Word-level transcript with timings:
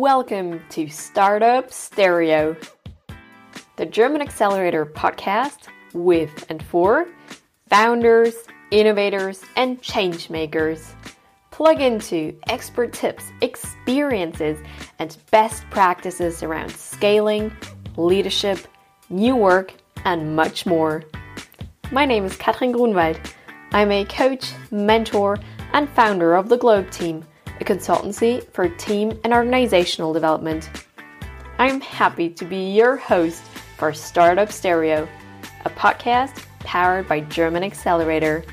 Welcome 0.00 0.62
to 0.70 0.88
Startup 0.88 1.70
Stereo, 1.70 2.56
the 3.76 3.84
German 3.84 4.22
Accelerator 4.22 4.86
podcast 4.86 5.68
with 5.92 6.46
and 6.48 6.62
for 6.62 7.06
founders, 7.68 8.34
innovators, 8.70 9.42
and 9.56 9.82
change 9.82 10.30
makers. 10.30 10.94
Plug 11.50 11.82
into 11.82 12.34
expert 12.48 12.94
tips, 12.94 13.24
experiences, 13.42 14.58
and 14.98 15.14
best 15.30 15.64
practices 15.68 16.42
around 16.42 16.70
scaling, 16.70 17.52
leadership, 17.98 18.58
new 19.10 19.36
work, 19.36 19.74
and 20.06 20.34
much 20.34 20.64
more. 20.64 21.04
My 21.92 22.06
name 22.06 22.24
is 22.24 22.38
Katrin 22.38 22.72
Grunwald. 22.72 23.20
I'm 23.72 23.92
a 23.92 24.06
coach, 24.06 24.50
mentor, 24.70 25.38
and 25.74 25.90
founder 25.90 26.36
of 26.36 26.48
the 26.48 26.56
Globe 26.56 26.90
Team, 26.90 27.22
a 27.60 27.64
consultancy 27.64 28.42
for 28.52 28.68
team 28.68 29.18
and 29.22 29.34
organizational 29.34 30.12
development. 30.12 30.70
I'm 31.58 31.80
happy 31.82 32.30
to 32.30 32.44
be 32.46 32.70
your 32.72 32.96
host 32.96 33.42
for 33.76 33.92
Startup 33.92 34.50
Stereo, 34.50 35.06
a 35.66 35.70
podcast 35.70 36.42
powered 36.60 37.06
by 37.06 37.20
German 37.20 37.62
Accelerator. 37.62 38.44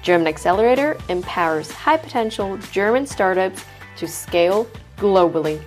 German 0.00 0.26
Accelerator 0.26 0.96
empowers 1.10 1.70
high 1.70 1.98
potential 1.98 2.56
German 2.72 3.06
startups 3.06 3.62
to 3.96 4.08
scale 4.08 4.66
globally. 4.96 5.62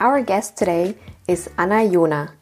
Our 0.00 0.20
guest 0.22 0.56
today 0.56 0.96
is 1.28 1.48
Anna 1.56 1.76
Yona, 1.76 2.32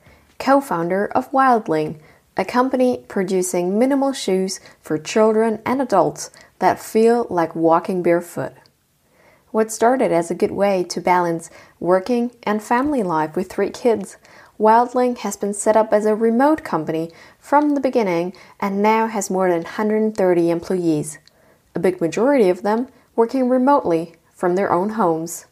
co 0.40 0.60
founder 0.60 1.06
of 1.06 1.30
Wildling, 1.30 2.00
a 2.36 2.44
company 2.44 3.04
producing 3.06 3.78
minimal 3.78 4.12
shoes 4.12 4.58
for 4.80 4.98
children 4.98 5.60
and 5.64 5.80
adults 5.80 6.30
that 6.58 6.80
feel 6.80 7.26
like 7.30 7.54
walking 7.54 8.02
barefoot. 8.02 8.54
What 9.50 9.70
started 9.70 10.10
as 10.10 10.30
a 10.30 10.34
good 10.34 10.52
way 10.52 10.84
to 10.84 11.00
balance 11.00 11.50
working 11.78 12.30
and 12.44 12.62
family 12.62 13.02
life 13.02 13.36
with 13.36 13.52
three 13.52 13.70
kids, 13.70 14.16
Wildling 14.58 15.18
has 15.18 15.36
been 15.36 15.54
set 15.54 15.76
up 15.76 15.92
as 15.92 16.06
a 16.06 16.14
remote 16.14 16.64
company 16.64 17.10
from 17.38 17.74
the 17.74 17.80
beginning 17.80 18.32
and 18.60 18.82
now 18.82 19.06
has 19.06 19.30
more 19.30 19.48
than 19.50 19.62
130 19.62 20.50
employees, 20.50 21.18
a 21.74 21.78
big 21.78 22.00
majority 22.00 22.48
of 22.48 22.62
them 22.62 22.88
working 23.16 23.48
remotely 23.48 24.14
from 24.32 24.54
their 24.54 24.72
own 24.72 24.90
homes. 24.90 25.46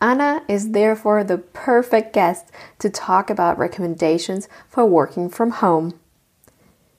Anna 0.00 0.42
is 0.46 0.72
therefore 0.72 1.24
the 1.24 1.38
perfect 1.38 2.12
guest 2.12 2.50
to 2.78 2.90
talk 2.90 3.30
about 3.30 3.58
recommendations 3.58 4.48
for 4.68 4.84
working 4.84 5.28
from 5.28 5.50
home. 5.52 5.98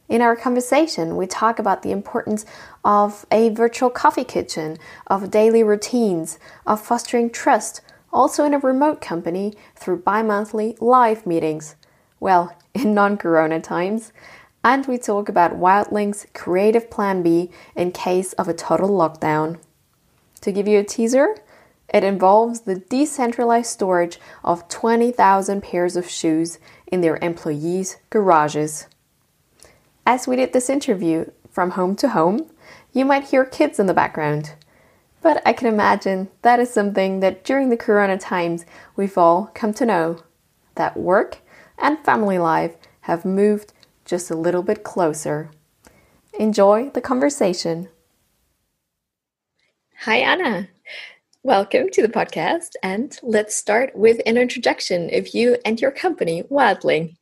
In 0.09 0.21
our 0.21 0.35
conversation, 0.35 1.17
we 1.17 1.27
talk 1.27 1.59
about 1.59 1.83
the 1.83 1.91
importance 1.91 2.45
of 2.83 3.25
a 3.29 3.49
virtual 3.49 3.89
coffee 3.89 4.23
kitchen, 4.23 4.77
of 5.07 5.29
daily 5.29 5.63
routines, 5.63 6.39
of 6.65 6.81
fostering 6.81 7.29
trust, 7.29 7.81
also 8.11 8.45
in 8.45 8.53
a 8.53 8.59
remote 8.59 9.01
company 9.01 9.53
through 9.75 9.97
bi 9.97 10.21
monthly 10.21 10.77
live 10.79 11.25
meetings. 11.25 11.75
Well, 12.19 12.55
in 12.73 12.93
non 12.93 13.17
corona 13.17 13.59
times. 13.59 14.13
And 14.63 14.85
we 14.85 14.97
talk 14.97 15.29
about 15.29 15.57
Wildling's 15.57 16.25
creative 16.33 16.89
plan 16.89 17.21
B 17.21 17.51
in 17.75 17.91
case 17.91 18.33
of 18.33 18.47
a 18.47 18.53
total 18.53 18.89
lockdown. 18.89 19.59
To 20.41 20.51
give 20.51 20.67
you 20.67 20.79
a 20.79 20.83
teaser, 20.83 21.35
it 21.93 22.03
involves 22.03 22.61
the 22.61 22.75
decentralized 22.75 23.69
storage 23.69 24.19
of 24.43 24.67
20,000 24.67 25.61
pairs 25.61 25.95
of 25.95 26.09
shoes 26.09 26.59
in 26.87 27.01
their 27.01 27.17
employees' 27.21 27.97
garages. 28.09 28.87
As 30.05 30.27
we 30.27 30.35
did 30.35 30.53
this 30.53 30.69
interview 30.69 31.31
from 31.49 31.71
home 31.71 31.95
to 31.97 32.09
home, 32.09 32.49
you 32.93 33.05
might 33.05 33.25
hear 33.25 33.45
kids 33.45 33.79
in 33.79 33.85
the 33.85 33.93
background. 33.93 34.53
But 35.21 35.41
I 35.45 35.53
can 35.53 35.67
imagine 35.67 36.29
that 36.41 36.59
is 36.59 36.73
something 36.73 37.19
that 37.21 37.43
during 37.43 37.69
the 37.69 37.77
corona 37.77 38.17
times 38.17 38.65
we've 38.95 39.17
all 39.17 39.51
come 39.53 39.73
to 39.73 39.85
know 39.85 40.23
that 40.75 40.97
work 40.97 41.39
and 41.77 41.99
family 41.99 42.37
life 42.37 42.75
have 43.01 43.25
moved 43.25 43.73
just 44.05 44.31
a 44.31 44.35
little 44.35 44.63
bit 44.63 44.83
closer. 44.83 45.51
Enjoy 46.39 46.89
the 46.89 47.01
conversation. 47.01 47.89
Hi, 50.01 50.17
Anna. 50.17 50.69
Welcome 51.47 51.87
to 51.91 52.01
the 52.01 52.09
podcast, 52.09 52.71
and 52.83 53.17
let's 53.23 53.55
start 53.55 53.95
with 53.95 54.19
an 54.25 54.35
introduction 54.35 55.09
of 55.13 55.29
you 55.33 55.55
and 55.63 55.79
your 55.79 55.91
company, 55.91 56.43
Wildling. 56.51 57.15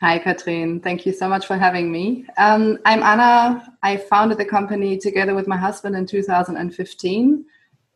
Hi, 0.00 0.20
Katrin. 0.20 0.78
Thank 0.78 1.04
you 1.04 1.12
so 1.12 1.28
much 1.28 1.44
for 1.44 1.56
having 1.56 1.90
me. 1.90 2.24
Um, 2.38 2.78
I'm 2.84 3.02
Anna. 3.02 3.68
I 3.82 3.96
founded 3.96 4.38
the 4.38 4.44
company 4.44 4.96
together 4.96 5.34
with 5.34 5.48
my 5.48 5.56
husband 5.56 5.96
in 5.96 6.06
2015. 6.06 7.44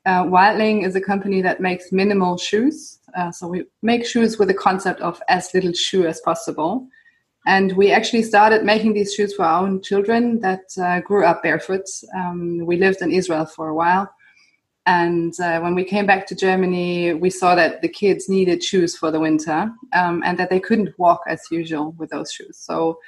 Uh, 0.05 0.25
Wildling 0.25 0.85
is 0.85 0.97
a 0.97 1.01
company 1.01 1.41
that 1.43 1.61
makes 1.61 1.93
minimal 1.93 2.37
shoes. 2.39 2.99
Uh, 3.17 3.31
so 3.31 3.47
we 3.47 3.65
make 3.83 4.05
shoes 4.05 4.41
with 4.41 4.49
the 4.49 4.55
concept 4.55 5.01
of 5.01 5.23
as 5.29 5.55
little 5.55 5.75
shoe 5.75 6.09
as 6.09 6.21
possible. 6.23 6.89
And 7.47 7.71
we 7.77 7.93
actually 7.93 8.25
started 8.25 8.65
making 8.65 8.95
these 8.95 9.15
shoes 9.15 9.33
for 9.33 9.45
our 9.45 9.63
own 9.63 9.81
children 9.81 10.41
that 10.41 10.65
uh, 10.77 11.03
grew 11.03 11.25
up 11.25 11.45
barefoot. 11.45 11.87
Um, 12.17 12.67
we 12.67 12.79
lived 12.79 13.01
in 13.01 13.13
Israel 13.13 13.47
for 13.47 13.69
a 13.69 13.75
while 13.77 14.13
and 14.87 15.39
uh, 15.41 15.61
when 15.61 15.75
we 15.75 15.85
came 15.85 16.07
back 16.07 16.27
to 16.27 16.35
Germany, 16.35 17.15
we 17.15 17.31
saw 17.31 17.55
that 17.55 17.83
the 17.83 17.89
kids 17.89 18.29
needed 18.29 18.65
shoes 18.65 18.97
for 18.97 19.11
the 19.13 19.21
winter 19.21 19.71
um, 19.93 20.23
and 20.25 20.37
that 20.39 20.51
they 20.51 20.59
couldn't 20.59 20.99
walk 20.99 21.21
as 21.29 21.41
usual 21.51 21.93
with 21.99 22.11
those 22.11 22.33
shoes. 22.33 22.59
So 22.59 22.99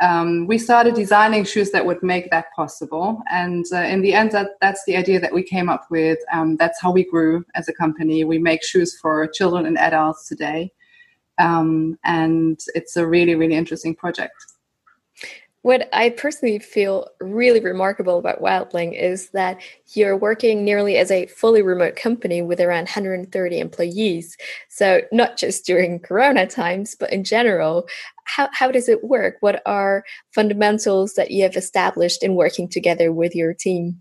um, 0.00 0.46
we 0.46 0.58
started 0.58 0.94
designing 0.94 1.44
shoes 1.44 1.70
that 1.70 1.86
would 1.86 2.02
make 2.02 2.30
that 2.30 2.46
possible. 2.56 3.22
And 3.30 3.64
uh, 3.72 3.82
in 3.82 4.00
the 4.00 4.14
end, 4.14 4.32
that, 4.32 4.52
that's 4.60 4.82
the 4.86 4.96
idea 4.96 5.20
that 5.20 5.32
we 5.32 5.42
came 5.42 5.68
up 5.68 5.86
with. 5.90 6.18
Um, 6.32 6.56
that's 6.56 6.80
how 6.80 6.90
we 6.90 7.04
grew 7.04 7.44
as 7.54 7.68
a 7.68 7.74
company. 7.74 8.24
We 8.24 8.38
make 8.38 8.64
shoes 8.64 8.98
for 8.98 9.26
children 9.28 9.66
and 9.66 9.78
adults 9.78 10.26
today. 10.26 10.72
Um, 11.38 11.98
and 12.04 12.58
it's 12.74 12.96
a 12.96 13.06
really, 13.06 13.36
really 13.36 13.54
interesting 13.54 13.94
project. 13.94 14.34
What 15.62 15.90
I 15.92 16.08
personally 16.08 16.58
feel 16.58 17.08
really 17.20 17.60
remarkable 17.60 18.18
about 18.18 18.40
Wildling 18.40 18.98
is 18.98 19.28
that 19.30 19.60
you're 19.94 20.16
working 20.16 20.64
nearly 20.64 20.96
as 20.96 21.10
a 21.10 21.26
fully 21.26 21.60
remote 21.60 21.96
company 21.96 22.40
with 22.40 22.60
around 22.60 22.84
130 22.84 23.58
employees. 23.58 24.38
So, 24.70 25.02
not 25.12 25.36
just 25.36 25.66
during 25.66 25.98
Corona 26.00 26.46
times, 26.46 26.96
but 26.98 27.12
in 27.12 27.24
general, 27.24 27.86
how, 28.24 28.48
how 28.52 28.70
does 28.70 28.88
it 28.88 29.04
work? 29.04 29.36
What 29.40 29.60
are 29.66 30.02
fundamentals 30.34 31.14
that 31.14 31.30
you 31.30 31.42
have 31.42 31.56
established 31.56 32.22
in 32.22 32.36
working 32.36 32.66
together 32.66 33.12
with 33.12 33.34
your 33.34 33.52
team? 33.52 34.00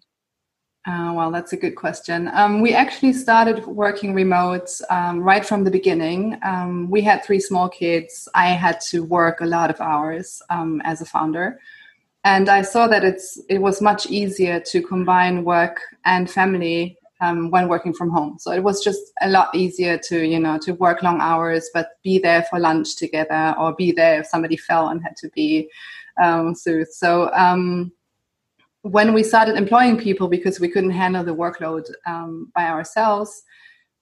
Uh, 0.85 1.12
well, 1.13 1.29
that's 1.29 1.53
a 1.53 1.57
good 1.57 1.75
question. 1.75 2.29
Um, 2.34 2.62
we 2.62 2.73
actually 2.73 3.13
started 3.13 3.66
working 3.66 4.13
remote 4.13 4.69
um, 4.90 5.19
right 5.19 5.45
from 5.45 5.63
the 5.63 5.69
beginning. 5.72 6.40
Um, 6.41 6.90
we 6.90 7.01
had 7.01 7.23
three 7.23 7.40
small 7.40 7.67
kids. 7.69 8.29
I 8.34 8.47
had 8.47 8.79
to 8.89 9.03
work 9.03 9.41
a 9.41 9.45
lot 9.45 9.69
of 9.69 9.81
hours 9.81 10.41
um, 10.50 10.81
as 10.85 11.01
a 11.01 11.06
founder, 11.06 11.59
and 12.23 12.47
I 12.47 12.62
saw 12.62 12.88
that 12.88 13.03
it's 13.03 13.39
it 13.50 13.59
was 13.59 13.81
much 13.81 14.07
easier 14.07 14.59
to 14.62 14.81
combine 14.81 15.44
work 15.44 15.81
and 16.06 16.31
family 16.31 16.97
um, 17.19 17.51
when 17.51 17.68
working 17.68 17.94
from 17.94 18.09
home. 18.09 18.38
So 18.39 18.51
it 18.51 18.63
was 18.63 18.81
just 18.81 19.01
a 19.22 19.29
lot 19.29 19.53
easier 19.53 19.97
to 20.07 20.25
you 20.25 20.39
know 20.39 20.57
to 20.59 20.73
work 20.75 21.03
long 21.03 21.19
hours, 21.19 21.69
but 21.73 21.89
be 22.03 22.19
there 22.19 22.44
for 22.44 22.57
lunch 22.57 22.95
together, 22.95 23.53
or 23.59 23.75
be 23.75 23.91
there 23.91 24.22
if 24.22 24.28
somebody 24.28 24.56
fell 24.56 24.88
and 24.88 25.03
had 25.03 25.18
to 25.18 25.29
be 25.35 25.69
um, 26.23 26.56
soothed. 26.56 26.94
So 26.94 27.29
when 28.84 29.13
we 29.13 29.23
started 29.23 29.57
employing 29.57 29.97
people 29.97 30.28
because 30.28 30.59
we 30.59 30.69
couldn't 30.69 30.91
handle 30.91 31.23
the 31.23 31.35
workload 31.35 31.90
um, 32.06 32.51
by 32.56 32.66
ourselves, 32.67 33.44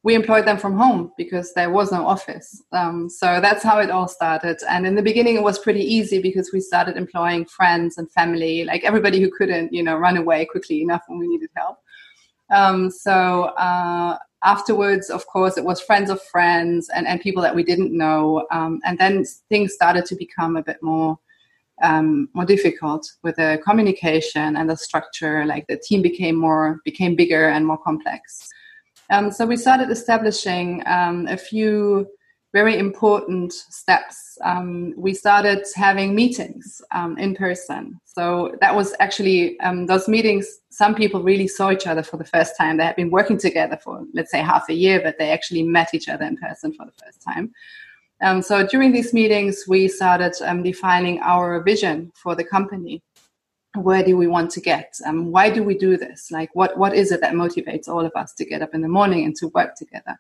we 0.04 0.16
employed 0.16 0.46
them 0.46 0.58
from 0.58 0.78
home 0.78 1.12
because 1.18 1.54
there 1.54 1.72
was 1.72 1.92
no 1.92 2.06
office. 2.06 2.64
Um, 2.72 3.10
so 3.10 3.42
that's 3.42 3.64
how 3.64 3.80
it 3.80 3.90
all 3.90 4.08
started. 4.08 4.58
And 4.70 4.86
in 4.86 4.96
the 4.96 5.02
beginning, 5.02 5.36
it 5.36 5.44
was 5.44 5.60
pretty 5.60 5.82
easy 5.82 6.22
because 6.22 6.52
we 6.54 6.62
started 6.62 6.96
employing 6.96 7.46
friends 7.46 7.98
and 7.98 8.10
family, 8.12 8.64
like 8.64 8.84
everybody 8.84 9.20
who 9.20 9.32
couldn't, 9.36 9.74
you 9.74 9.84
know, 9.84 9.98
run 9.98 10.16
away 10.16 10.46
quickly 10.46 10.82
enough 10.82 11.02
when 11.08 11.20
we 11.20 11.28
needed 11.28 11.50
help. 11.56 11.80
Um, 12.50 12.90
so 12.90 13.46
uh, 13.58 14.18
afterwards, 14.44 15.10
of 15.10 15.26
course, 15.26 15.58
it 15.58 15.66
was 15.66 15.82
friends 15.82 16.10
of 16.10 16.22
friends 16.22 16.90
and, 16.96 17.08
and 17.08 17.20
people 17.20 17.42
that 17.42 17.56
we 17.56 17.64
didn't 17.64 17.92
know. 17.92 18.46
Um, 18.52 18.80
and 18.86 18.98
then 18.98 19.26
things 19.50 19.74
started 19.74 20.06
to 20.06 20.16
become 20.16 20.56
a 20.56 20.64
bit 20.64 20.78
more 20.82 21.20
um, 21.82 22.30
more 22.34 22.46
difficult 22.46 23.06
with 23.24 23.36
the 23.36 23.60
communication 23.64 24.56
and 24.56 24.70
the 24.70 24.78
structure. 24.78 25.46
Like 25.46 25.66
the 25.68 25.78
team 25.78 26.02
became 26.02 26.36
more 26.36 26.80
became 26.86 27.16
bigger 27.16 27.50
and 27.50 27.66
more 27.66 27.78
complex. 27.78 28.50
Um, 29.10 29.32
so 29.32 29.46
we 29.46 29.58
started 29.58 29.90
establishing 29.90 30.84
um, 30.86 31.28
a 31.28 31.38
few 31.38 32.08
very 32.54 32.78
important 32.78 33.54
steps. 33.54 34.38
Um, 34.44 34.94
we 34.98 35.14
started 35.14 35.66
having 35.76 36.16
meetings 36.16 36.82
um, 36.92 37.18
in 37.18 37.36
person. 37.36 38.00
So 38.06 38.56
that 38.62 38.74
was 38.74 38.96
actually 39.00 39.60
um, 39.60 39.86
those 39.86 40.08
meetings. 40.08 40.48
Some 40.70 40.96
people 40.96 41.22
really 41.22 41.48
saw 41.48 41.72
each 41.72 41.88
other 41.88 42.04
for 42.04 42.18
the 42.18 42.26
first 42.26 42.58
time. 42.58 42.78
They 42.78 42.86
had 42.86 42.96
been 42.96 43.12
working 43.12 43.38
together 43.38 43.78
for 43.84 44.06
let's 44.14 44.32
say 44.32 44.40
half 44.40 44.70
a 44.70 44.74
year, 44.74 45.02
but 45.02 45.18
they 45.20 45.32
actually 45.32 45.64
met 45.64 45.94
each 45.94 46.10
other 46.10 46.26
in 46.26 46.38
person 46.38 46.74
for 46.74 46.86
the 46.86 46.94
first 47.04 47.22
time. 47.22 47.54
Um, 48.22 48.42
so 48.42 48.66
during 48.66 48.92
these 48.92 49.14
meetings, 49.14 49.66
we 49.68 49.88
started 49.88 50.34
um, 50.44 50.64
defining 50.64 51.20
our 51.20 51.62
vision 51.62 52.12
for 52.16 52.36
the 52.36 52.44
company. 52.44 53.04
Where 53.76 54.04
do 54.04 54.18
we 54.18 54.28
want 54.28 54.50
to 54.52 54.62
get? 54.62 54.96
Um, 55.06 55.32
why 55.32 55.52
do 55.52 55.64
we 55.64 55.78
do 55.78 55.98
this? 55.98 56.32
Like, 56.32 56.50
what 56.56 56.78
what 56.78 56.96
is 56.96 57.12
it 57.12 57.22
that 57.22 57.34
motivates 57.34 57.88
all 57.88 58.04
of 58.06 58.12
us 58.16 58.34
to 58.36 58.46
get 58.46 58.64
up 58.64 58.74
in 58.74 58.82
the 58.82 58.88
morning 58.88 59.26
and 59.26 59.36
to 59.36 59.50
work 59.50 59.76
together? 59.76 60.18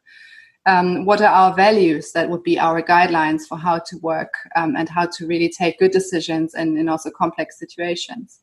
Um, 0.68 1.06
what 1.06 1.22
are 1.22 1.34
our 1.34 1.56
values 1.56 2.12
that 2.12 2.30
would 2.30 2.44
be 2.44 2.60
our 2.60 2.84
guidelines 2.84 3.44
for 3.48 3.58
how 3.58 3.80
to 3.80 3.98
work 4.00 4.34
um, 4.56 4.76
and 4.76 4.90
how 4.90 5.06
to 5.06 5.26
really 5.26 5.50
take 5.50 5.80
good 5.80 5.92
decisions 5.92 6.54
in, 6.54 6.78
in 6.78 6.90
also 6.90 7.10
complex 7.10 7.58
situations? 7.58 8.42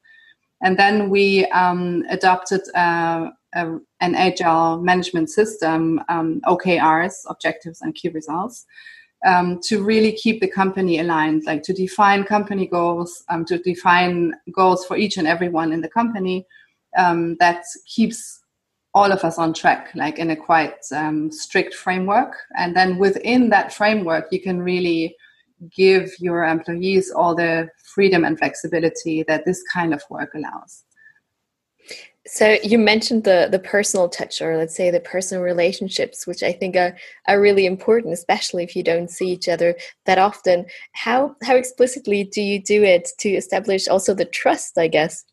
And 0.62 0.79
then 0.79 1.11
we 1.11 1.45
um, 1.47 2.03
adopted 2.09 2.62
uh, 2.75 3.29
a, 3.55 3.77
an 4.00 4.15
agile 4.15 4.81
management 4.81 5.29
system, 5.29 6.00
OKRs, 6.09 7.15
objectives 7.29 7.83
and 7.83 7.95
key 7.95 8.09
results, 8.09 8.65
um, 9.25 9.61
to 9.65 9.82
really 9.82 10.12
keep 10.12 10.41
the 10.41 10.49
company 10.49 10.99
aligned, 10.99 11.44
like 11.47 11.62
to 11.65 11.73
define 11.73 12.25
company 12.25 12.67
goals, 12.67 13.25
um, 13.29 13.44
to 13.47 13.59
define 13.59 14.35
goals 14.53 14.85
for 14.85 14.97
each 14.97 15.17
and 15.17 15.26
everyone 15.26 15.73
in 15.73 15.81
the 15.81 15.88
company 15.88 16.47
um, 16.97 17.37
that 17.41 17.65
keeps 17.87 18.41
all 18.94 19.11
of 19.11 19.25
us 19.25 19.38
on 19.38 19.53
track, 19.53 19.91
like 19.94 20.19
in 20.19 20.31
a 20.31 20.37
quite 20.37 20.76
um, 20.93 21.31
strict 21.31 21.75
framework. 21.75 22.37
And 22.56 22.76
then 22.76 22.99
within 22.99 23.50
that 23.50 23.73
framework, 23.73 24.29
you 24.31 24.41
can 24.41 24.62
really 24.62 25.17
give 25.75 26.12
your 26.19 26.44
employees 26.44 27.11
all 27.11 27.35
the 27.35 27.69
freedom 27.94 28.25
and 28.25 28.38
flexibility 28.38 29.25
that 29.25 29.44
this 29.44 29.62
kind 29.73 29.93
of 29.93 30.03
work 30.11 30.35
allows. 30.35 30.84
So 32.26 32.56
you 32.62 32.79
mentioned 32.79 33.25
the 33.25 33.49
the 33.50 33.59
personal 33.59 34.09
touch, 34.09 34.41
or 34.41 34.56
let's 34.56 34.75
say 34.75 34.91
the 34.91 35.00
personal 35.00 35.43
relationships, 35.43 36.26
which 36.26 36.43
I 36.43 36.53
think 36.53 36.75
are 36.75 36.97
are 37.29 37.41
really 37.41 37.67
important, 37.67 38.15
especially 38.15 38.65
if 38.65 38.75
you 38.75 38.82
don't 38.82 39.11
see 39.11 39.31
each 39.31 39.49
other 39.49 39.76
that 40.06 40.19
often. 40.19 40.65
How 40.93 41.37
how 41.43 41.56
explicitly 41.56 42.25
do 42.25 42.41
you 42.41 42.62
do 42.62 42.82
it 42.82 43.11
to 43.21 43.29
establish 43.29 43.88
also 43.88 44.15
the 44.15 44.25
trust? 44.25 44.79
I 44.79 44.88
guess. 44.88 45.25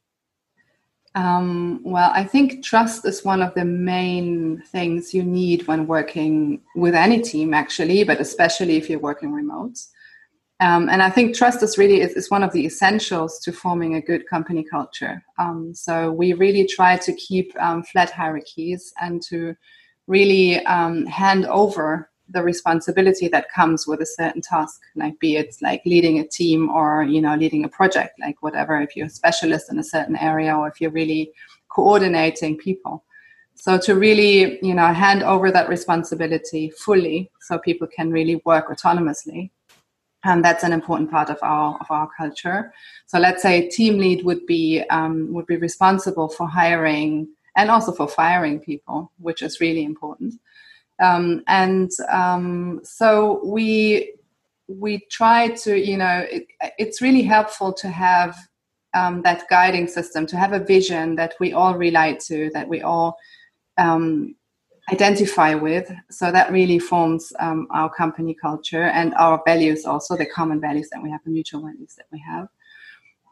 Um, 1.15 1.81
well, 1.83 2.11
I 2.13 2.23
think 2.23 2.63
trust 2.63 3.05
is 3.05 3.25
one 3.25 3.41
of 3.41 3.53
the 3.53 3.65
main 3.65 4.61
things 4.67 5.13
you 5.13 5.23
need 5.23 5.67
when 5.67 5.87
working 5.87 6.61
with 6.75 6.95
any 6.95 7.21
team, 7.21 7.53
actually, 7.53 8.03
but 8.05 8.21
especially 8.21 8.77
if 8.77 8.89
you're 8.89 8.99
working 8.99 9.33
remote. 9.33 9.77
Um, 10.61 10.89
and 10.89 11.01
I 11.01 11.09
think 11.09 11.35
trust 11.35 11.63
is 11.63 11.79
really 11.79 12.01
is, 12.01 12.13
is, 12.13 12.29
one 12.29 12.43
of 12.43 12.53
the 12.53 12.67
essentials 12.67 13.39
to 13.39 13.51
forming 13.51 13.95
a 13.95 14.01
good 14.01 14.27
company 14.27 14.63
culture. 14.63 15.23
Um, 15.39 15.73
so 15.73 16.11
we 16.11 16.33
really 16.33 16.67
try 16.67 16.97
to 16.97 17.13
keep 17.13 17.51
um, 17.59 17.81
flat 17.81 18.11
hierarchies 18.11 18.93
and 19.01 19.23
to 19.23 19.55
really 20.05 20.63
um, 20.67 21.07
hand 21.07 21.47
over 21.47 22.11
the 22.29 22.43
responsibility 22.43 23.27
that 23.27 23.51
comes 23.51 23.87
with 23.87 24.01
a 24.01 24.05
certain 24.05 24.41
task, 24.41 24.79
like 24.95 25.19
be 25.19 25.35
it 25.35 25.55
like 25.63 25.81
leading 25.83 26.19
a 26.19 26.27
team 26.27 26.69
or 26.69 27.03
you 27.03 27.21
know 27.21 27.35
leading 27.35 27.65
a 27.65 27.69
project, 27.69 28.19
like 28.19 28.43
whatever. 28.43 28.79
If 28.79 28.95
you're 28.95 29.07
a 29.07 29.09
specialist 29.09 29.71
in 29.71 29.79
a 29.79 29.83
certain 29.83 30.15
area 30.15 30.55
or 30.55 30.67
if 30.67 30.79
you're 30.79 30.91
really 30.91 31.31
coordinating 31.69 32.55
people. 32.55 33.03
So 33.55 33.79
to 33.79 33.95
really 33.95 34.63
you 34.63 34.75
know 34.75 34.93
hand 34.93 35.23
over 35.23 35.51
that 35.51 35.69
responsibility 35.69 36.69
fully, 36.69 37.31
so 37.41 37.57
people 37.57 37.87
can 37.87 38.11
really 38.11 38.39
work 38.45 38.69
autonomously 38.69 39.49
and 40.23 40.45
that's 40.45 40.63
an 40.63 40.73
important 40.73 41.09
part 41.09 41.29
of 41.29 41.37
our 41.41 41.77
of 41.79 41.89
our 41.89 42.09
culture. 42.15 42.73
So 43.07 43.19
let's 43.19 43.41
say 43.41 43.69
team 43.69 43.97
lead 43.97 44.23
would 44.23 44.45
be 44.45 44.83
um, 44.89 45.33
would 45.33 45.47
be 45.47 45.57
responsible 45.57 46.29
for 46.29 46.47
hiring 46.47 47.27
and 47.55 47.69
also 47.69 47.91
for 47.91 48.07
firing 48.07 48.59
people, 48.59 49.11
which 49.17 49.41
is 49.41 49.59
really 49.59 49.83
important. 49.83 50.35
Um, 51.01 51.43
and 51.47 51.91
um, 52.09 52.81
so 52.83 53.41
we 53.43 54.13
we 54.67 54.99
try 55.09 55.49
to 55.49 55.75
you 55.75 55.97
know 55.97 56.25
it, 56.29 56.47
it's 56.77 57.01
really 57.01 57.23
helpful 57.23 57.73
to 57.73 57.89
have 57.89 58.37
um, 58.93 59.21
that 59.23 59.43
guiding 59.49 59.87
system 59.87 60.25
to 60.27 60.37
have 60.37 60.53
a 60.53 60.59
vision 60.59 61.15
that 61.15 61.33
we 61.39 61.53
all 61.53 61.75
relate 61.77 62.19
to 62.19 62.51
that 62.53 62.67
we 62.67 62.81
all 62.81 63.17
um, 63.77 64.35
identify 64.89 65.53
with. 65.53 65.91
So 66.09 66.31
that 66.31 66.51
really 66.51 66.79
forms 66.79 67.33
um, 67.39 67.67
our 67.71 67.89
company 67.89 68.33
culture 68.33 68.83
and 68.83 69.13
our 69.15 69.41
values, 69.45 69.85
also 69.85 70.17
the 70.17 70.25
common 70.25 70.59
values 70.59 70.89
that 70.91 71.01
we 71.03 71.11
have, 71.11 71.23
the 71.23 71.31
mutual 71.31 71.61
values 71.61 71.95
that 71.95 72.07
we 72.11 72.19
have. 72.19 72.47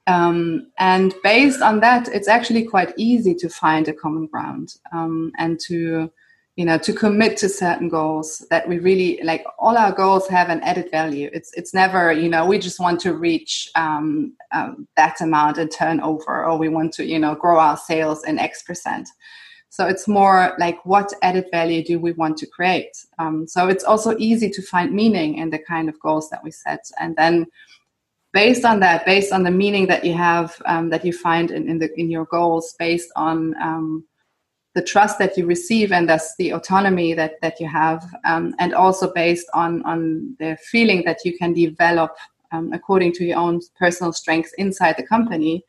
Um, 0.08 0.72
and 0.80 1.14
based 1.24 1.62
on 1.62 1.82
that, 1.82 2.08
it's 2.08 2.28
actually 2.28 2.64
quite 2.64 2.94
easy 2.98 3.36
to 3.36 3.50
find 3.50 3.88
a 3.88 3.94
common 3.94 4.28
ground 4.28 4.74
um, 4.92 5.32
and 5.38 5.60
to, 5.68 6.12
you 6.56 6.66
know, 6.66 6.78
to 6.80 6.94
commit 6.94 7.38
to 7.38 7.50
certain 7.50 7.90
goals 7.90 8.46
that 8.50 8.68
we 8.68 8.80
really 8.80 9.20
like. 9.24 9.44
All 9.60 9.78
our 9.78 9.92
goals 9.92 10.28
have 10.28 10.50
an 10.50 10.62
added 10.62 10.90
value. 10.90 11.30
It's 11.32 11.52
it's 11.54 11.74
never, 11.74 12.12
you 12.12 12.28
know, 12.28 12.46
we 12.46 12.58
just 12.58 12.80
want 12.80 13.00
to 13.02 13.14
reach 13.14 13.70
um, 13.76 14.34
um, 14.52 14.88
that 14.98 15.22
amount 15.22 15.58
in 15.58 15.70
turnover, 15.70 16.44
or 16.44 16.58
we 16.58 16.70
want 16.70 16.92
to, 16.94 17.06
you 17.06 17.20
know, 17.20 17.36
grow 17.36 17.60
our 17.60 17.78
sales 17.78 18.24
in 18.24 18.40
X 18.40 18.64
percent 18.64 19.10
so 19.70 19.88
it's 19.88 20.08
more 20.08 20.56
like 20.58 20.84
what 20.84 21.14
added 21.22 21.46
value 21.52 21.84
do 21.84 22.00
we 22.00 22.12
want 22.14 22.38
to 22.38 22.48
create? 22.48 23.06
Um, 23.20 23.48
so 23.48 23.68
it's 23.68 23.84
also 23.84 24.16
easy 24.18 24.50
to 24.50 24.62
find 24.64 24.92
meaning 24.92 25.38
in 25.38 25.52
the 25.52 25.60
kind 25.60 25.90
of 25.90 26.00
goals 26.00 26.30
that 26.32 26.44
we 26.44 26.52
set. 26.52 26.90
And 27.00 27.16
then 27.16 27.46
based 28.34 28.66
on 28.66 28.80
that, 28.80 29.06
based 29.06 29.32
on 29.32 29.44
the 29.44 29.52
meaning 29.52 29.86
that 29.88 30.04
you 30.04 30.14
have, 30.14 30.60
um, 30.66 30.90
that 30.90 31.06
you 31.06 31.14
find 31.14 31.52
in, 31.52 31.70
in, 31.70 31.78
the, 31.78 31.90
in 32.00 32.10
your 32.10 32.26
goals, 32.26 32.76
based 32.80 33.12
on 33.16 33.56
um, 33.62 34.06
the 34.74 34.82
trust 34.82 35.20
that 35.20 35.38
you 35.38 35.46
receive 35.46 35.92
and 35.92 36.10
thus 36.10 36.36
the 36.38 36.52
autonomy 36.52 37.14
that, 37.14 37.34
that 37.42 37.60
you 37.60 37.68
have, 37.68 38.04
um, 38.26 38.56
and 38.58 38.74
also 38.74 39.14
based 39.14 39.48
on, 39.54 39.84
on 39.84 40.36
the 40.40 40.58
feeling 40.72 41.04
that 41.06 41.24
you 41.24 41.38
can 41.38 41.54
develop 41.54 42.16
um, 42.52 42.74
according 42.74 43.14
to 43.14 43.24
your 43.24 43.38
own 43.38 43.62
personal 43.78 44.14
strengths 44.14 44.54
inside 44.54 44.96
the 44.98 45.06
company, 45.06 45.64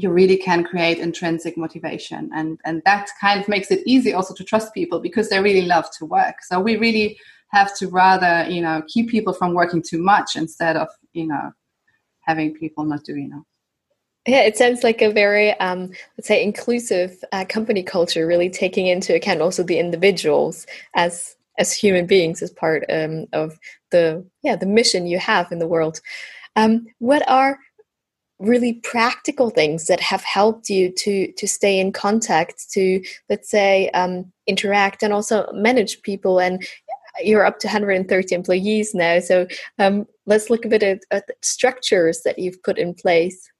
you 0.00 0.10
really 0.10 0.36
can 0.36 0.64
create 0.64 0.98
intrinsic 0.98 1.56
motivation. 1.56 2.30
And 2.34 2.58
and 2.64 2.82
that 2.84 3.10
kind 3.20 3.40
of 3.40 3.48
makes 3.48 3.70
it 3.70 3.82
easy 3.86 4.12
also 4.12 4.34
to 4.34 4.44
trust 4.44 4.72
people 4.72 5.00
because 5.00 5.28
they 5.28 5.40
really 5.40 5.66
love 5.66 5.86
to 5.98 6.04
work. 6.06 6.36
So 6.42 6.58
we 6.60 6.76
really 6.76 7.18
have 7.48 7.76
to 7.78 7.88
rather 7.88 8.48
you 8.48 8.62
know 8.62 8.82
keep 8.88 9.10
people 9.10 9.32
from 9.32 9.54
working 9.54 9.82
too 9.82 10.02
much 10.02 10.36
instead 10.36 10.76
of 10.76 10.88
you 11.12 11.26
know 11.26 11.52
having 12.20 12.54
people 12.54 12.84
not 12.84 13.04
doing 13.04 13.26
enough. 13.26 13.44
Yeah, 14.26 14.42
it 14.42 14.56
sounds 14.56 14.84
like 14.84 15.00
a 15.00 15.10
very, 15.10 15.58
um, 15.60 15.92
let's 16.16 16.28
say, 16.28 16.42
inclusive 16.42 17.24
uh, 17.32 17.46
company 17.48 17.82
culture, 17.82 18.26
really 18.26 18.50
taking 18.50 18.86
into 18.86 19.14
account 19.14 19.40
also 19.40 19.62
the 19.62 19.78
individuals 19.78 20.66
as 20.94 21.36
as 21.58 21.72
human 21.72 22.06
beings 22.06 22.42
as 22.42 22.50
part 22.50 22.84
um, 22.90 23.26
of 23.32 23.58
the 23.90 24.24
yeah 24.42 24.56
the 24.56 24.66
mission 24.66 25.06
you 25.06 25.18
have 25.18 25.50
in 25.52 25.58
the 25.58 25.68
world. 25.68 26.00
Um, 26.56 26.86
what 26.98 27.28
are 27.28 27.58
really 28.40 28.74
practical 28.74 29.50
things 29.50 29.86
that 29.86 30.00
have 30.00 30.24
helped 30.24 30.68
you 30.68 30.90
to 30.90 31.30
to 31.32 31.46
stay 31.46 31.78
in 31.78 31.92
contact 31.92 32.70
to 32.72 33.02
let's 33.28 33.50
say 33.50 33.90
um, 33.90 34.32
interact 34.46 35.02
and 35.02 35.12
also 35.12 35.50
manage 35.52 36.02
people. 36.02 36.40
And 36.40 36.66
you're 37.22 37.44
up 37.44 37.58
to 37.60 37.66
130 37.66 38.34
employees 38.34 38.94
now. 38.94 39.20
So 39.20 39.46
um, 39.78 40.06
let's 40.26 40.48
look 40.48 40.64
a 40.64 40.68
bit 40.68 40.82
at, 40.82 41.00
at 41.10 41.24
structures 41.42 42.22
that 42.22 42.38
you've 42.38 42.62
put 42.62 42.78
in 42.78 42.94
place. 42.94 43.50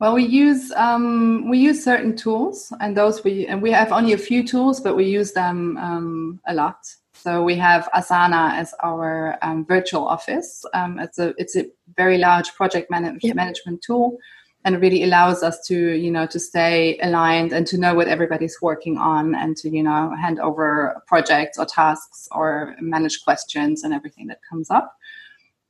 Well 0.00 0.14
we 0.14 0.24
use 0.24 0.72
um, 0.72 1.48
we 1.48 1.58
use 1.58 1.82
certain 1.82 2.16
tools 2.16 2.72
and 2.80 2.96
those 2.96 3.22
we 3.22 3.46
and 3.46 3.62
we 3.62 3.70
have 3.70 3.92
only 3.92 4.12
a 4.12 4.18
few 4.18 4.46
tools 4.46 4.80
but 4.80 4.96
we 4.96 5.04
use 5.04 5.32
them 5.32 5.76
um, 5.78 6.40
a 6.46 6.54
lot 6.54 6.78
so 7.24 7.42
we 7.42 7.56
have 7.56 7.88
Asana 7.94 8.52
as 8.52 8.74
our 8.82 9.38
um, 9.40 9.64
virtual 9.64 10.06
office. 10.06 10.62
Um, 10.74 10.98
it's 10.98 11.18
a 11.18 11.32
it's 11.38 11.56
a 11.56 11.64
very 11.96 12.18
large 12.18 12.52
project 12.54 12.90
yep. 12.90 13.34
management 13.34 13.80
tool, 13.80 14.18
and 14.66 14.74
it 14.74 14.78
really 14.80 15.04
allows 15.04 15.42
us 15.42 15.66
to 15.68 15.92
you 15.92 16.10
know 16.10 16.26
to 16.26 16.38
stay 16.38 16.98
aligned 17.02 17.54
and 17.54 17.66
to 17.68 17.78
know 17.78 17.94
what 17.94 18.08
everybody's 18.08 18.58
working 18.60 18.98
on, 18.98 19.34
and 19.34 19.56
to 19.56 19.70
you 19.70 19.82
know 19.82 20.14
hand 20.20 20.38
over 20.38 21.02
projects 21.06 21.58
or 21.58 21.64
tasks 21.64 22.28
or 22.30 22.76
manage 22.82 23.24
questions 23.24 23.84
and 23.84 23.94
everything 23.94 24.26
that 24.26 24.40
comes 24.46 24.70
up. 24.70 24.94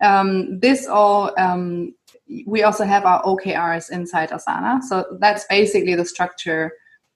Um, 0.03 0.59
this 0.59 0.89
all 0.89 1.31
um, 1.39 1.95
we 2.49 2.65
also 2.65 2.85
have 2.85 3.05
our 3.05 3.23
OKRs 3.23 3.93
inside 3.93 4.31
Asana, 4.31 4.83
so 4.83 5.19
that's 5.21 5.45
basically 5.45 5.95
the 5.95 6.05
structure 6.05 6.73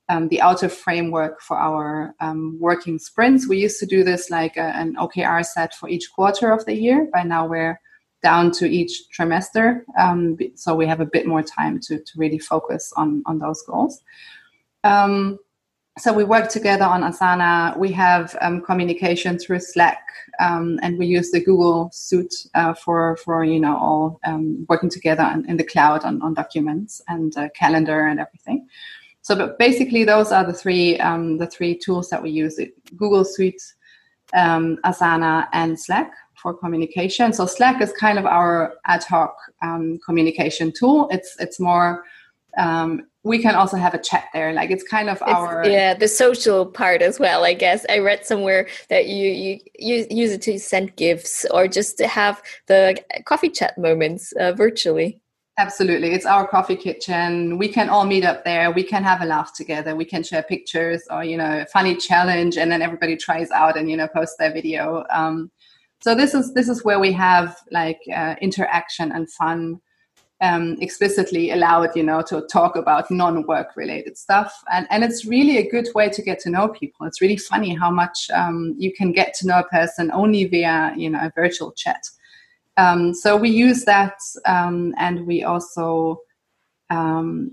um, 0.08 0.28
the 0.28 0.40
outer 0.40 0.68
framework 0.68 1.40
for 1.40 1.58
our 1.58 2.14
um, 2.20 2.56
working 2.58 2.98
sprints. 2.98 3.48
We 3.48 3.58
used 3.58 3.78
to 3.80 3.86
do 3.86 4.02
this 4.02 4.30
like 4.30 4.56
a, 4.56 4.74
an 4.76 4.96
OKR 4.96 5.44
set 5.44 5.74
for 5.74 5.88
each 5.88 6.10
quarter 6.12 6.50
of 6.50 6.64
the 6.64 6.74
year. 6.74 7.08
By 7.12 7.24
now, 7.24 7.46
we're 7.46 7.80
down 8.22 8.50
to 8.50 8.68
each 8.68 9.04
trimester, 9.16 9.82
um, 9.98 10.36
so 10.54 10.74
we 10.74 10.86
have 10.86 11.00
a 11.00 11.06
bit 11.06 11.26
more 11.26 11.42
time 11.42 11.78
to, 11.80 11.98
to 11.98 12.12
really 12.16 12.38
focus 12.38 12.92
on 12.96 13.22
on 13.26 13.38
those 13.38 13.62
goals. 13.62 14.02
Um, 14.82 15.38
so 15.98 16.12
we 16.12 16.22
work 16.22 16.48
together 16.48 16.84
on 16.84 17.02
Asana. 17.02 17.76
We 17.76 17.90
have 17.92 18.36
um, 18.40 18.60
communication 18.62 19.36
through 19.38 19.60
Slack, 19.60 20.00
um, 20.38 20.78
and 20.82 20.96
we 20.96 21.06
use 21.06 21.32
the 21.32 21.40
Google 21.40 21.90
Suite 21.92 22.46
uh, 22.54 22.72
for 22.74 23.16
for 23.16 23.44
you 23.44 23.60
know 23.60 23.76
all 23.76 24.20
working 24.68 24.90
together 24.90 25.28
in, 25.34 25.48
in, 25.50 25.56
the 25.56 25.64
cloud 25.64 26.04
on, 26.04 26.22
on 26.22 26.34
documents 26.34 27.02
and 27.08 27.36
uh, 27.36 27.48
calendar 27.54 28.06
and 28.06 28.20
everything. 28.20 28.66
So, 29.22 29.36
but 29.36 29.58
basically, 29.58 30.04
those 30.04 30.32
are 30.32 30.44
the 30.44 30.52
three 30.52 30.98
um, 31.00 31.38
the 31.38 31.46
three 31.46 31.76
tools 31.76 32.08
that 32.10 32.22
we 32.22 32.30
use: 32.30 32.58
Google 32.96 33.24
Suite, 33.24 33.62
um, 34.34 34.78
Asana, 34.84 35.48
and 35.52 35.78
Slack 35.78 36.12
for 36.40 36.54
communication. 36.54 37.32
So 37.32 37.46
Slack 37.46 37.82
is 37.82 37.92
kind 37.92 38.18
of 38.18 38.26
our 38.26 38.74
ad 38.86 39.04
hoc 39.04 39.36
um, 39.62 39.98
communication 40.04 40.72
tool. 40.72 41.08
It's 41.10 41.36
it's 41.40 41.60
more 41.60 42.04
um, 42.56 43.06
we 43.24 43.38
can 43.38 43.54
also 43.54 43.76
have 43.76 43.94
a 43.94 43.98
chat 43.98 44.24
there. 44.32 44.52
Like 44.52 44.70
it's 44.70 44.82
kind 44.82 45.10
of 45.10 45.18
it's, 45.22 45.30
our 45.30 45.68
yeah 45.68 45.94
the 45.94 46.08
social 46.08 46.64
part 46.66 47.02
as 47.02 47.18
well. 47.18 47.44
I 47.44 47.54
guess 47.54 47.84
I 47.88 47.98
read 47.98 48.24
somewhere 48.24 48.68
that 48.88 49.06
you 49.06 49.30
you, 49.30 49.58
you 49.78 50.06
use 50.10 50.32
it 50.32 50.42
to 50.42 50.58
send 50.58 50.96
gifts 50.96 51.44
or 51.50 51.68
just 51.68 51.98
to 51.98 52.06
have 52.06 52.42
the 52.66 52.96
coffee 53.24 53.50
chat 53.50 53.76
moments 53.76 54.32
uh, 54.32 54.52
virtually. 54.52 55.20
Absolutely. 55.58 56.12
It's 56.12 56.24
our 56.24 56.46
coffee 56.46 56.76
kitchen. 56.76 57.58
We 57.58 57.66
can 57.66 57.88
all 57.88 58.04
meet 58.04 58.24
up 58.24 58.44
there. 58.44 58.70
We 58.70 58.84
can 58.84 59.02
have 59.02 59.22
a 59.22 59.26
laugh 59.26 59.52
together. 59.56 59.96
We 59.96 60.04
can 60.04 60.22
share 60.22 60.44
pictures 60.44 61.02
or, 61.10 61.24
you 61.24 61.36
know, 61.36 61.62
a 61.62 61.66
funny 61.66 61.96
challenge 61.96 62.56
and 62.56 62.70
then 62.70 62.80
everybody 62.80 63.16
tries 63.16 63.50
out 63.50 63.76
and, 63.76 63.90
you 63.90 63.96
know, 63.96 64.06
post 64.06 64.38
their 64.38 64.52
video. 64.52 65.04
Um, 65.10 65.50
so 66.00 66.14
this 66.14 66.32
is, 66.32 66.54
this 66.54 66.68
is 66.68 66.84
where 66.84 67.00
we 67.00 67.10
have 67.12 67.58
like 67.72 67.98
uh, 68.14 68.36
interaction 68.40 69.10
and 69.10 69.28
fun 69.32 69.80
um, 70.40 70.76
explicitly 70.80 71.50
allowed, 71.50 71.96
you 71.96 72.04
know, 72.04 72.22
to 72.28 72.42
talk 72.42 72.76
about 72.76 73.10
non-work 73.10 73.74
related 73.74 74.16
stuff. 74.16 74.62
And, 74.72 74.86
and 74.90 75.02
it's 75.02 75.24
really 75.26 75.58
a 75.58 75.68
good 75.68 75.88
way 75.92 76.08
to 76.08 76.22
get 76.22 76.38
to 76.40 76.50
know 76.50 76.68
people. 76.68 77.04
It's 77.04 77.20
really 77.20 77.36
funny 77.36 77.74
how 77.74 77.90
much 77.90 78.30
um, 78.32 78.76
you 78.78 78.94
can 78.94 79.10
get 79.10 79.34
to 79.34 79.48
know 79.48 79.58
a 79.58 79.64
person 79.64 80.12
only 80.12 80.44
via, 80.44 80.92
you 80.96 81.10
know, 81.10 81.18
a 81.18 81.32
virtual 81.34 81.72
chat. 81.72 82.04
Um, 82.78 83.12
so 83.12 83.36
we 83.36 83.50
use 83.50 83.84
that, 83.84 84.14
um, 84.46 84.94
and 84.98 85.26
we 85.26 85.42
also 85.42 86.20
um, 86.90 87.50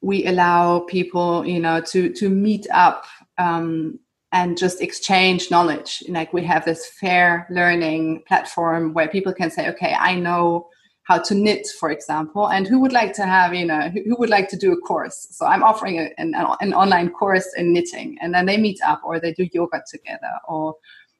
we 0.00 0.26
allow 0.26 0.80
people, 0.80 1.46
you 1.46 1.60
know, 1.60 1.80
to 1.80 2.12
to 2.12 2.28
meet 2.28 2.66
up 2.72 3.04
um, 3.38 3.98
and 4.32 4.58
just 4.58 4.82
exchange 4.82 5.50
knowledge. 5.50 6.02
Like 6.08 6.32
we 6.32 6.42
have 6.44 6.64
this 6.64 6.90
fair 7.00 7.46
learning 7.50 8.24
platform 8.26 8.92
where 8.94 9.08
people 9.08 9.32
can 9.32 9.50
say, 9.50 9.68
okay, 9.70 9.94
I 9.98 10.16
know 10.16 10.68
how 11.04 11.18
to 11.18 11.34
knit, 11.34 11.66
for 11.80 11.90
example, 11.90 12.50
and 12.50 12.66
who 12.66 12.78
would 12.80 12.92
like 12.92 13.14
to 13.14 13.24
have, 13.24 13.54
you 13.54 13.64
know, 13.64 13.88
who, 13.88 14.02
who 14.04 14.16
would 14.18 14.28
like 14.28 14.48
to 14.50 14.58
do 14.58 14.72
a 14.72 14.76
course? 14.76 15.28
So 15.30 15.46
I'm 15.46 15.62
offering 15.62 15.98
a, 15.98 16.10
an, 16.18 16.34
an 16.60 16.74
online 16.74 17.10
course 17.10 17.48
in 17.56 17.72
knitting, 17.72 18.18
and 18.20 18.34
then 18.34 18.44
they 18.44 18.58
meet 18.58 18.80
up 18.82 19.00
or 19.04 19.18
they 19.18 19.32
do 19.32 19.48
yoga 19.52 19.82
together 19.90 20.32
or 20.46 20.74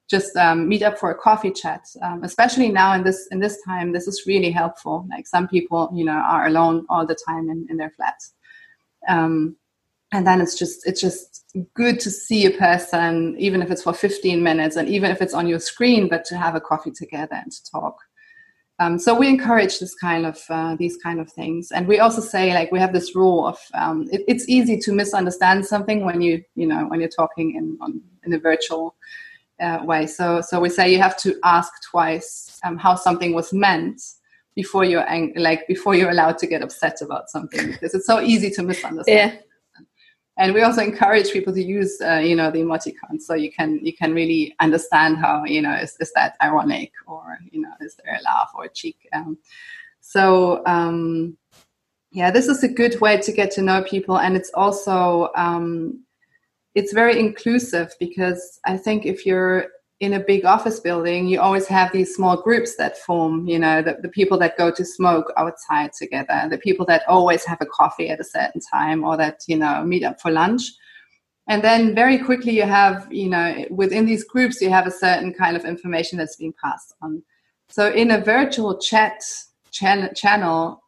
just 0.09 0.37
um, 0.37 0.69
meet 0.69 0.83
up 0.83 0.99
for 0.99 1.11
a 1.11 1.15
coffee 1.15 1.51
chat. 1.51 1.85
Um, 2.03 2.25
especially 2.25 2.71
now 2.71 2.95
in 2.95 3.05
this 3.05 3.29
in 3.31 3.41
this 3.41 3.61
time, 3.63 3.93
this 3.93 4.09
is 4.09 4.25
really 4.27 4.51
helpful. 4.51 5.07
Like 5.11 5.27
some 5.27 5.47
people, 5.47 5.91
you 5.95 6.05
know, 6.05 6.13
are 6.13 6.47
alone 6.47 6.87
all 6.89 7.07
the 7.07 7.17
time 7.27 7.51
in, 7.51 7.67
in 7.69 7.77
their 7.77 7.91
flats, 7.91 8.33
um, 9.07 9.57
and 10.13 10.27
then 10.27 10.41
it's 10.41 10.59
just 10.59 10.87
it's 10.87 11.01
just 11.01 11.45
good 11.75 12.01
to 12.01 12.11
see 12.11 12.47
a 12.47 12.51
person, 12.51 13.37
even 13.39 13.63
if 13.63 13.71
it's 13.71 13.83
for 13.83 13.93
15 13.93 14.43
minutes, 14.43 14.77
and 14.77 14.89
even 14.89 15.11
if 15.11 15.21
it's 15.21 15.35
on 15.35 15.47
your 15.47 15.61
screen, 15.61 16.09
but 16.09 16.25
to 16.27 16.39
have 16.39 16.55
a 16.55 16.61
coffee 16.61 16.91
together 16.91 17.37
and 17.37 17.53
to 17.53 17.71
talk. 17.71 17.97
Um, 18.81 18.97
so 18.99 19.13
we 19.13 19.29
encourage 19.29 19.81
this 19.81 19.95
kind 19.95 20.25
of 20.25 20.41
uh, 20.49 20.77
these 20.77 20.97
kind 20.99 21.21
of 21.21 21.31
things, 21.31 21.71
and 21.71 21.87
we 21.87 21.99
also 21.99 22.23
say 22.23 22.55
like 22.55 22.73
we 22.73 22.79
have 22.79 22.95
this 22.95 23.15
rule 23.15 23.47
of 23.47 23.59
um, 23.75 24.09
it, 24.11 24.23
it's 24.27 24.49
easy 24.49 24.79
to 24.79 24.93
misunderstand 24.93 25.67
something 25.67 26.05
when 26.05 26.23
you 26.23 26.43
you 26.55 26.67
know 26.67 26.87
when 26.87 27.01
you're 27.01 27.11
talking 27.11 27.57
in 27.57 27.77
on, 27.83 28.01
in 28.25 28.33
a 28.33 28.39
virtual 28.39 28.95
uh, 29.61 29.81
way. 29.85 30.07
So, 30.07 30.41
so 30.41 30.61
we 30.61 30.69
say 30.69 30.93
you 30.93 31.01
have 31.01 31.17
to 31.19 31.39
ask 31.45 31.73
twice 31.91 32.59
um, 32.65 32.77
how 32.77 32.95
something 32.95 33.35
was 33.35 33.53
meant 33.53 34.01
before 34.55 34.85
you're 34.85 35.09
ang- 35.09 35.35
like 35.37 35.67
before 35.69 35.95
you're 35.95 36.11
allowed 36.11 36.39
to 36.39 36.47
get 36.47 36.63
upset 36.63 37.01
about 37.01 37.31
something 37.31 37.67
because 37.71 37.95
it's 37.95 38.07
so 38.07 38.21
easy 38.21 38.51
to 38.51 38.63
misunderstand. 38.63 39.33
Yeah. 39.33 39.41
And 40.37 40.55
we 40.55 40.63
also 40.63 40.83
encourage 40.83 41.33
people 41.33 41.53
to 41.53 41.63
use, 41.63 42.01
uh, 42.01 42.23
you 42.29 42.37
know, 42.37 42.49
the 42.53 42.61
emoticons, 42.61 43.23
so 43.23 43.35
you 43.35 43.51
can 43.51 43.81
you 43.83 43.93
can 43.93 44.15
really 44.15 44.55
understand 44.61 45.19
how 45.19 45.45
you 45.45 45.61
know 45.61 45.75
is, 45.75 45.97
is 46.01 46.13
that 46.15 46.37
ironic 46.41 46.93
or 47.07 47.39
you 47.51 47.61
know 47.61 47.73
is 47.81 47.97
there 47.97 48.19
a 48.21 48.23
laugh 48.23 48.51
or 48.55 48.65
a 48.65 48.69
cheek. 48.69 49.09
Um, 49.13 49.39
so 50.01 50.63
um, 50.67 51.37
yeah, 52.13 52.31
this 52.31 52.47
is 52.47 52.63
a 52.63 52.69
good 52.69 53.01
way 53.01 53.19
to 53.19 53.33
get 53.33 53.51
to 53.53 53.63
know 53.63 53.83
people, 53.83 54.19
and 54.19 54.37
it's 54.37 54.51
also 54.55 55.31
um, 55.37 56.05
it's 56.75 56.93
very 56.93 57.19
inclusive 57.19 57.93
because 57.99 58.61
I 58.67 58.77
think 58.77 59.07
if 59.07 59.27
you're 59.27 59.69
in 60.01 60.13
a 60.13 60.21
big 60.21 60.45
office 60.45 60.79
building, 60.79 61.27
you 61.27 61.41
always 61.41 61.67
have 61.67 61.91
these 61.93 62.15
small 62.15 62.41
groups 62.41 62.77
that 62.77 62.97
form, 62.99 63.49
you 63.49 63.59
know, 63.59 63.83
the, 63.83 63.97
the 64.01 64.09
people 64.09 64.39
that 64.39 64.57
go 64.57 64.71
to 64.71 64.85
smoke 64.85 65.33
outside 65.37 65.91
together, 65.93 66.47
the 66.49 66.59
people 66.59 66.87
that 66.87 67.03
always 67.09 67.45
have 67.45 67.59
a 67.61 67.67
coffee 67.67 68.09
at 68.09 68.21
a 68.21 68.25
certain 68.25 68.61
time 68.61 69.03
or 69.03 69.17
that, 69.17 69.41
you 69.49 69.57
know, 69.57 69.83
meet 69.83 70.05
up 70.05 70.21
for 70.21 70.31
lunch. 70.31 70.63
And 71.49 71.65
then 71.65 71.95
very 71.95 72.19
quickly 72.19 72.53
you 72.53 72.63
have, 72.63 73.09
you 73.11 73.29
know, 73.29 73.65
within 73.71 74.07
these 74.07 74.23
groups, 74.23 74.61
you 74.61 74.71
have 74.71 74.87
a 74.87 74.91
certain 74.91 75.35
kind 75.35 75.57
of 75.57 75.65
information 75.65 76.19
that's 76.19 76.37
being 76.37 76.55
passed 76.63 76.95
on. 77.03 77.23
So 77.69 77.91
in 77.91 78.13
a 78.13 78.21
virtual 78.21 78.79
chat 78.79 79.21
chan- 79.73 80.15
channel, 80.15 80.83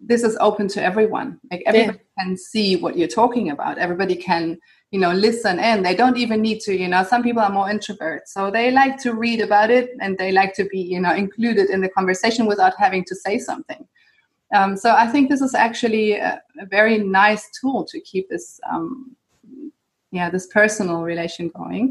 this 0.00 0.22
is 0.22 0.36
open 0.40 0.68
to 0.68 0.82
everyone. 0.82 1.38
Like 1.50 1.62
everybody 1.66 1.98
yeah. 1.98 2.24
can 2.24 2.36
see 2.36 2.76
what 2.76 2.96
you're 2.96 3.08
talking 3.08 3.50
about. 3.50 3.78
Everybody 3.78 4.16
can 4.16 4.58
you 4.94 5.00
know 5.00 5.12
listen 5.12 5.58
and 5.58 5.84
they 5.84 5.96
don't 5.96 6.16
even 6.16 6.40
need 6.40 6.60
to 6.60 6.72
you 6.72 6.86
know 6.86 7.02
some 7.02 7.20
people 7.20 7.42
are 7.42 7.50
more 7.50 7.66
introverts. 7.66 8.26
So 8.26 8.48
they 8.48 8.70
like 8.70 8.96
to 8.98 9.12
read 9.12 9.40
about 9.40 9.68
it 9.68 9.90
and 10.00 10.16
they 10.16 10.30
like 10.30 10.54
to 10.54 10.64
be 10.66 10.80
you 10.80 11.00
know 11.00 11.12
included 11.12 11.68
in 11.68 11.80
the 11.80 11.88
conversation 11.88 12.46
without 12.46 12.74
having 12.78 13.04
to 13.06 13.16
say 13.16 13.38
something. 13.38 13.82
Um, 14.54 14.76
so 14.76 14.88
i 15.04 15.06
think 15.12 15.24
this 15.28 15.40
is 15.40 15.54
actually 15.66 16.12
a, 16.12 16.40
a 16.64 16.66
very 16.66 16.98
nice 16.98 17.44
tool 17.58 17.84
to 17.92 17.98
keep 18.10 18.28
this 18.28 18.60
um, 18.72 19.16
yeah 20.12 20.30
this 20.30 20.46
personal 20.46 21.02
relation 21.02 21.48
going. 21.48 21.84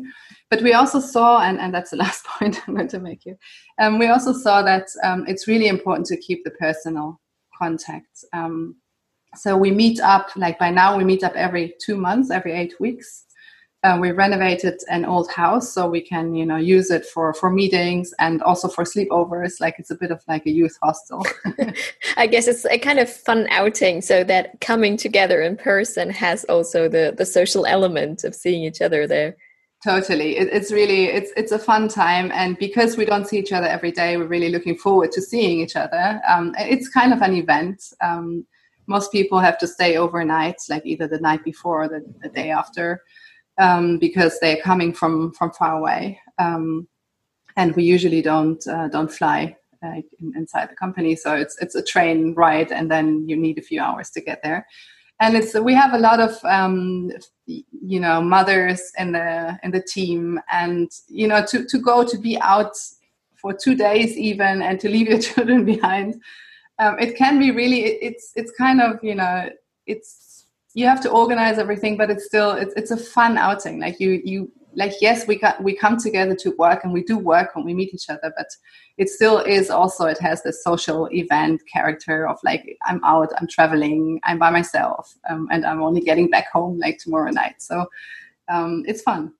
But 0.50 0.62
we 0.62 0.72
also 0.72 1.00
saw 1.02 1.42
and, 1.42 1.60
and 1.60 1.74
that's 1.74 1.92
the 1.92 2.02
last 2.06 2.26
point 2.26 2.62
i'm 2.62 2.76
going 2.76 2.94
to 2.96 3.00
make 3.00 3.22
here 3.28 3.38
um, 3.82 4.00
we 4.00 4.08
also 4.08 4.32
saw 4.46 4.62
that 4.72 4.88
um, 5.04 5.26
it's 5.28 5.46
really 5.52 5.68
important 5.68 6.06
to 6.08 6.18
keep 6.28 6.46
the 6.46 6.56
personal 6.66 7.20
contact 7.62 8.24
um, 8.32 8.78
so 9.36 9.58
we 9.58 9.72
meet 9.72 10.00
up 10.00 10.30
like 10.36 10.60
by 10.60 10.70
now 10.70 10.98
we 10.98 11.04
meet 11.04 11.24
up 11.24 11.34
every 11.36 11.76
two 11.80 11.98
months 11.98 12.32
every 12.32 12.54
eight 12.54 12.74
weeks. 12.80 13.26
Uh, 13.84 13.98
we 14.00 14.12
renovated 14.12 14.80
an 14.90 15.04
old 15.04 15.30
house 15.30 15.74
so 15.74 15.90
we 15.90 16.00
can 16.00 16.34
you 16.34 16.46
know 16.46 16.56
use 16.56 16.90
it 16.90 17.06
for 17.06 17.34
for 17.34 17.50
meetings 17.50 18.14
and 18.20 18.42
also 18.44 18.70
for 18.70 18.86
sleepovers 18.86 19.60
like 19.60 19.76
it's 19.78 19.92
a 19.92 19.96
bit 19.96 20.10
of 20.10 20.22
like 20.28 20.46
a 20.46 20.52
youth 20.52 20.78
hostel. 20.82 21.26
I 22.18 22.28
guess 22.28 22.48
it's 22.48 22.66
a 22.66 22.78
kind 22.78 23.00
of 23.00 23.10
fun 23.10 23.48
outing 23.50 24.02
so 24.02 24.24
that 24.24 24.62
coming 24.62 24.96
together 24.96 25.42
in 25.42 25.58
person 25.58 26.10
has 26.12 26.46
also 26.46 26.88
the 26.88 27.14
the 27.18 27.26
social 27.26 27.66
element 27.66 28.24
of 28.24 28.34
seeing 28.34 28.64
each 28.64 28.82
other 28.82 29.06
there. 29.06 29.36
Totally. 29.84 30.38
It, 30.38 30.48
it's 30.54 30.72
really 30.72 31.06
it's 31.06 31.32
it's 31.36 31.52
a 31.52 31.60
fun 31.60 31.90
time 31.90 32.32
and 32.34 32.58
because 32.58 32.96
we 32.96 33.04
don't 33.04 33.28
see 33.28 33.38
each 33.38 33.52
other 33.52 33.68
every 33.68 33.92
day 33.92 34.16
we're 34.16 34.28
really 34.28 34.50
looking 34.50 34.78
forward 34.78 35.12
to 35.12 35.22
seeing 35.22 35.60
each 35.60 35.76
other. 35.76 36.22
Um, 36.26 36.56
it's 36.58 36.88
kind 36.88 37.12
of 37.12 37.22
an 37.22 37.34
event. 37.34 37.84
Um, 38.02 38.46
most 38.88 39.12
people 39.12 39.40
have 39.40 39.58
to 39.60 39.68
stay 39.68 39.98
overnight, 39.98 40.56
like 40.70 40.86
either 40.86 41.08
the 41.08 41.20
night 41.20 41.44
before 41.44 41.84
or 41.84 41.88
the, 41.88 42.04
the 42.22 42.30
day 42.30 42.52
after, 42.52 43.02
um, 43.60 43.98
because 44.00 44.40
they're 44.40 44.62
coming 44.62 44.94
from 44.94 45.32
from 45.34 45.52
far 45.52 45.78
away. 45.78 46.20
Um, 46.40 46.88
and 47.56 47.76
we 47.76 47.84
usually 47.84 48.22
don't 48.22 48.66
uh, 48.68 48.88
don't 48.88 49.12
fly 49.12 49.56
uh, 49.84 50.02
in, 50.20 50.34
inside 50.36 50.70
the 50.70 50.76
company, 50.76 51.16
so 51.16 51.36
it's 51.36 51.58
it's 51.62 51.76
a 51.76 51.84
train 51.84 52.34
ride, 52.34 52.72
and 52.72 52.90
then 52.90 53.28
you 53.28 53.36
need 53.36 53.58
a 53.58 53.62
few 53.62 53.82
hours 53.82 54.10
to 54.12 54.22
get 54.22 54.42
there. 54.44 54.66
And 55.20 55.36
it's 55.38 55.54
we 55.54 55.74
have 55.74 55.94
a 55.94 56.00
lot 56.00 56.20
of 56.20 56.44
um, 56.44 57.12
you 57.46 58.00
know 58.00 58.22
mothers 58.22 58.92
in 58.98 59.12
the 59.12 59.58
in 59.64 59.72
the 59.72 59.82
team, 59.82 60.40
and 60.52 60.90
you 61.08 61.28
know 61.28 61.46
to 61.46 61.66
to 61.66 61.78
go 61.78 62.04
to 62.04 62.18
be 62.18 62.40
out 62.40 62.76
for 63.36 63.54
two 63.54 63.76
days 63.76 64.18
even, 64.18 64.62
and 64.62 64.80
to 64.80 64.90
leave 64.90 65.08
your 65.08 65.20
children 65.30 65.64
behind 65.64 66.16
um, 66.84 67.00
it 67.00 67.16
can 67.16 67.40
be 67.40 67.52
really 67.52 67.86
it, 67.86 67.98
it's 68.02 68.32
it's 68.36 68.52
kind 68.52 68.82
of 68.82 69.00
you 69.04 69.16
know 69.16 69.50
it's 69.86 70.48
you 70.74 70.86
have 70.86 71.02
to 71.02 71.10
organize 71.10 71.58
everything 71.60 71.98
but 71.98 72.10
it's 72.10 72.26
still 72.26 72.52
it's, 72.52 72.74
it's 72.76 72.92
a 72.92 72.98
fun 72.98 73.38
outing. 73.38 73.80
Like 73.80 74.00
you 74.00 74.22
you 74.24 74.52
like 74.76 74.94
yes 75.02 75.28
we 75.28 75.38
got 75.38 75.62
we 75.64 75.76
come 75.76 75.98
together 75.98 76.36
to 76.36 76.50
work 76.58 76.84
and 76.84 76.92
we 76.92 77.04
do 77.04 77.18
work 77.18 77.56
when 77.56 77.64
we 77.64 77.76
meet 77.76 77.94
each 77.94 78.10
other 78.10 78.34
but 78.36 78.48
it 78.98 79.08
still 79.08 79.38
is 79.38 79.70
also 79.70 80.06
it 80.06 80.20
has 80.20 80.42
this 80.42 80.64
social 80.64 81.08
event 81.12 81.62
character 81.72 82.28
of 82.28 82.40
like 82.44 82.76
i'm 82.88 83.00
out 83.04 83.32
i'm 83.38 83.48
traveling 83.48 84.20
i'm 84.24 84.40
by 84.40 84.50
myself 84.50 85.14
um, 85.30 85.48
and 85.52 85.64
i'm 85.64 85.84
only 85.84 86.02
getting 86.02 86.28
back 86.28 86.52
home 86.52 86.80
like 86.80 86.98
tomorrow 86.98 87.30
night. 87.30 87.62
So 87.62 87.86
um, 88.50 88.84
it's 88.88 89.04
fun 89.04 89.34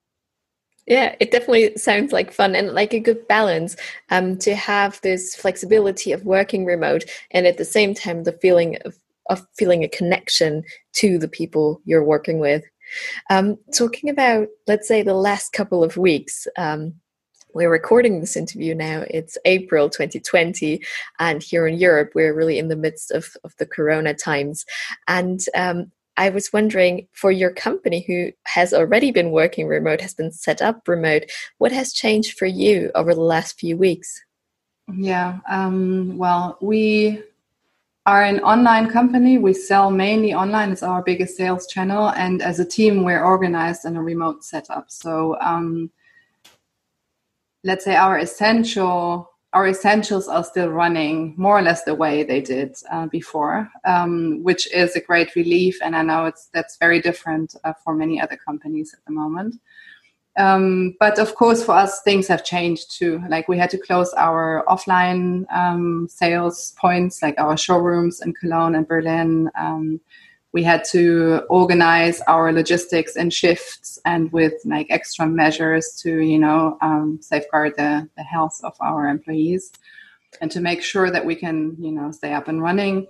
yeah, 0.86 1.14
it 1.20 1.30
definitely 1.30 1.76
sounds 1.76 2.12
like 2.12 2.32
fun 2.32 2.54
and 2.54 2.72
like 2.72 2.92
a 2.92 3.00
good 3.00 3.26
balance 3.26 3.76
um, 4.10 4.36
to 4.38 4.54
have 4.54 5.00
this 5.00 5.34
flexibility 5.34 6.12
of 6.12 6.24
working 6.24 6.64
remote 6.64 7.04
and 7.30 7.46
at 7.46 7.58
the 7.58 7.64
same 7.64 7.94
time 7.94 8.24
the 8.24 8.32
feeling 8.32 8.76
of, 8.84 8.96
of 9.30 9.46
feeling 9.56 9.82
a 9.82 9.88
connection 9.88 10.62
to 10.92 11.18
the 11.18 11.28
people 11.28 11.80
you're 11.84 12.04
working 12.04 12.38
with. 12.38 12.64
Um, 13.30 13.56
talking 13.74 14.10
about, 14.10 14.48
let's 14.66 14.86
say, 14.86 15.02
the 15.02 15.14
last 15.14 15.52
couple 15.52 15.82
of 15.82 15.96
weeks, 15.96 16.46
um, 16.58 16.94
we're 17.54 17.70
recording 17.70 18.20
this 18.20 18.36
interview 18.36 18.74
now. 18.74 19.04
It's 19.08 19.38
April 19.44 19.88
2020, 19.88 20.82
and 21.20 21.42
here 21.42 21.66
in 21.66 21.78
Europe, 21.78 22.10
we're 22.14 22.34
really 22.34 22.58
in 22.58 22.68
the 22.68 22.76
midst 22.76 23.12
of, 23.12 23.28
of 23.44 23.54
the 23.58 23.66
corona 23.66 24.12
times. 24.12 24.66
And 25.06 25.40
um, 25.54 25.92
I 26.16 26.30
was 26.30 26.52
wondering 26.52 27.08
for 27.12 27.32
your 27.32 27.50
company 27.50 28.04
who 28.06 28.30
has 28.44 28.72
already 28.72 29.10
been 29.10 29.30
working 29.30 29.66
remote, 29.66 30.00
has 30.00 30.14
been 30.14 30.32
set 30.32 30.62
up 30.62 30.86
remote, 30.86 31.24
what 31.58 31.72
has 31.72 31.92
changed 31.92 32.38
for 32.38 32.46
you 32.46 32.90
over 32.94 33.14
the 33.14 33.20
last 33.20 33.58
few 33.58 33.76
weeks? 33.76 34.22
Yeah, 34.92 35.38
um, 35.48 36.16
well, 36.16 36.58
we 36.60 37.22
are 38.06 38.22
an 38.22 38.40
online 38.40 38.90
company. 38.90 39.38
We 39.38 39.54
sell 39.54 39.90
mainly 39.90 40.34
online, 40.34 40.70
it's 40.72 40.82
our 40.82 41.02
biggest 41.02 41.36
sales 41.36 41.66
channel. 41.66 42.10
And 42.10 42.42
as 42.42 42.60
a 42.60 42.64
team, 42.64 43.02
we're 43.02 43.24
organized 43.24 43.84
in 43.84 43.96
a 43.96 44.02
remote 44.02 44.44
setup. 44.44 44.90
So, 44.90 45.38
um, 45.40 45.90
let's 47.64 47.84
say 47.84 47.96
our 47.96 48.18
essential 48.18 49.30
our 49.54 49.68
essentials 49.68 50.26
are 50.28 50.42
still 50.42 50.68
running 50.68 51.32
more 51.36 51.56
or 51.56 51.62
less 51.62 51.84
the 51.84 51.94
way 51.94 52.24
they 52.24 52.40
did 52.40 52.76
uh, 52.90 53.06
before, 53.06 53.70
um, 53.84 54.42
which 54.42 54.70
is 54.74 54.96
a 54.96 55.00
great 55.00 55.34
relief. 55.36 55.78
And 55.80 55.94
I 55.94 56.02
know 56.02 56.26
it's 56.26 56.48
that's 56.52 56.76
very 56.78 57.00
different 57.00 57.54
uh, 57.62 57.72
for 57.84 57.94
many 57.94 58.20
other 58.20 58.36
companies 58.36 58.92
at 58.92 59.04
the 59.06 59.12
moment. 59.12 59.54
Um, 60.36 60.96
but 60.98 61.20
of 61.20 61.36
course, 61.36 61.64
for 61.64 61.76
us, 61.76 62.02
things 62.02 62.26
have 62.26 62.44
changed 62.44 62.98
too. 62.98 63.22
Like 63.28 63.46
we 63.46 63.56
had 63.56 63.70
to 63.70 63.78
close 63.78 64.12
our 64.14 64.64
offline 64.66 65.44
um, 65.54 66.08
sales 66.10 66.74
points, 66.76 67.22
like 67.22 67.38
our 67.38 67.56
showrooms 67.56 68.20
in 68.20 68.34
Cologne 68.34 68.74
and 68.74 68.88
Berlin. 68.88 69.48
We 70.54 70.62
had 70.62 70.84
to 70.92 71.42
organize 71.50 72.20
our 72.28 72.52
logistics 72.52 73.16
and 73.16 73.34
shifts 73.34 73.98
and 74.04 74.32
with 74.32 74.54
like 74.64 74.86
extra 74.88 75.26
measures 75.26 75.98
to 76.02 76.20
you 76.20 76.38
know 76.38 76.78
um, 76.80 77.18
safeguard 77.20 77.74
the, 77.76 78.08
the 78.16 78.22
health 78.22 78.60
of 78.62 78.74
our 78.80 79.08
employees 79.08 79.72
and 80.40 80.52
to 80.52 80.60
make 80.60 80.80
sure 80.80 81.10
that 81.10 81.26
we 81.26 81.34
can 81.34 81.76
you 81.80 81.90
know 81.90 82.12
stay 82.12 82.32
up 82.32 82.46
and 82.46 82.62
running. 82.62 83.08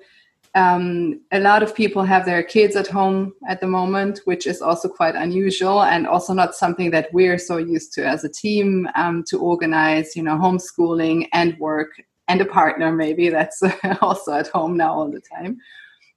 Um, 0.55 1.21
a 1.33 1.41
lot 1.41 1.63
of 1.63 1.75
people 1.75 2.03
have 2.05 2.25
their 2.25 2.43
kids 2.43 2.77
at 2.77 2.87
home 2.87 3.35
at 3.47 3.61
the 3.61 3.67
moment 3.67 4.21
which 4.25 4.47
is 4.47 4.63
also 4.63 4.89
quite 4.89 5.15
unusual 5.15 5.83
and 5.83 6.07
also 6.07 6.33
not 6.33 6.55
something 6.55 6.93
that 6.93 7.13
we're 7.13 7.39
so 7.39 7.59
used 7.59 7.93
to 7.95 8.07
as 8.07 8.25
a 8.25 8.31
team 8.31 8.89
um, 8.95 9.23
to 9.29 9.39
organize 9.39 10.17
you 10.17 10.23
know 10.23 10.37
homeschooling 10.37 11.29
and 11.35 11.59
work 11.59 11.91
and 12.29 12.41
a 12.41 12.47
partner 12.47 12.91
maybe 12.91 13.29
that's 13.29 13.63
also 14.01 14.33
at 14.33 14.49
home 14.49 14.79
now 14.79 14.95
all 14.95 15.11
the 15.11 15.21
time 15.21 15.59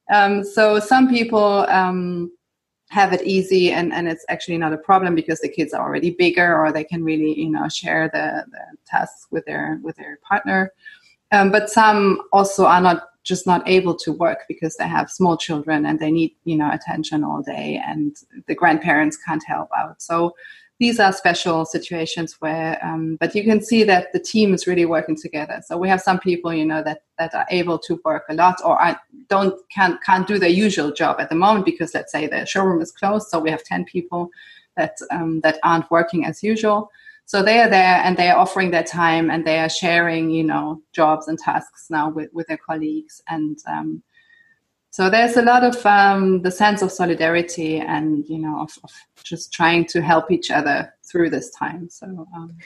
um, 0.09 0.43
so 0.43 0.79
some 0.79 1.09
people 1.09 1.65
um, 1.69 2.31
have 2.89 3.13
it 3.13 3.21
easy 3.23 3.71
and, 3.71 3.93
and 3.93 4.07
it's 4.07 4.25
actually 4.29 4.57
not 4.57 4.73
a 4.73 4.77
problem 4.77 5.15
because 5.15 5.41
the 5.41 5.49
kids 5.49 5.73
are 5.73 5.85
already 5.85 6.11
bigger 6.11 6.57
or 6.57 6.71
they 6.71 6.83
can 6.83 7.03
really, 7.03 7.37
you 7.37 7.49
know, 7.49 7.67
share 7.67 8.09
the, 8.13 8.45
the 8.51 8.77
tasks 8.85 9.27
with 9.31 9.45
their 9.45 9.79
with 9.83 9.95
their 9.97 10.19
partner. 10.27 10.71
Um, 11.31 11.51
but 11.51 11.69
some 11.69 12.21
also 12.31 12.65
are 12.65 12.79
not 12.79 13.03
just 13.27 13.45
not 13.45 13.67
able 13.67 13.93
to 13.93 14.13
work 14.13 14.45
because 14.47 14.77
they 14.77 14.87
have 14.87 15.11
small 15.11 15.35
children 15.35 15.85
and 15.85 15.99
they 15.99 16.11
need 16.11 16.33
you 16.45 16.55
know 16.55 16.71
attention 16.71 17.25
all 17.25 17.41
day 17.41 17.81
and 17.85 18.15
the 18.47 18.55
grandparents 18.55 19.17
can't 19.17 19.43
help 19.45 19.67
out 19.77 20.01
so 20.01 20.33
these 20.79 20.99
are 20.99 21.11
special 21.11 21.65
situations 21.65 22.35
where 22.39 22.79
um, 22.85 23.17
but 23.19 23.33
you 23.33 23.43
can 23.43 23.61
see 23.61 23.83
that 23.83 24.13
the 24.13 24.19
team 24.19 24.53
is 24.53 24.67
really 24.67 24.85
working 24.85 25.15
together. 25.15 25.61
So 25.65 25.77
we 25.77 25.89
have 25.89 26.01
some 26.01 26.19
people 26.19 26.53
you 26.53 26.65
know 26.65 26.83
that 26.83 27.03
that 27.17 27.33
are 27.33 27.47
able 27.49 27.79
to 27.79 27.99
work 28.05 28.25
a 28.29 28.35
lot 28.35 28.57
or 28.63 28.79
I 28.81 28.95
don't 29.27 29.59
can't 29.71 30.01
can't 30.03 30.27
do 30.27 30.37
their 30.37 30.49
usual 30.49 30.91
job 30.91 31.19
at 31.19 31.29
the 31.29 31.35
moment 31.35 31.65
because 31.65 31.93
let's 31.93 32.11
say 32.11 32.27
the 32.27 32.45
showroom 32.45 32.81
is 32.81 32.91
closed. 32.91 33.27
So 33.29 33.39
we 33.39 33.49
have 33.49 33.63
10 33.63 33.85
people 33.85 34.29
that 34.75 34.97
um, 35.11 35.41
that 35.41 35.59
aren't 35.63 35.89
working 35.89 36.25
as 36.25 36.43
usual. 36.43 36.91
So 37.25 37.43
they 37.43 37.59
are 37.59 37.69
there 37.69 38.01
and 38.05 38.15
they 38.15 38.29
are 38.29 38.37
offering 38.37 38.71
their 38.71 38.83
time 38.83 39.29
and 39.29 39.45
they 39.45 39.59
are 39.59 39.69
sharing 39.69 40.29
you 40.29 40.43
know 40.43 40.81
jobs 40.93 41.27
and 41.27 41.39
tasks 41.39 41.87
now 41.89 42.09
with, 42.09 42.29
with 42.33 42.47
their 42.47 42.57
colleagues 42.57 43.21
and 43.27 43.57
um, 43.67 44.03
so 44.97 45.11
there's 45.11 45.37
a 45.37 45.43
lot 45.43 45.63
of 45.63 45.85
um, 45.85 46.41
the 46.41 46.49
sense 46.49 46.81
of 46.81 46.91
solidarity 46.91 47.77
and 47.77 48.27
you 48.27 48.39
know 48.39 48.61
of, 48.61 48.71
of, 48.83 48.89
just 49.23 49.53
trying 49.53 49.85
to 49.85 50.01
help 50.01 50.31
each 50.31 50.49
other 50.49 50.91
through 51.07 51.29
this 51.29 51.51
time 51.51 51.87
so 51.87 52.27
um, 52.35 52.57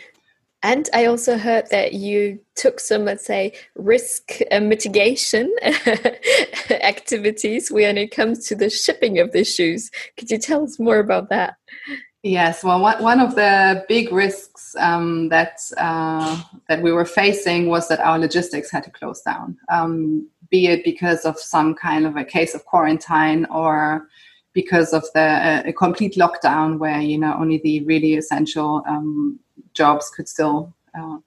and 0.63 0.89
I 0.93 1.07
also 1.07 1.37
heard 1.37 1.65
that 1.71 1.93
you 1.93 2.39
took 2.55 2.79
some, 2.79 3.03
let's 3.03 3.25
say, 3.25 3.53
risk 3.75 4.41
uh, 4.51 4.59
mitigation 4.59 5.51
activities 6.69 7.71
when 7.71 7.97
it 7.97 8.11
comes 8.11 8.45
to 8.47 8.55
the 8.55 8.69
shipping 8.69 9.17
of 9.17 9.31
the 9.31 9.43
shoes. 9.43 9.89
Could 10.17 10.29
you 10.29 10.37
tell 10.37 10.63
us 10.63 10.77
more 10.77 10.99
about 10.99 11.29
that? 11.29 11.55
Yes, 12.21 12.63
well, 12.63 12.79
one 12.79 13.19
of 13.19 13.33
the 13.33 13.83
big 13.89 14.11
risks 14.11 14.75
um, 14.77 15.29
that 15.29 15.59
uh, 15.77 16.39
that 16.69 16.83
we 16.83 16.91
were 16.91 17.05
facing 17.05 17.67
was 17.67 17.87
that 17.87 17.99
our 17.99 18.19
logistics 18.19 18.69
had 18.69 18.83
to 18.83 18.91
close 18.91 19.21
down. 19.21 19.57
Um, 19.69 20.29
be 20.51 20.67
it 20.67 20.83
because 20.83 21.25
of 21.25 21.39
some 21.39 21.73
kind 21.73 22.05
of 22.05 22.17
a 22.17 22.23
case 22.23 22.53
of 22.53 22.65
quarantine 22.65 23.45
or 23.45 24.07
because 24.53 24.93
of 24.93 25.03
the 25.15 25.21
uh, 25.21 25.63
a 25.65 25.73
complete 25.73 26.15
lockdown 26.15 26.77
where 26.77 27.01
you 27.01 27.17
know 27.17 27.35
only 27.39 27.59
the 27.63 27.83
really 27.85 28.15
essential 28.15 28.83
um, 28.87 29.39
jobs 29.73 30.09
could 30.09 30.27
still 30.27 30.73
uh, 30.97 31.17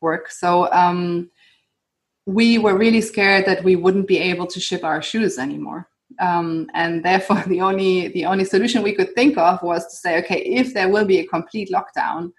work. 0.00 0.30
So 0.30 0.70
um, 0.72 1.30
we 2.26 2.58
were 2.58 2.76
really 2.76 3.00
scared 3.00 3.46
that 3.46 3.64
we 3.64 3.74
wouldn't 3.74 4.06
be 4.06 4.18
able 4.18 4.46
to 4.48 4.60
ship 4.60 4.84
our 4.84 5.00
shoes 5.00 5.38
anymore. 5.38 5.88
Um, 6.20 6.68
and 6.74 7.04
therefore, 7.04 7.42
the 7.46 7.60
only 7.60 8.08
the 8.08 8.26
only 8.26 8.44
solution 8.44 8.82
we 8.82 8.94
could 8.94 9.14
think 9.14 9.38
of 9.38 9.62
was 9.62 9.86
to 9.86 9.96
say, 9.96 10.18
okay, 10.18 10.40
if 10.40 10.74
there 10.74 10.90
will 10.90 11.06
be 11.06 11.20
a 11.20 11.26
complete 11.26 11.70
lockdown, 11.70 12.32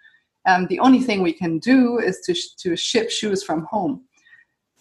um, 0.46 0.68
the 0.68 0.80
only 0.80 1.00
thing 1.00 1.22
we 1.22 1.34
can 1.34 1.60
do 1.60 2.00
is 2.00 2.20
to 2.22 2.34
sh- 2.36 2.54
to 2.60 2.76
ship 2.76 3.10
shoes 3.10 3.44
from 3.44 3.66
home. 3.66 4.04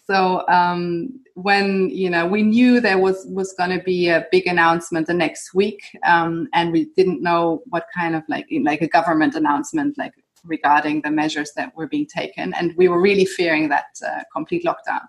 So 0.09 0.43
um, 0.47 1.19
when 1.35 1.89
you 1.91 2.09
know 2.09 2.25
we 2.25 2.41
knew 2.41 2.81
there 2.81 2.97
was 2.97 3.27
was 3.29 3.53
going 3.53 3.69
to 3.77 3.83
be 3.83 4.09
a 4.09 4.25
big 4.31 4.47
announcement 4.47 5.05
the 5.05 5.13
next 5.13 5.53
week, 5.53 5.81
um, 6.03 6.47
and 6.53 6.71
we 6.71 6.85
didn't 6.97 7.21
know 7.21 7.61
what 7.67 7.85
kind 7.95 8.15
of 8.15 8.23
like 8.27 8.47
like 8.63 8.81
a 8.81 8.87
government 8.87 9.35
announcement 9.35 9.99
like 9.99 10.13
regarding 10.43 11.01
the 11.01 11.11
measures 11.11 11.51
that 11.55 11.75
were 11.75 11.87
being 11.87 12.07
taken, 12.07 12.55
and 12.55 12.73
we 12.75 12.87
were 12.87 12.99
really 12.99 13.25
fearing 13.25 13.69
that 13.69 13.85
uh, 14.03 14.23
complete 14.33 14.63
lockdown. 14.63 15.05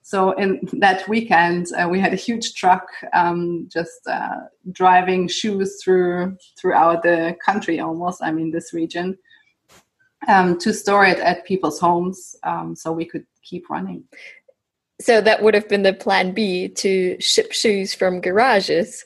So 0.00 0.30
in 0.32 0.60
that 0.78 1.06
weekend, 1.06 1.66
uh, 1.78 1.86
we 1.86 2.00
had 2.00 2.14
a 2.14 2.16
huge 2.16 2.54
truck 2.54 2.86
um, 3.12 3.68
just 3.70 4.00
uh, 4.10 4.46
driving 4.72 5.28
shoes 5.28 5.78
through 5.84 6.38
throughout 6.58 7.02
the 7.02 7.36
country, 7.44 7.80
almost. 7.80 8.22
I 8.22 8.32
mean, 8.32 8.50
this 8.50 8.72
region, 8.72 9.18
um, 10.26 10.58
to 10.60 10.72
store 10.72 11.04
it 11.04 11.18
at 11.18 11.44
people's 11.44 11.78
homes, 11.78 12.34
um, 12.44 12.74
so 12.74 12.92
we 12.92 13.04
could 13.04 13.26
keep 13.48 13.70
running. 13.70 14.04
So 15.00 15.20
that 15.20 15.42
would 15.42 15.54
have 15.54 15.68
been 15.68 15.82
the 15.82 15.92
plan 15.92 16.32
B 16.32 16.68
to 16.68 17.20
ship 17.20 17.52
shoes 17.52 17.94
from 17.94 18.20
garages. 18.20 19.04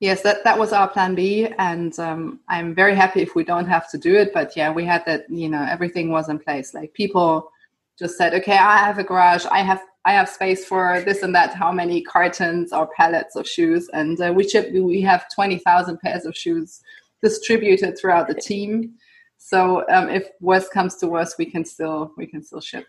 Yes, 0.00 0.22
that, 0.22 0.44
that 0.44 0.58
was 0.58 0.72
our 0.72 0.88
plan 0.88 1.14
B, 1.14 1.46
and 1.58 1.98
um, 1.98 2.40
I'm 2.48 2.74
very 2.74 2.94
happy 2.94 3.22
if 3.22 3.34
we 3.34 3.44
don't 3.44 3.66
have 3.66 3.88
to 3.90 3.98
do 3.98 4.14
it. 4.16 4.32
But 4.34 4.56
yeah, 4.56 4.70
we 4.70 4.84
had 4.84 5.04
that. 5.06 5.24
You 5.30 5.48
know, 5.48 5.62
everything 5.62 6.10
was 6.10 6.28
in 6.28 6.38
place. 6.38 6.74
Like 6.74 6.92
people 6.94 7.50
just 7.98 8.18
said, 8.18 8.34
"Okay, 8.34 8.56
I 8.56 8.78
have 8.78 8.98
a 8.98 9.04
garage. 9.04 9.46
I 9.50 9.62
have 9.62 9.82
I 10.04 10.12
have 10.12 10.28
space 10.28 10.64
for 10.64 11.00
this 11.06 11.22
and 11.22 11.34
that. 11.34 11.54
How 11.54 11.70
many 11.72 12.02
cartons 12.02 12.72
or 12.72 12.88
pallets 12.96 13.36
of 13.36 13.46
shoes?" 13.46 13.88
And 13.92 14.20
uh, 14.20 14.32
we 14.34 14.48
ship. 14.48 14.72
We 14.72 15.00
have 15.02 15.26
twenty 15.34 15.58
thousand 15.58 16.00
pairs 16.00 16.26
of 16.26 16.36
shoes 16.36 16.80
distributed 17.22 17.96
throughout 17.96 18.28
the 18.28 18.34
team. 18.34 18.94
So 19.38 19.84
um, 19.88 20.08
if 20.08 20.28
worst 20.40 20.72
comes 20.72 20.96
to 20.96 21.06
worst, 21.06 21.36
we 21.38 21.46
can 21.46 21.64
still 21.64 22.12
we 22.16 22.26
can 22.26 22.42
still 22.42 22.60
ship. 22.60 22.84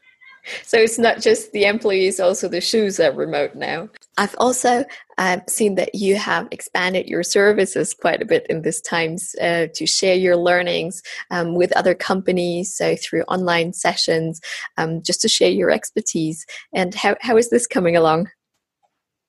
So 0.64 0.78
it's 0.78 1.00
not 1.00 1.22
just 1.22 1.52
the 1.52 1.66
employees, 1.66 2.20
also 2.20 2.48
the 2.48 2.62
shoes 2.62 3.00
are 3.00 3.12
remote 3.12 3.56
now. 3.56 3.90
I've 4.18 4.36
also 4.38 4.86
um, 5.18 5.42
seen 5.48 5.76
that 5.76 5.96
you 5.96 6.16
have 6.16 6.48
expanded 6.52 7.08
your 7.08 7.24
services 7.24 7.94
quite 7.94 8.22
a 8.22 8.26
bit 8.26 8.46
in 8.50 8.62
this 8.62 8.82
times 8.82 9.36
uh, 9.42 9.68
to 9.74 9.86
share 9.86 10.16
your 10.16 10.38
learnings 10.38 11.02
um, 11.32 11.56
with 11.56 11.76
other 11.76 11.96
companies, 11.96 12.76
so 12.76 12.96
through 12.96 13.24
online 13.24 13.74
sessions, 13.74 14.40
um, 14.78 15.02
just 15.02 15.22
to 15.22 15.28
share 15.28 15.52
your 15.52 15.72
expertise. 15.72 16.46
And 16.74 16.94
how, 16.94 17.16
how 17.22 17.38
is 17.38 17.50
this 17.50 17.68
coming 17.68 17.96
along? 17.96 18.30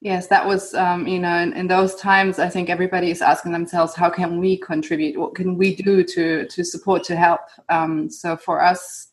Yes, 0.03 0.27
that 0.27 0.47
was, 0.47 0.75
um, 0.75 1.07
you 1.07 1.19
know, 1.19 1.37
in, 1.39 1.53
in, 1.55 1.69
those 1.69 1.95
times, 1.95 2.39
I 2.39 2.51
think 2.51 2.69
everybody 2.69 3.11
is 3.11 3.23
asking 3.23 3.53
themselves, 3.53 3.95
how 3.95 4.11
can 4.11 4.39
we 4.39 4.59
contribute? 4.59 5.19
What 5.19 5.35
can 5.35 5.57
we 5.57 5.75
do 5.75 6.05
to 6.05 6.47
to 6.47 6.65
support, 6.65 7.03
to 7.05 7.17
help? 7.17 7.41
Um, 7.71 8.11
so 8.11 8.37
for 8.37 8.63
us, 8.63 9.09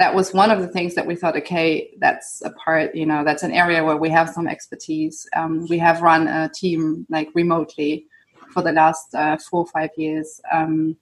that 0.00 0.14
was 0.14 0.32
one 0.32 0.50
of 0.50 0.60
the 0.62 0.66
things 0.66 0.94
that 0.94 1.06
we 1.06 1.14
thought 1.14 1.36
okay 1.36 1.90
that's 1.98 2.40
a 2.42 2.50
part 2.52 2.94
you 2.94 3.04
know 3.04 3.22
that's 3.22 3.42
an 3.42 3.52
area 3.52 3.84
where 3.84 3.98
we 3.98 4.08
have 4.08 4.30
some 4.30 4.48
expertise. 4.48 5.28
Um, 5.36 5.66
we 5.68 5.78
have 5.78 6.00
run 6.00 6.26
a 6.26 6.48
team 6.48 7.06
like 7.10 7.28
remotely 7.34 8.06
for 8.52 8.62
the 8.62 8.72
last 8.72 9.14
uh, 9.14 9.36
four 9.36 9.60
or 9.60 9.66
five 9.66 9.90
years. 9.96 10.40
Um, 10.50 10.96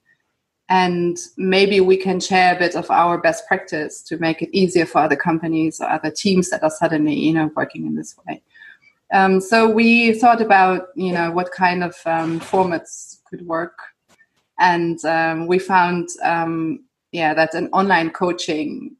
and 0.69 1.17
maybe 1.39 1.81
we 1.81 1.97
can 1.97 2.21
share 2.21 2.55
a 2.55 2.59
bit 2.59 2.75
of 2.75 2.91
our 2.91 3.17
best 3.17 3.47
practice 3.47 4.03
to 4.03 4.19
make 4.19 4.43
it 4.43 4.51
easier 4.53 4.85
for 4.85 4.99
other 4.99 5.17
companies 5.17 5.81
or 5.81 5.89
other 5.89 6.11
teams 6.11 6.51
that 6.51 6.63
are 6.63 6.71
suddenly 6.83 7.15
you 7.15 7.33
know 7.33 7.51
working 7.55 7.87
in 7.87 7.95
this 7.95 8.17
way. 8.27 8.43
Um, 9.13 9.41
so 9.41 9.71
we 9.71 10.19
thought 10.19 10.43
about 10.43 10.89
you 10.97 11.13
know 11.13 11.31
what 11.31 11.53
kind 11.53 11.85
of 11.85 11.95
um, 12.05 12.41
formats 12.41 13.21
could 13.31 13.47
work. 13.47 13.79
And 14.59 15.03
um, 15.05 15.47
we 15.47 15.61
found 15.61 16.09
um, 16.25 16.81
yeah, 17.13 17.35
that's 17.35 17.55
an 17.55 17.69
online 17.73 18.11
coaching 18.11 18.97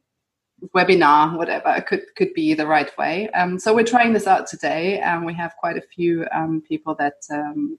webinar, 0.75 1.37
whatever 1.37 1.81
could 1.81 2.03
could 2.15 2.33
be 2.33 2.53
the 2.53 2.67
right 2.67 2.95
way. 2.97 3.29
Um, 3.31 3.59
so 3.59 3.73
we're 3.73 3.83
trying 3.83 4.13
this 4.13 4.27
out 4.27 4.47
today, 4.47 4.99
and 4.99 5.25
we 5.25 5.33
have 5.33 5.55
quite 5.57 5.77
a 5.77 5.81
few 5.81 6.25
um, 6.31 6.61
people 6.67 6.95
that 6.95 7.21
um, 7.31 7.77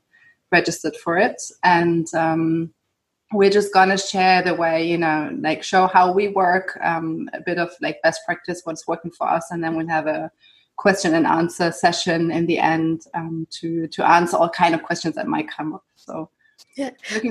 registered 0.52 0.96
for 0.96 1.18
it, 1.18 1.40
and 1.64 2.12
um, 2.14 2.72
we're 3.32 3.50
just 3.50 3.72
gonna 3.72 3.98
share 3.98 4.42
the 4.42 4.54
way 4.54 4.88
you 4.88 4.98
know, 4.98 5.30
like 5.40 5.62
show 5.62 5.86
how 5.86 6.12
we 6.12 6.28
work, 6.28 6.78
um, 6.82 7.28
a 7.32 7.40
bit 7.40 7.58
of 7.58 7.70
like 7.80 8.02
best 8.02 8.20
practice, 8.24 8.62
what's 8.64 8.86
working 8.86 9.10
for 9.10 9.28
us, 9.28 9.50
and 9.50 9.62
then 9.62 9.76
we'll 9.76 9.88
have 9.88 10.06
a 10.06 10.30
question 10.76 11.14
and 11.14 11.26
answer 11.26 11.70
session 11.70 12.30
in 12.30 12.46
the 12.46 12.58
end 12.58 13.02
um, 13.14 13.46
to 13.50 13.86
to 13.88 14.08
answer 14.08 14.36
all 14.36 14.48
kind 14.48 14.74
of 14.74 14.82
questions 14.82 15.14
that 15.14 15.26
might 15.26 15.50
come 15.50 15.74
up. 15.74 15.84
So 15.96 16.30
yeah. 16.76 16.90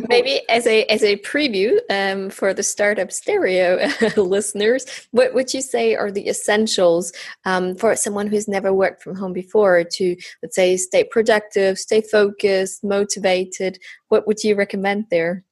Maybe 0.10 0.42
as 0.50 0.68
a 0.68 0.84
as 0.86 1.04
a 1.04 1.18
preview 1.18 1.80
um, 1.90 2.30
for 2.30 2.54
the 2.54 2.64
startup 2.64 3.12
stereo 3.12 3.90
listeners, 4.18 4.86
what 5.12 5.34
would 5.34 5.54
you 5.54 5.62
say 5.62 5.96
are 5.96 6.12
the 6.12 6.28
essentials 6.28 7.14
um, 7.46 7.76
for 7.76 7.96
someone 7.96 8.28
who's 8.28 8.48
never 8.48 8.74
worked 8.74 9.02
from 9.02 9.16
home 9.16 9.34
before 9.34 9.84
to 9.84 10.16
let's 10.44 10.56
say 10.56 10.78
stay 10.78 11.04
productive, 11.04 11.80
stay 11.80 12.02
focused, 12.02 12.84
motivated? 12.84 13.80
What 14.10 14.28
would 14.28 14.44
you 14.44 14.56
recommend 14.56 15.06
there? 15.10 15.44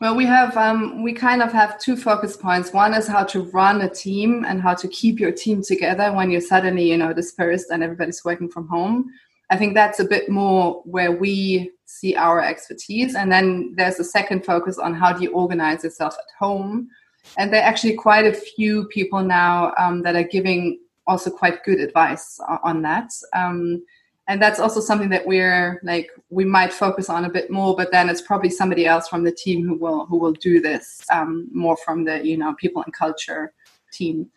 Well, 0.00 0.14
we 0.14 0.26
have 0.26 0.56
um, 0.56 1.02
we 1.02 1.12
kind 1.12 1.42
of 1.42 1.52
have 1.52 1.78
two 1.78 1.96
focus 1.96 2.36
points. 2.36 2.72
One 2.72 2.94
is 2.94 3.08
how 3.08 3.24
to 3.24 3.42
run 3.50 3.80
a 3.80 3.90
team 3.90 4.44
and 4.46 4.62
how 4.62 4.74
to 4.74 4.88
keep 4.88 5.18
your 5.18 5.32
team 5.32 5.62
together 5.62 6.12
when 6.12 6.30
you're 6.30 6.40
suddenly 6.40 6.88
you 6.88 6.96
know 6.96 7.12
dispersed 7.12 7.70
and 7.70 7.82
everybody's 7.82 8.24
working 8.24 8.48
from 8.48 8.68
home. 8.68 9.10
I 9.50 9.56
think 9.56 9.74
that's 9.74 9.98
a 9.98 10.04
bit 10.04 10.28
more 10.28 10.82
where 10.84 11.10
we 11.10 11.72
see 11.88 12.14
our 12.14 12.40
expertise. 12.44 13.14
And 13.14 13.32
then 13.32 13.72
there's 13.74 13.98
a 13.98 14.04
second 14.04 14.44
focus 14.44 14.78
on 14.78 14.92
how 14.92 15.12
do 15.12 15.22
you 15.22 15.32
organize 15.32 15.82
yourself 15.82 16.14
at 16.18 16.30
home. 16.38 16.88
And 17.38 17.52
there 17.52 17.62
are 17.62 17.64
actually 17.64 17.94
quite 17.94 18.26
a 18.26 18.32
few 18.32 18.84
people 18.88 19.22
now 19.22 19.72
um, 19.78 20.02
that 20.02 20.14
are 20.14 20.22
giving 20.22 20.80
also 21.06 21.30
quite 21.30 21.64
good 21.64 21.80
advice 21.80 22.38
on 22.62 22.82
that. 22.82 23.10
Um, 23.34 23.82
and 24.28 24.42
that's 24.42 24.60
also 24.60 24.80
something 24.80 25.08
that 25.08 25.26
we're 25.26 25.80
like 25.82 26.10
we 26.28 26.44
might 26.44 26.70
focus 26.70 27.08
on 27.08 27.24
a 27.24 27.30
bit 27.30 27.50
more 27.50 27.74
but 27.74 27.90
then 27.90 28.10
it's 28.10 28.20
probably 28.20 28.50
somebody 28.50 28.84
else 28.84 29.08
from 29.08 29.24
the 29.24 29.32
team 29.32 29.66
who 29.66 29.74
will 29.74 30.04
who 30.04 30.18
will 30.18 30.34
do 30.34 30.60
this 30.60 31.02
um, 31.10 31.48
more 31.50 31.78
from 31.78 32.04
the 32.04 32.22
you 32.22 32.36
know 32.36 32.54
people 32.56 32.82
and 32.82 32.92
culture 32.92 33.54
team 33.90 34.30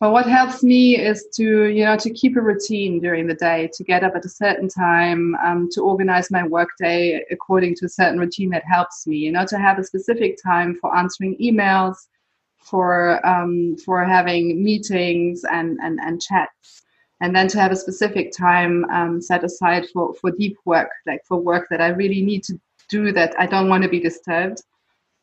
but 0.00 0.12
what 0.12 0.26
helps 0.26 0.62
me 0.62 0.98
is 0.98 1.26
to, 1.34 1.66
you 1.66 1.84
know, 1.84 1.96
to 1.96 2.10
keep 2.10 2.36
a 2.36 2.40
routine 2.40 3.00
during 3.00 3.26
the 3.26 3.34
day, 3.34 3.70
to 3.74 3.84
get 3.84 4.04
up 4.04 4.14
at 4.14 4.24
a 4.24 4.28
certain 4.28 4.68
time, 4.68 5.34
um, 5.36 5.68
to 5.72 5.80
organize 5.80 6.30
my 6.30 6.46
workday 6.46 7.24
according 7.30 7.74
to 7.76 7.86
a 7.86 7.88
certain 7.88 8.18
routine 8.18 8.50
that 8.50 8.64
helps 8.64 9.06
me. 9.06 9.16
You 9.16 9.32
know, 9.32 9.46
to 9.46 9.58
have 9.58 9.78
a 9.78 9.84
specific 9.84 10.36
time 10.42 10.76
for 10.80 10.94
answering 10.96 11.36
emails, 11.38 11.96
for 12.58 13.24
um, 13.26 13.76
for 13.84 14.04
having 14.04 14.62
meetings 14.62 15.44
and, 15.44 15.78
and 15.82 15.98
and 16.00 16.20
chats, 16.20 16.82
and 17.22 17.34
then 17.34 17.48
to 17.48 17.60
have 17.60 17.72
a 17.72 17.76
specific 17.76 18.32
time 18.36 18.84
um, 18.90 19.22
set 19.22 19.44
aside 19.44 19.86
for 19.92 20.12
for 20.14 20.30
deep 20.30 20.56
work, 20.66 20.90
like 21.06 21.22
for 21.26 21.38
work 21.38 21.68
that 21.70 21.80
I 21.80 21.88
really 21.88 22.22
need 22.22 22.44
to 22.44 22.60
do 22.88 23.12
that 23.12 23.34
I 23.38 23.46
don't 23.46 23.68
want 23.68 23.82
to 23.82 23.88
be 23.88 24.00
disturbed 24.00 24.62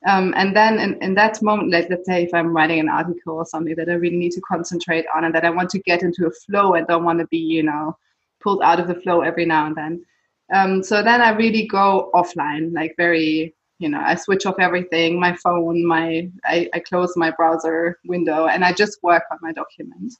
um, 0.06 0.34
and 0.36 0.56
then 0.56 0.80
in, 0.80 1.02
in 1.02 1.14
that 1.16 1.42
moment, 1.42 1.72
like 1.72 1.90
let's 1.90 2.06
say 2.06 2.24
if 2.24 2.34
I'm 2.34 2.56
writing 2.56 2.80
an 2.80 2.90
article 2.90 3.36
or 3.36 3.46
something 3.46 3.76
that 3.76 3.90
I 3.90 3.94
really 3.94 4.18
need 4.18 4.32
to 4.34 4.42
concentrate 4.42 5.06
on 5.16 5.24
and 5.24 5.34
that 5.34 5.46
I 5.46 5.50
want 5.50 5.70
to 5.72 5.80
get 5.80 6.04
into 6.04 6.28
a 6.28 6.32
flow 6.32 6.74
and 6.74 6.86
don't 6.88 7.06
want 7.06 7.20
to 7.20 7.28
be, 7.28 7.38
you 7.38 7.64
know, 7.64 7.98
pulled 8.42 8.62
out 8.62 8.80
of 8.80 8.88
the 8.88 8.96
flow 8.96 9.22
every 9.22 9.46
now 9.46 9.66
and 9.68 9.76
then. 9.76 10.06
Um, 10.54 10.84
so 10.84 11.02
then 11.02 11.22
I 11.22 11.30
really 11.30 11.68
go 11.68 12.12
offline, 12.14 12.74
like 12.74 12.96
very, 12.98 13.56
you 13.80 13.88
know, 13.90 14.02
I 14.02 14.16
switch 14.16 14.46
off 14.46 14.60
everything, 14.60 15.20
my 15.20 15.36
phone, 15.38 15.86
my 15.86 16.30
I, 16.44 16.70
I 16.74 16.80
close 16.80 17.14
my 17.16 17.32
browser 17.32 18.00
window 18.06 18.48
and 18.48 18.64
I 18.64 18.74
just 18.74 19.02
work 19.04 19.24
on 19.32 19.40
my 19.42 19.54
document. 19.54 20.14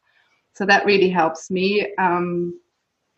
So 0.54 0.66
that 0.66 0.86
really 0.86 1.10
helps 1.10 1.52
me. 1.52 1.94
Um, 1.98 2.60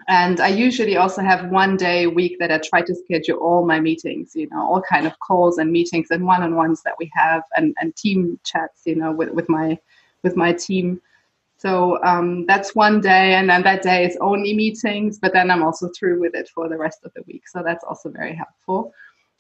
and 0.07 0.39
i 0.39 0.47
usually 0.47 0.97
also 0.97 1.21
have 1.21 1.49
one 1.49 1.75
day 1.75 2.03
a 2.03 2.09
week 2.09 2.37
that 2.39 2.51
i 2.51 2.57
try 2.59 2.81
to 2.81 2.95
schedule 2.95 3.37
all 3.37 3.65
my 3.65 3.79
meetings 3.79 4.35
you 4.35 4.47
know 4.49 4.61
all 4.61 4.81
kind 4.81 5.07
of 5.07 5.17
calls 5.19 5.57
and 5.57 5.71
meetings 5.71 6.11
and 6.11 6.25
one-on-ones 6.25 6.81
that 6.83 6.93
we 6.99 7.09
have 7.13 7.41
and, 7.57 7.75
and 7.79 7.95
team 7.95 8.39
chats 8.43 8.81
you 8.85 8.95
know 8.95 9.11
with, 9.11 9.29
with 9.29 9.49
my 9.49 9.77
with 10.25 10.35
my 10.35 10.51
team. 10.51 11.01
So 11.57 12.03
um, 12.03 12.45
that's 12.47 12.75
one 12.75 12.99
day. 12.99 13.35
And 13.35 13.49
then 13.49 13.63
that 13.63 13.81
day 13.81 14.03
is 14.05 14.17
only 14.19 14.53
meetings 14.53 15.17
but 15.19 15.31
then 15.31 15.49
i'm 15.49 15.63
also 15.63 15.89
through 15.97 16.19
with 16.19 16.35
it 16.35 16.49
for 16.49 16.67
the 16.67 16.77
rest 16.77 16.99
of 17.05 17.13
the 17.13 17.23
week. 17.27 17.47
So 17.47 17.63
that's 17.63 17.85
also 17.85 18.09
very 18.09 18.35
helpful. 18.35 18.93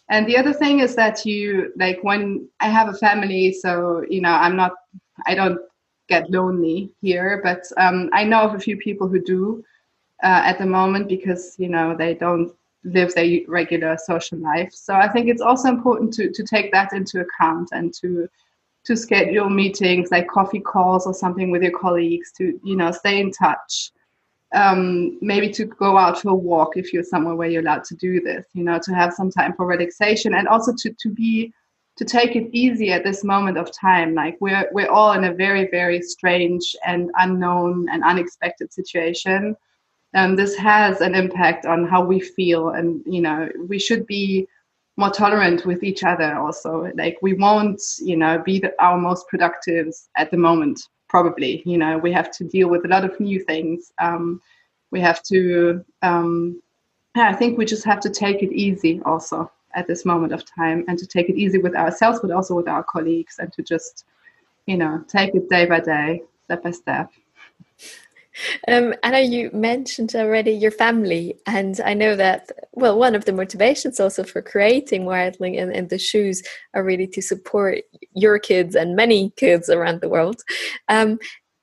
And 0.07 0.25
the 0.27 0.37
other 0.37 0.53
thing 0.53 0.79
is 0.79 0.95
that 0.95 1.25
you 1.25 1.73
like 1.75 1.99
when 2.03 2.47
i 2.61 2.69
have 2.69 2.87
a 2.89 2.93
family 2.93 3.51
so 3.51 4.05
you 4.07 4.21
know 4.21 4.35
i'm 4.45 4.55
not 4.55 4.73
i 5.25 5.33
don't 5.33 5.59
get 6.07 6.29
lonely 6.29 6.91
here 7.01 7.41
but 7.43 7.63
um, 7.83 8.09
i 8.13 8.23
know 8.23 8.41
of 8.41 8.53
a 8.53 8.59
few 8.59 8.77
people 8.77 9.07
who 9.07 9.19
do 9.19 9.63
uh, 10.25 10.41
at 10.43 10.57
the 10.57 10.65
moment 10.65 11.07
because 11.07 11.55
you 11.59 11.69
know 11.69 11.95
they 11.95 12.15
don't 12.15 12.51
live 12.83 13.13
their 13.13 13.39
regular 13.47 13.97
social 13.97 14.39
life. 14.39 14.73
So 14.73 14.95
I 14.95 15.07
think 15.07 15.29
it's 15.29 15.41
also 15.41 15.69
important 15.69 16.13
to 16.15 16.31
to 16.31 16.43
take 16.43 16.71
that 16.71 16.93
into 16.93 17.21
account 17.21 17.69
and 17.71 17.93
to 18.01 18.27
to 18.85 18.95
schedule 18.95 19.49
meetings 19.49 20.11
like 20.11 20.27
coffee 20.27 20.59
calls 20.59 21.07
or 21.07 21.13
something 21.13 21.49
with 21.51 21.61
your 21.63 21.77
colleagues 21.79 22.31
to 22.37 22.59
you 22.63 22.75
know 22.75 22.91
stay 22.91 23.19
in 23.19 23.31
touch. 23.31 23.91
Um, 24.53 25.17
maybe 25.21 25.49
to 25.53 25.65
go 25.65 25.97
out 25.97 26.21
for 26.21 26.29
a 26.29 26.35
walk 26.35 26.77
if 26.77 26.93
you're 26.93 27.03
somewhere 27.03 27.35
where 27.35 27.49
you're 27.49 27.61
allowed 27.61 27.83
to 27.85 27.95
do 27.95 28.19
this. 28.19 28.45
You 28.53 28.63
know, 28.63 28.79
to 28.79 28.95
have 28.95 29.13
some 29.13 29.29
time 29.29 29.53
for 29.53 29.67
relaxation 29.67 30.33
and 30.33 30.47
also 30.47 30.73
to 30.81 30.89
to 30.91 31.09
be 31.09 31.53
to 31.97 32.03
take 32.03 32.35
it 32.35 32.49
easy 32.51 32.91
at 32.91 33.03
this 33.03 33.23
moment 33.23 33.59
of 33.59 33.71
time. 33.71 34.15
Like 34.15 34.37
we're 34.39 34.67
we're 34.71 34.89
all 34.89 35.11
in 35.11 35.25
a 35.25 35.33
very 35.35 35.67
very 35.69 36.01
strange 36.01 36.75
and 36.83 37.11
unknown 37.19 37.87
and 37.91 38.03
unexpected 38.03 38.73
situation 38.73 39.55
um, 40.15 40.35
this 40.35 40.55
has 40.55 41.01
an 41.01 41.13
impact 41.13 41.65
on 41.65 41.87
how 41.87 42.03
we 42.03 42.19
feel 42.19 42.69
and 42.69 43.01
you 43.05 43.21
know 43.21 43.49
we 43.67 43.77
should 43.77 44.07
be 44.07 44.47
more 44.97 45.11
tolerant 45.11 45.65
with 45.65 45.83
each 45.83 46.03
other 46.03 46.35
also. 46.35 46.89
Like 46.95 47.17
we 47.21 47.33
won't 47.33 47.81
you 47.99 48.15
know 48.15 48.39
be 48.39 48.59
the, 48.59 48.73
our 48.79 48.97
most 48.97 49.27
productive 49.27 49.93
at 50.15 50.31
the 50.31 50.37
moment 50.37 50.81
probably. 51.07 51.61
You 51.65 51.77
know 51.77 51.97
we 51.97 52.11
have 52.11 52.31
to 52.37 52.43
deal 52.43 52.69
with 52.69 52.85
a 52.85 52.87
lot 52.87 53.05
of 53.05 53.19
new 53.19 53.39
things. 53.39 53.91
Um, 53.99 54.41
we 54.91 55.01
have 55.01 55.21
to 55.23 55.83
um, 56.01 56.61
yeah, 57.15 57.29
i 57.29 57.33
think 57.33 57.57
we 57.57 57.65
just 57.65 57.85
have 57.85 57.99
to 58.01 58.09
take 58.09 58.43
it 58.43 58.51
easy 58.51 59.01
also 59.05 59.51
at 59.73 59.87
this 59.87 60.05
moment 60.05 60.33
of 60.33 60.45
time 60.45 60.85
and 60.87 60.97
to 60.97 61.07
take 61.07 61.29
it 61.29 61.35
easy 61.35 61.57
with 61.57 61.75
ourselves 61.75 62.19
but 62.21 62.31
also 62.31 62.53
with 62.55 62.67
our 62.67 62.83
colleagues 62.83 63.35
and 63.39 63.51
to 63.53 63.61
just 63.61 64.05
you 64.65 64.77
know 64.77 65.03
take 65.07 65.33
it 65.33 65.49
day 65.49 65.65
by 65.65 65.79
day 65.79 66.21
step 66.45 66.63
by 66.63 66.71
step 66.71 67.11
um, 68.67 68.93
Anna, 69.03 69.19
you 69.19 69.49
mentioned 69.53 70.15
already 70.15 70.51
your 70.51 70.71
family, 70.71 71.35
and 71.45 71.79
I 71.85 71.93
know 71.93 72.15
that 72.15 72.51
well, 72.73 72.97
one 72.97 73.15
of 73.15 73.25
the 73.25 73.33
motivations 73.33 73.99
also 73.99 74.23
for 74.23 74.41
creating 74.41 75.05
Wildling 75.05 75.61
and, 75.61 75.71
and 75.71 75.89
the 75.89 75.97
shoes 75.97 76.43
are 76.73 76.83
really 76.83 77.07
to 77.07 77.21
support 77.21 77.79
your 78.13 78.39
kids 78.39 78.75
and 78.75 78.95
many 78.95 79.31
kids 79.37 79.69
around 79.69 80.01
the 80.01 80.09
world. 80.09 80.41
Um, 80.89 81.19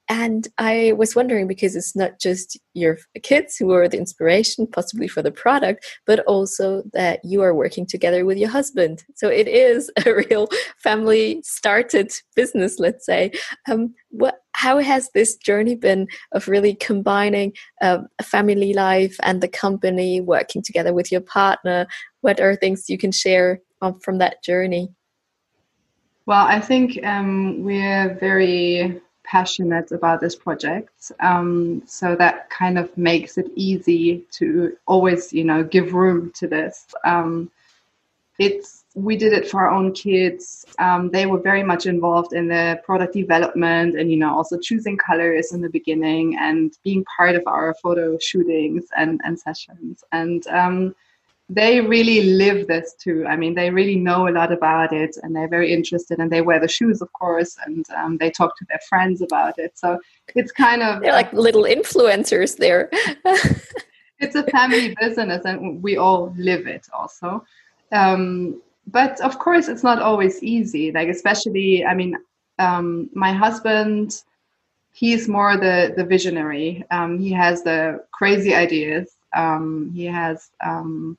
and 0.08 0.48
I 0.58 0.92
was 0.96 1.14
wondering 1.14 1.46
because 1.46 1.76
it's 1.76 1.94
not 1.94 2.18
just 2.20 2.58
your 2.74 2.98
kids 3.22 3.56
who 3.56 3.72
are 3.72 3.88
the 3.88 3.98
inspiration, 3.98 4.66
possibly 4.66 5.06
for 5.06 5.22
the 5.22 5.30
product, 5.30 5.86
but 6.06 6.20
also 6.20 6.82
that 6.92 7.20
you 7.24 7.40
are 7.42 7.54
working 7.54 7.86
together 7.86 8.24
with 8.24 8.36
your 8.36 8.48
husband. 8.48 9.04
So 9.14 9.28
it 9.28 9.46
is 9.46 9.90
a 10.06 10.12
real 10.12 10.48
family 10.78 11.40
started 11.44 12.12
business, 12.34 12.78
let's 12.78 13.06
say. 13.06 13.32
Um, 13.70 13.94
what, 14.10 14.40
how 14.52 14.78
has 14.78 15.08
this 15.14 15.36
journey 15.36 15.76
been 15.76 16.08
of 16.32 16.48
really 16.48 16.74
combining 16.74 17.52
uh, 17.80 17.98
family 18.22 18.74
life 18.74 19.16
and 19.22 19.40
the 19.40 19.48
company, 19.48 20.20
working 20.20 20.62
together 20.62 20.92
with 20.92 21.12
your 21.12 21.20
partner? 21.20 21.86
What 22.22 22.40
are 22.40 22.56
things 22.56 22.88
you 22.88 22.98
can 22.98 23.12
share 23.12 23.60
from 24.02 24.18
that 24.18 24.42
journey? 24.42 24.90
Well, 26.26 26.46
I 26.46 26.60
think 26.60 27.04
um, 27.04 27.64
we're 27.64 28.16
very 28.20 29.00
passionate 29.32 29.90
about 29.92 30.20
this 30.20 30.36
project. 30.36 31.10
Um, 31.20 31.82
so 31.86 32.14
that 32.16 32.50
kind 32.50 32.76
of 32.78 32.86
makes 32.98 33.38
it 33.38 33.50
easy 33.56 34.26
to 34.32 34.76
always, 34.86 35.32
you 35.32 35.44
know, 35.44 35.64
give 35.64 35.94
room 35.94 36.30
to 36.40 36.46
this. 36.46 36.86
Um, 37.04 37.50
it's 38.38 38.84
we 38.94 39.16
did 39.16 39.32
it 39.32 39.48
for 39.48 39.62
our 39.62 39.70
own 39.70 39.92
kids. 39.92 40.66
Um, 40.78 41.10
they 41.10 41.24
were 41.24 41.40
very 41.40 41.62
much 41.62 41.86
involved 41.86 42.34
in 42.34 42.46
the 42.48 42.78
product 42.84 43.14
development 43.14 43.98
and 43.98 44.10
you 44.10 44.18
know 44.18 44.36
also 44.36 44.58
choosing 44.58 44.98
colors 44.98 45.52
in 45.54 45.62
the 45.62 45.70
beginning 45.78 46.36
and 46.38 46.76
being 46.84 47.02
part 47.16 47.34
of 47.34 47.42
our 47.46 47.74
photo 47.82 48.18
shootings 48.18 48.84
and 48.98 49.20
and 49.24 49.38
sessions 49.38 50.04
and 50.12 50.46
um, 50.48 50.94
they 51.54 51.80
really 51.80 52.22
live 52.22 52.66
this 52.66 52.94
too. 52.94 53.26
I 53.26 53.36
mean, 53.36 53.54
they 53.54 53.70
really 53.70 53.96
know 53.96 54.28
a 54.28 54.30
lot 54.30 54.52
about 54.52 54.92
it 54.92 55.16
and 55.22 55.34
they're 55.34 55.48
very 55.48 55.72
interested 55.72 56.18
and 56.18 56.30
they 56.30 56.40
wear 56.40 56.58
the 56.58 56.68
shoes, 56.68 57.02
of 57.02 57.12
course, 57.12 57.56
and 57.66 57.84
um, 57.96 58.16
they 58.18 58.30
talk 58.30 58.56
to 58.58 58.64
their 58.68 58.80
friends 58.88 59.20
about 59.20 59.58
it. 59.58 59.76
So 59.76 60.00
it's 60.34 60.52
kind 60.52 60.82
of. 60.82 61.02
They're 61.02 61.12
like 61.12 61.32
little 61.32 61.64
influencers 61.64 62.56
there. 62.56 62.88
it's 64.18 64.34
a 64.34 64.44
family 64.44 64.96
business 65.00 65.44
and 65.44 65.82
we 65.82 65.96
all 65.96 66.34
live 66.38 66.66
it 66.66 66.86
also. 66.92 67.44
Um, 67.90 68.62
but 68.86 69.20
of 69.20 69.38
course, 69.38 69.68
it's 69.68 69.82
not 69.82 70.00
always 70.00 70.42
easy. 70.42 70.90
Like, 70.90 71.08
especially, 71.08 71.84
I 71.84 71.94
mean, 71.94 72.16
um, 72.58 73.10
my 73.12 73.32
husband 73.32 74.22
he's 74.92 75.26
more 75.26 75.56
the 75.56 75.94
the 75.96 76.04
visionary. 76.04 76.84
Um, 76.90 77.18
he 77.18 77.32
has 77.32 77.62
the 77.62 78.04
crazy 78.12 78.54
ideas. 78.54 79.16
Um, 79.34 79.90
he 79.94 80.04
has 80.04 80.50
um, 80.62 81.16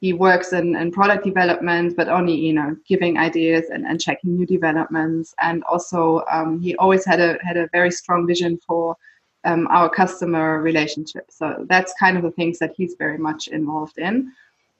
he 0.00 0.12
works 0.12 0.52
in, 0.52 0.76
in 0.76 0.92
product 0.92 1.24
development, 1.24 1.96
but 1.96 2.08
only 2.08 2.34
you 2.34 2.52
know 2.52 2.76
giving 2.86 3.18
ideas 3.18 3.70
and, 3.70 3.86
and 3.86 4.00
checking 4.00 4.36
new 4.36 4.46
developments. 4.46 5.34
And 5.40 5.62
also 5.64 6.24
um, 6.30 6.60
he 6.60 6.76
always 6.76 7.04
had 7.04 7.20
a 7.20 7.38
had 7.42 7.56
a 7.56 7.68
very 7.72 7.90
strong 7.90 8.26
vision 8.26 8.58
for 8.66 8.96
um, 9.44 9.66
our 9.68 9.88
customer 9.88 10.60
relationship. 10.60 11.26
So 11.30 11.66
that's 11.68 11.92
kind 11.98 12.16
of 12.16 12.22
the 12.22 12.30
things 12.32 12.58
that 12.58 12.72
he's 12.76 12.94
very 12.98 13.18
much 13.18 13.48
involved 13.48 13.98
in. 13.98 14.32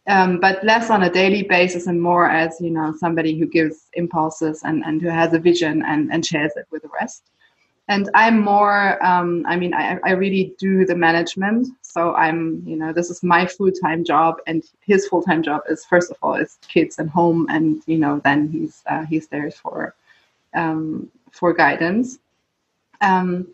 Um, 0.07 0.41
but 0.41 0.65
less 0.65 0.89
on 0.89 1.03
a 1.03 1.11
daily 1.11 1.43
basis 1.43 1.87
and 1.87 2.01
more 2.01 2.31
as 2.31 2.61
you 2.61 2.71
know 2.71 2.95
somebody 2.99 3.39
who 3.39 3.47
gives 3.47 3.89
impulses 3.95 4.63
and, 4.65 4.85
and 4.85 5.03
who 5.03 5.09
has 5.09 5.33
a 5.35 5.39
vision 5.39 5.83
and, 5.83 6.13
and 6.13 6.25
shares 6.25 6.53
it 6.57 6.67
with 6.71 6.83
the 6.83 6.91
rest 7.01 7.25
and 7.89 8.09
i'm 8.15 8.41
more 8.41 9.03
um, 9.05 9.45
i 9.47 9.57
mean 9.57 9.75
I, 9.75 9.99
I 10.05 10.13
really 10.13 10.55
do 10.59 10.85
the 10.85 10.95
management. 10.95 11.69
So 11.83 12.15
i'm 12.15 12.63
you 12.67 12.77
know 12.77 12.93
this 12.93 13.11
is 13.11 13.23
my 13.23 13.47
full-time 13.47 14.05
job 14.05 14.37
and 14.47 14.63
his 14.81 15.09
full-time 15.09 15.43
job 15.43 15.63
is 15.69 15.85
first 15.85 16.11
of 16.11 16.17
all 16.23 16.35
is 16.35 16.59
kids 16.69 16.99
and 16.99 17.11
home 17.11 17.47
and 17.51 17.83
you 17.87 17.99
know 17.99 18.21
then 18.25 18.49
he's 18.49 18.83
uh, 18.87 19.05
he's 19.05 19.27
there 19.29 19.51
for 19.51 19.95
um, 20.55 21.11
for 21.33 21.53
guidance. 21.53 22.19
Um, 23.01 23.49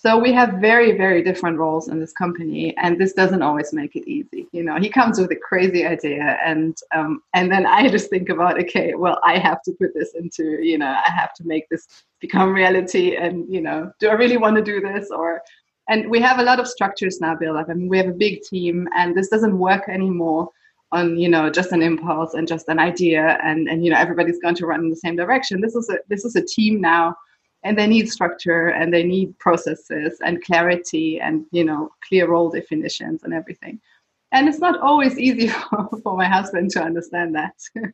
so 0.00 0.16
we 0.16 0.32
have 0.32 0.60
very, 0.60 0.96
very 0.96 1.24
different 1.24 1.58
roles 1.58 1.88
in 1.88 1.98
this 1.98 2.12
company, 2.12 2.72
and 2.76 3.00
this 3.00 3.14
doesn't 3.14 3.42
always 3.42 3.72
make 3.72 3.96
it 3.96 4.08
easy. 4.08 4.46
You 4.52 4.62
know, 4.62 4.76
he 4.78 4.88
comes 4.88 5.18
with 5.18 5.32
a 5.32 5.36
crazy 5.36 5.84
idea, 5.84 6.38
and 6.44 6.76
um, 6.94 7.20
and 7.34 7.50
then 7.50 7.66
I 7.66 7.88
just 7.96 8.08
think 8.08 8.28
about, 8.28 8.60
okay, 8.60 8.94
well, 8.94 9.18
I 9.24 9.38
have 9.38 9.60
to 9.62 9.72
put 9.72 9.94
this 9.94 10.14
into, 10.14 10.62
you 10.62 10.78
know, 10.78 10.86
I 10.86 11.10
have 11.10 11.34
to 11.34 11.44
make 11.44 11.68
this 11.68 11.88
become 12.20 12.52
reality, 12.54 13.16
and 13.16 13.52
you 13.52 13.60
know, 13.60 13.90
do 13.98 14.08
I 14.08 14.12
really 14.12 14.36
want 14.36 14.54
to 14.54 14.62
do 14.62 14.80
this, 14.80 15.10
or 15.10 15.42
and 15.88 16.08
we 16.08 16.20
have 16.20 16.38
a 16.38 16.44
lot 16.44 16.60
of 16.60 16.68
structures 16.68 17.20
now 17.20 17.34
built 17.34 17.56
up. 17.56 17.66
I 17.68 17.74
mean, 17.74 17.88
we 17.88 17.98
have 17.98 18.08
a 18.08 18.12
big 18.12 18.42
team, 18.42 18.86
and 18.96 19.16
this 19.16 19.28
doesn't 19.30 19.58
work 19.58 19.88
anymore 19.88 20.48
on 20.92 21.18
you 21.18 21.28
know 21.28 21.50
just 21.50 21.72
an 21.72 21.82
impulse 21.82 22.34
and 22.34 22.46
just 22.46 22.68
an 22.68 22.78
idea, 22.78 23.36
and 23.42 23.68
and 23.68 23.84
you 23.84 23.90
know 23.90 23.98
everybody's 23.98 24.38
going 24.38 24.54
to 24.54 24.66
run 24.66 24.78
in 24.78 24.90
the 24.90 25.02
same 25.04 25.16
direction. 25.16 25.60
This 25.60 25.74
is 25.74 25.90
a 25.90 25.98
this 26.08 26.24
is 26.24 26.36
a 26.36 26.44
team 26.44 26.80
now 26.80 27.16
and 27.64 27.78
they 27.78 27.86
need 27.86 28.10
structure 28.10 28.68
and 28.68 28.92
they 28.92 29.02
need 29.02 29.38
processes 29.38 30.18
and 30.24 30.44
clarity 30.44 31.20
and 31.20 31.44
you 31.50 31.64
know 31.64 31.90
clear 32.06 32.28
role 32.28 32.50
definitions 32.50 33.22
and 33.24 33.34
everything. 33.34 33.80
And 34.32 34.48
it's 34.48 34.58
not 34.58 34.78
always 34.80 35.18
easy 35.18 35.48
for, 35.70 35.88
for 36.02 36.16
my 36.16 36.26
husband 36.26 36.70
to 36.72 36.82
understand 36.82 37.34
that. 37.34 37.54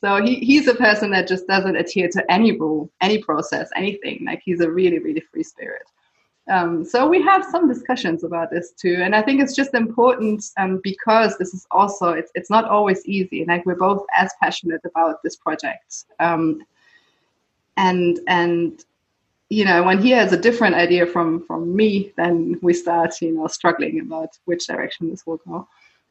So 0.00 0.22
he, 0.22 0.36
he's 0.36 0.68
a 0.68 0.76
person 0.76 1.10
that 1.10 1.26
just 1.26 1.48
doesn't 1.48 1.74
adhere 1.74 2.08
to 2.10 2.24
any 2.30 2.56
rule 2.56 2.88
any 3.00 3.18
process 3.18 3.68
anything. 3.74 4.24
Like 4.24 4.40
he's 4.44 4.60
a 4.60 4.70
really 4.70 5.00
really 5.00 5.24
free 5.32 5.42
spirit. 5.42 5.82
Um, 6.48 6.84
so 6.84 7.08
we 7.08 7.20
have 7.22 7.44
some 7.44 7.66
discussions 7.66 8.22
about 8.22 8.50
this 8.50 8.72
too 8.72 9.02
and 9.02 9.14
i 9.14 9.20
think 9.20 9.38
it's 9.42 9.54
just 9.54 9.74
important 9.74 10.42
um, 10.56 10.80
because 10.82 11.36
this 11.36 11.52
is 11.52 11.66
also 11.70 12.12
it's, 12.12 12.30
it's 12.34 12.48
not 12.48 12.64
always 12.64 13.04
easy. 13.06 13.44
Like 13.44 13.66
we're 13.66 13.74
both 13.74 14.06
as 14.16 14.30
passionate 14.40 14.82
about 14.84 15.16
this 15.24 15.34
project 15.34 16.04
um, 16.20 16.62
and 17.78 18.20
and 18.26 18.84
you 19.48 19.64
know 19.64 19.82
when 19.82 20.02
he 20.02 20.10
has 20.10 20.32
a 20.32 20.36
different 20.46 20.74
idea 20.74 21.06
from 21.06 21.42
from 21.46 21.74
me 21.74 22.12
then 22.16 22.58
we 22.60 22.74
start 22.74 23.14
you 23.22 23.32
know 23.32 23.46
struggling 23.46 24.00
about 24.00 24.30
which 24.44 24.66
direction 24.66 25.08
this 25.08 25.26
will 25.26 25.40
go. 25.48 25.66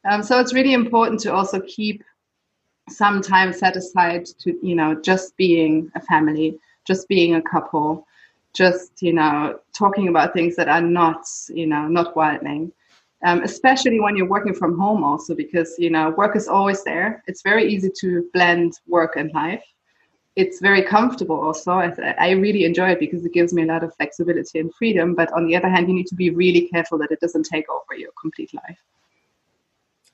Um, 0.09 0.23
so 0.23 0.39
it's 0.39 0.53
really 0.53 0.73
important 0.73 1.19
to 1.21 1.33
also 1.33 1.59
keep 1.61 2.03
some 2.89 3.21
time 3.21 3.51
set 3.53 3.75
aside 3.75 4.25
to 4.41 4.57
you 4.65 4.75
know 4.75 4.95
just 5.01 5.35
being 5.37 5.91
a 5.95 6.01
family 6.01 6.57
just 6.85 7.07
being 7.09 7.35
a 7.35 7.41
couple 7.41 8.07
just 8.53 9.01
you 9.01 9.13
know 9.13 9.59
talking 9.77 10.07
about 10.07 10.33
things 10.33 10.55
that 10.55 10.69
are 10.69 10.81
not 10.81 11.21
you 11.49 11.67
know 11.67 11.87
not 11.87 12.15
wildling 12.15 12.71
um, 13.25 13.41
especially 13.43 13.99
when 13.99 14.15
you're 14.15 14.29
working 14.29 14.53
from 14.53 14.79
home 14.79 15.03
also 15.03 15.35
because 15.35 15.75
you 15.77 15.89
know 15.89 16.11
work 16.11 16.35
is 16.35 16.47
always 16.47 16.83
there. 16.83 17.23
It's 17.27 17.41
very 17.41 17.65
easy 17.73 17.89
to 18.01 18.29
blend 18.33 18.73
work 18.87 19.15
and 19.15 19.31
life 19.33 19.63
it's 20.37 20.59
very 20.61 20.83
comfortable 20.83 21.41
also. 21.41 21.71
I, 21.71 22.29
really 22.29 22.63
enjoy 22.63 22.91
it 22.91 22.99
because 22.99 23.25
it 23.25 23.33
gives 23.33 23.53
me 23.53 23.63
a 23.63 23.65
lot 23.65 23.83
of 23.83 23.93
flexibility 23.95 24.59
and 24.59 24.73
freedom. 24.75 25.15
But 25.15 25.33
on 25.33 25.47
the 25.47 25.55
other 25.55 25.67
hand, 25.67 25.87
you 25.87 25.95
need 25.95 26.05
to 26.07 26.15
be 26.15 26.29
really 26.29 26.67
careful 26.67 26.99
that 26.99 27.11
it 27.11 27.19
doesn't 27.19 27.47
take 27.47 27.65
over 27.71 27.99
your 27.99 28.11
complete 28.21 28.53
life. 28.53 28.77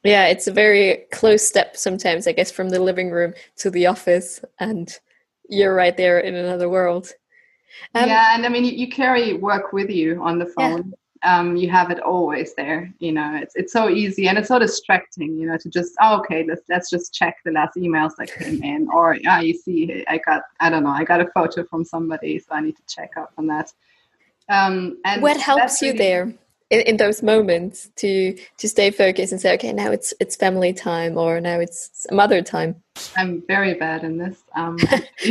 Yeah, 0.03 0.27
it's 0.27 0.47
a 0.47 0.51
very 0.51 1.05
close 1.11 1.45
step 1.45 1.75
sometimes, 1.75 2.25
I 2.25 2.31
guess, 2.31 2.51
from 2.51 2.69
the 2.69 2.79
living 2.79 3.11
room 3.11 3.33
to 3.57 3.69
the 3.69 3.85
office, 3.85 4.43
and 4.59 4.97
you're 5.49 5.75
right 5.75 5.95
there 5.95 6.19
in 6.19 6.35
another 6.35 6.69
world. 6.69 7.11
Um, 7.93 8.07
yeah, 8.07 8.33
and 8.33 8.45
I 8.45 8.49
mean, 8.49 8.63
you, 8.63 8.71
you, 8.71 8.89
carry 8.89 9.33
work 9.33 9.73
with 9.73 9.89
you 9.89 10.23
on 10.23 10.39
the 10.39 10.45
phone 10.45 10.93
um, 11.23 11.55
you 11.55 11.69
have 11.69 11.89
it 11.89 11.99
always 11.99 12.53
there. 12.53 12.93
You 12.99 13.13
know, 13.13 13.39
it's 13.41 13.55
it's 13.55 13.71
so 13.71 13.89
easy 13.89 14.27
and 14.27 14.37
it's 14.37 14.49
so 14.49 14.59
distracting. 14.59 15.37
You 15.37 15.47
know, 15.47 15.57
to 15.57 15.69
just 15.69 15.93
oh, 16.01 16.19
okay, 16.19 16.45
let's 16.47 16.61
let's 16.69 16.89
just 16.89 17.13
check 17.13 17.37
the 17.45 17.51
last 17.51 17.75
emails 17.77 18.11
that 18.17 18.33
came 18.33 18.61
in, 18.61 18.87
or 18.93 19.15
yeah, 19.15 19.39
you 19.39 19.53
see, 19.53 20.03
I 20.07 20.19
got 20.19 20.43
I 20.59 20.69
don't 20.69 20.83
know, 20.83 20.89
I 20.89 21.03
got 21.03 21.21
a 21.21 21.27
photo 21.33 21.63
from 21.65 21.85
somebody, 21.85 22.39
so 22.39 22.47
I 22.51 22.61
need 22.61 22.75
to 22.75 22.83
check 22.87 23.11
up 23.17 23.31
on 23.37 23.47
that. 23.47 23.71
Um, 24.49 24.97
and 25.05 25.21
what 25.21 25.37
helps 25.37 25.81
you 25.81 25.93
there? 25.93 26.33
In, 26.69 26.79
in, 26.81 26.97
those 26.97 27.21
moments 27.21 27.89
to 27.97 28.35
to 28.57 28.67
stay 28.67 28.89
focused 28.89 29.31
and 29.31 29.39
say 29.39 29.53
okay 29.53 29.71
now 29.73 29.91
it's 29.91 30.11
it's 30.19 30.35
family 30.35 30.73
time 30.73 31.19
or 31.19 31.39
now 31.39 31.59
it's 31.59 32.07
mother 32.09 32.41
time 32.41 32.75
i'm 33.15 33.43
very 33.47 33.75
bad 33.75 34.03
in 34.03 34.17
this 34.17 34.43
um, 34.55 34.77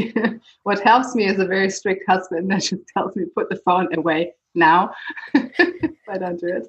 what 0.63 0.79
helps 0.81 1.17
me 1.17 1.25
is 1.27 1.41
a 1.41 1.47
very 1.47 1.69
strict 1.69 2.05
husband 2.07 2.49
that 2.49 2.63
just 2.63 2.83
tells 2.97 3.17
me 3.17 3.25
put 3.35 3.49
the 3.49 3.57
phone 3.65 3.89
away 3.95 4.33
now 4.55 4.93
if 5.35 6.09
I 6.09 6.19
don't 6.19 6.39
do 6.39 6.49
it. 6.49 6.69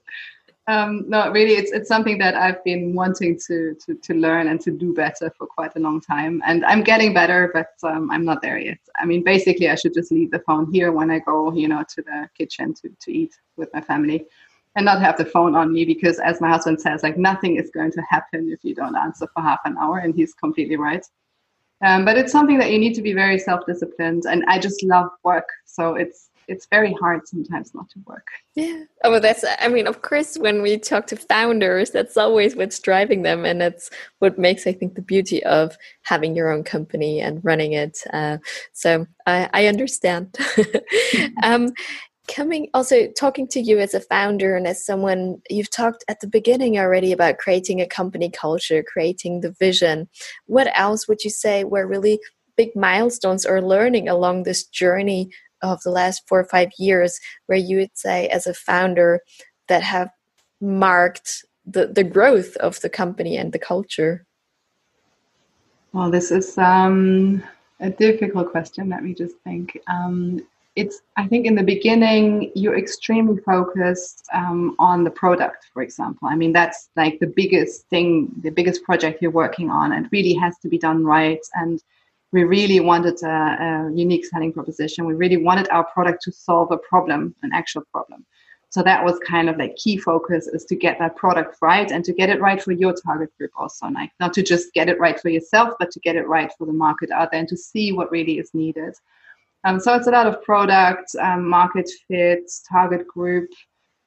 Um, 0.67 1.03
no, 1.09 1.29
really, 1.29 1.55
it's 1.55 1.73
it's 1.73 1.89
something 1.89 2.17
that 2.19 2.35
I've 2.35 2.63
been 2.63 2.93
wanting 2.95 3.37
to, 3.47 3.75
to 3.85 3.95
to 3.95 4.13
learn 4.13 4.47
and 4.47 4.61
to 4.61 4.71
do 4.71 4.93
better 4.93 5.29
for 5.37 5.45
quite 5.45 5.75
a 5.75 5.79
long 5.79 5.99
time, 5.99 6.41
and 6.45 6.63
I'm 6.63 6.83
getting 6.83 7.13
better, 7.13 7.51
but 7.53 7.71
um, 7.83 8.09
I'm 8.09 8.23
not 8.23 8.41
there 8.41 8.57
yet. 8.57 8.77
I 8.97 9.05
mean, 9.05 9.23
basically, 9.25 9.69
I 9.69 9.75
should 9.75 9.93
just 9.93 10.09
leave 10.09 10.31
the 10.31 10.39
phone 10.39 10.71
here 10.71 10.93
when 10.93 11.11
I 11.11 11.19
go, 11.19 11.51
you 11.51 11.67
know, 11.67 11.83
to 11.95 12.01
the 12.01 12.29
kitchen 12.37 12.73
to 12.75 12.89
to 13.01 13.11
eat 13.11 13.33
with 13.57 13.73
my 13.73 13.81
family, 13.81 14.25
and 14.77 14.85
not 14.85 15.01
have 15.01 15.17
the 15.17 15.25
phone 15.25 15.53
on 15.53 15.73
me 15.73 15.83
because, 15.83 16.17
as 16.19 16.39
my 16.39 16.49
husband 16.49 16.79
says, 16.79 17.03
like 17.03 17.17
nothing 17.17 17.57
is 17.57 17.69
going 17.69 17.91
to 17.91 18.01
happen 18.09 18.49
if 18.49 18.63
you 18.63 18.73
don't 18.73 18.95
answer 18.95 19.27
for 19.33 19.43
half 19.43 19.59
an 19.65 19.75
hour, 19.77 19.97
and 19.97 20.15
he's 20.15 20.33
completely 20.33 20.77
right. 20.77 21.05
Um, 21.83 22.05
but 22.05 22.17
it's 22.17 22.31
something 22.31 22.57
that 22.59 22.71
you 22.71 22.79
need 22.79 22.93
to 22.93 23.01
be 23.01 23.11
very 23.11 23.37
self-disciplined, 23.37 24.23
and 24.31 24.45
I 24.47 24.59
just 24.59 24.81
love 24.83 25.09
work, 25.25 25.49
so 25.65 25.95
it's 25.95 26.29
it's 26.47 26.67
very 26.67 26.93
hard 26.93 27.27
sometimes 27.27 27.73
not 27.73 27.89
to 27.91 27.99
work. 28.05 28.27
Yeah. 28.55 28.83
Oh, 29.03 29.11
well, 29.11 29.19
that's, 29.21 29.43
I 29.59 29.67
mean, 29.67 29.87
of 29.87 30.01
course, 30.01 30.37
when 30.37 30.61
we 30.61 30.77
talk 30.77 31.07
to 31.07 31.15
founders, 31.15 31.91
that's 31.91 32.17
always 32.17 32.55
what's 32.55 32.79
driving 32.79 33.23
them. 33.23 33.45
And 33.45 33.61
that's 33.61 33.89
what 34.19 34.37
makes, 34.37 34.67
I 34.67 34.73
think, 34.73 34.95
the 34.95 35.01
beauty 35.01 35.43
of 35.43 35.77
having 36.03 36.35
your 36.35 36.51
own 36.51 36.63
company 36.63 37.19
and 37.19 37.43
running 37.43 37.73
it. 37.73 37.99
Uh, 38.11 38.37
so 38.73 39.07
I, 39.25 39.49
I 39.53 39.67
understand. 39.67 40.37
um, 41.43 41.73
coming 42.27 42.69
also 42.73 43.07
talking 43.07 43.47
to 43.47 43.59
you 43.59 43.79
as 43.79 43.93
a 43.93 43.99
founder 43.99 44.55
and 44.55 44.65
as 44.65 44.85
someone 44.85 45.41
you've 45.49 45.69
talked 45.69 46.05
at 46.07 46.21
the 46.21 46.27
beginning 46.27 46.77
already 46.77 47.11
about 47.11 47.37
creating 47.37 47.81
a 47.81 47.85
company 47.85 48.29
culture 48.29 48.81
creating 48.81 49.41
the 49.41 49.51
vision 49.51 50.07
what 50.45 50.71
else 50.73 51.05
would 51.05 51.23
you 51.23 51.29
say 51.29 51.65
were 51.65 51.85
really 51.85 52.19
big 52.55 52.73
milestones 52.75 53.45
or 53.45 53.61
learning 53.61 54.07
along 54.07 54.43
this 54.43 54.63
journey 54.65 55.29
of 55.63 55.81
the 55.83 55.89
last 55.89 56.27
four 56.27 56.39
or 56.39 56.45
five 56.45 56.69
years 56.77 57.19
where 57.47 57.57
you 57.57 57.77
would 57.77 57.97
say 57.97 58.27
as 58.27 58.45
a 58.45 58.53
founder 58.53 59.21
that 59.67 59.81
have 59.81 60.09
marked 60.61 61.45
the, 61.65 61.87
the 61.87 62.03
growth 62.03 62.55
of 62.57 62.79
the 62.81 62.89
company 62.89 63.37
and 63.37 63.53
the 63.53 63.59
culture? 63.59 64.25
Well 65.93 66.11
this 66.11 66.31
is 66.31 66.57
um, 66.57 67.43
a 67.79 67.89
difficult 67.89 68.51
question 68.51 68.89
let 68.89 69.03
me 69.03 69.13
just 69.13 69.35
think. 69.43 69.77
Um, 69.87 70.41
it's 70.75 71.01
i 71.17 71.27
think 71.27 71.45
in 71.45 71.53
the 71.53 71.63
beginning 71.63 72.51
you're 72.55 72.77
extremely 72.77 73.39
focused 73.41 74.27
um, 74.33 74.75
on 74.79 75.03
the 75.03 75.11
product 75.11 75.67
for 75.73 75.83
example. 75.83 76.27
I 76.27 76.35
mean 76.35 76.51
that's 76.51 76.89
like 76.95 77.19
the 77.19 77.27
biggest 77.27 77.87
thing 77.89 78.31
the 78.41 78.49
biggest 78.49 78.83
project 78.83 79.21
you're 79.21 79.31
working 79.31 79.69
on 79.69 79.93
and 79.93 80.09
really 80.11 80.33
has 80.33 80.57
to 80.59 80.67
be 80.67 80.77
done 80.77 81.05
right. 81.05 81.43
And 81.53 81.81
we 82.33 82.43
really 82.43 82.79
wanted 82.79 83.21
a, 83.23 83.27
a, 83.29 83.91
unique 83.95 84.25
selling 84.25 84.51
proposition. 84.51 85.05
We 85.05 85.13
really 85.13 85.37
wanted 85.37 85.69
our 85.69 85.85
product 85.85 86.23
to 86.23 86.31
solve 86.31 86.71
a 86.71 86.77
problem, 86.77 87.35
an 87.43 87.51
actual 87.53 87.83
problem. 87.91 88.25
So 88.69 88.81
that 88.81 89.05
was 89.05 89.19
kind 89.19 89.49
of 89.49 89.57
like 89.57 89.75
key 89.75 89.97
focus 89.97 90.47
is 90.47 90.65
to 90.65 90.75
get 90.75 90.97
that 90.97 91.15
product 91.15 91.57
right 91.61 91.91
and 91.91 92.03
to 92.05 92.11
get 92.11 92.29
it 92.29 92.41
right 92.41 92.61
for 92.61 92.71
your 92.71 92.91
target 92.91 93.29
group 93.37 93.51
also. 93.55 93.87
Like 93.87 94.09
not 94.19 94.33
to 94.33 94.41
just 94.41 94.73
get 94.73 94.89
it 94.89 94.99
right 94.99 95.19
for 95.19 95.29
yourself, 95.29 95.75
but 95.77 95.91
to 95.91 95.99
get 95.99 96.15
it 96.15 96.27
right 96.27 96.51
for 96.57 96.65
the 96.65 96.73
market 96.73 97.11
out 97.11 97.29
there 97.29 97.39
and 97.39 97.49
to 97.49 97.55
see 97.55 97.91
what 97.91 98.09
really 98.09 98.39
is 98.39 98.49
needed. 98.55 98.95
Um, 99.63 99.79
so 99.79 99.93
it's 99.93 100.07
a 100.07 100.11
lot 100.11 100.25
of 100.25 100.41
product, 100.41 101.15
um, 101.21 101.47
market 101.47 101.87
fit, 102.07 102.51
target 102.67 103.07
group, 103.07 103.51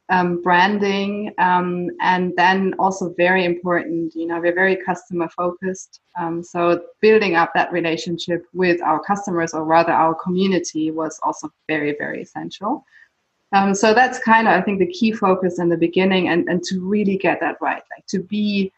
um, 0.09 0.41
branding, 0.41 1.35
um, 1.39 1.91
and 2.01 2.35
then 2.37 2.75
also 2.79 3.13
very 3.17 3.45
important, 3.45 4.15
you 4.15 4.27
know, 4.27 4.41
we're 4.41 4.55
very 4.55 4.77
customer 4.77 5.29
focused. 5.29 6.01
Um, 6.19 6.43
so 6.43 6.83
building 7.01 7.35
up 7.35 7.53
that 7.55 7.73
relationship 7.73 8.47
with 8.53 8.81
our 8.83 9.03
customers, 9.03 9.53
or 9.53 9.65
rather 9.65 9.93
our 9.93 10.15
community, 10.15 10.91
was 10.91 11.19
also 11.23 11.51
very, 11.67 11.97
very 11.99 12.23
essential. 12.23 12.85
Um, 13.53 13.75
so 13.75 13.95
that's 13.95 14.19
kind 14.19 14.47
of, 14.47 14.55
I 14.55 14.61
think, 14.61 14.79
the 14.79 14.93
key 14.93 15.13
focus 15.13 15.59
in 15.59 15.69
the 15.69 15.77
beginning, 15.77 16.29
and, 16.29 16.49
and 16.49 16.63
to 16.65 16.81
really 16.81 17.17
get 17.17 17.41
that 17.41 17.57
right, 17.61 17.83
like 17.97 18.07
to 18.09 18.21
be 18.21 18.73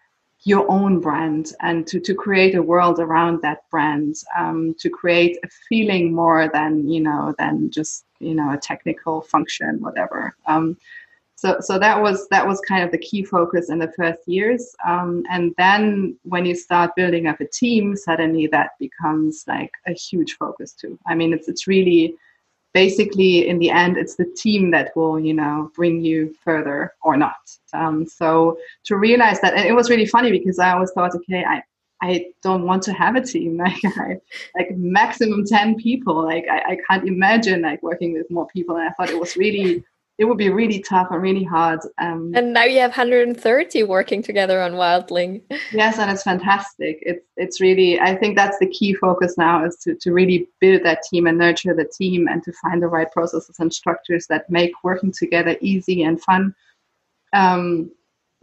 your 0.45 0.71
own 0.71 1.01
brand 1.01 1.53
and 1.61 1.87
to, 1.89 1.99
to 1.99 2.15
create 2.15 2.55
a 2.55 2.63
world 2.63 3.01
around 3.01 3.43
that 3.43 3.69
brand, 3.71 4.15
um, 4.37 4.75
to 4.79 4.89
create 4.89 5.37
a 5.45 5.49
feeling 5.69 6.15
more 6.15 6.49
than 6.53 6.89
you 6.89 7.01
know 7.01 7.35
than 7.39 7.71
just 7.71 8.05
you 8.21 8.35
know 8.35 8.53
a 8.53 8.57
technical 8.57 9.21
function, 9.21 9.81
whatever. 9.81 10.35
Um, 10.47 10.77
so 11.39 11.59
so 11.61 11.79
that 11.79 12.03
was 12.03 12.27
that 12.31 12.45
was 12.45 12.61
kind 12.63 12.83
of 12.83 12.91
the 12.91 12.99
key 12.99 13.23
focus 13.23 13.71
in 13.71 13.79
the 13.79 13.93
first 13.93 14.27
years, 14.27 14.75
um, 14.85 15.23
and 15.31 15.55
then 15.57 16.17
when 16.25 16.45
you 16.45 16.57
start 16.57 16.97
building 16.97 17.29
up 17.29 17.41
a 17.41 17.47
team, 17.47 17.95
suddenly 17.95 18.49
that 18.49 18.71
becomes 18.81 19.45
like 19.47 19.71
a 19.87 19.93
huge 19.93 20.37
focus 20.37 20.73
too. 20.73 20.99
I 21.07 21.15
mean, 21.15 21.33
it's 21.33 21.47
it's 21.47 21.69
really 21.69 22.17
basically 22.75 23.49
in 23.49 23.61
the 23.61 23.71
end 23.71 23.97
it's 23.97 24.17
the 24.17 24.27
team 24.37 24.73
that 24.73 24.91
will 24.97 25.21
you 25.21 25.33
know 25.33 25.71
bring 25.77 26.01
you 26.01 26.35
further 26.43 26.93
or 27.03 27.17
not. 27.17 27.37
Um, 27.73 28.05
so 28.05 28.59
to 28.87 28.97
realize 28.97 29.41
that 29.41 29.55
and 29.55 29.65
it 29.65 29.75
was 29.75 29.91
really 29.91 30.07
funny 30.07 30.33
because 30.33 30.59
i 30.59 30.73
always 30.73 30.91
thought 30.91 31.15
okay 31.15 31.45
i 31.45 31.63
i 32.03 32.27
don't 32.43 32.65
want 32.65 32.83
to 32.83 32.93
have 32.93 33.15
a 33.15 33.23
team. 33.23 33.59
Like 33.65 33.85
I, 33.85 34.17
like 34.57 34.71
maximum 34.77 35.45
10 35.45 35.77
people. 35.77 36.17
Like 36.25 36.47
I, 36.51 36.73
I 36.73 36.79
can't 36.89 37.07
imagine 37.07 37.63
like 37.63 37.81
working 37.83 38.13
with 38.13 38.29
more 38.31 38.49
people. 38.49 38.77
And 38.77 38.89
i 38.89 38.93
thought 38.93 39.11
it 39.11 39.21
was 39.21 39.37
really 39.37 39.85
it 40.19 40.25
would 40.25 40.37
be 40.37 40.51
really 40.51 40.81
tough 40.81 41.09
and 41.13 41.23
really 41.23 41.45
hard. 41.45 41.79
Um, 41.99 42.33
and 42.35 42.53
now 42.53 42.65
you 42.65 42.81
have 42.81 42.91
130 42.91 43.85
working 43.85 44.21
together 44.21 44.61
on 44.61 44.73
Wildling. 44.73 45.43
yes, 45.73 45.99
and 45.99 46.11
it's 46.11 46.25
fantastic. 46.25 46.99
It's 47.03 47.25
it's 47.37 47.61
really 47.61 48.01
I 48.01 48.17
think 48.17 48.37
that's 48.37 48.59
the 48.59 48.69
key 48.69 48.95
focus 48.95 49.39
now 49.39 49.65
is 49.65 49.77
to 49.85 49.95
to 49.95 50.13
really 50.13 50.49
build 50.61 50.83
that 50.83 51.05
team 51.05 51.29
and 51.29 51.39
nurture 51.39 51.73
the 51.73 51.85
team 51.85 52.27
and 52.27 52.43
to 52.43 52.53
find 52.53 52.83
the 52.83 52.89
right 52.89 53.11
processes 53.13 53.57
and 53.61 53.73
structures 53.73 54.27
that 54.27 54.51
make 54.51 54.73
working 54.83 55.13
together 55.13 55.57
easy 55.61 56.03
and 56.03 56.21
fun. 56.21 56.55
Um, 57.33 57.93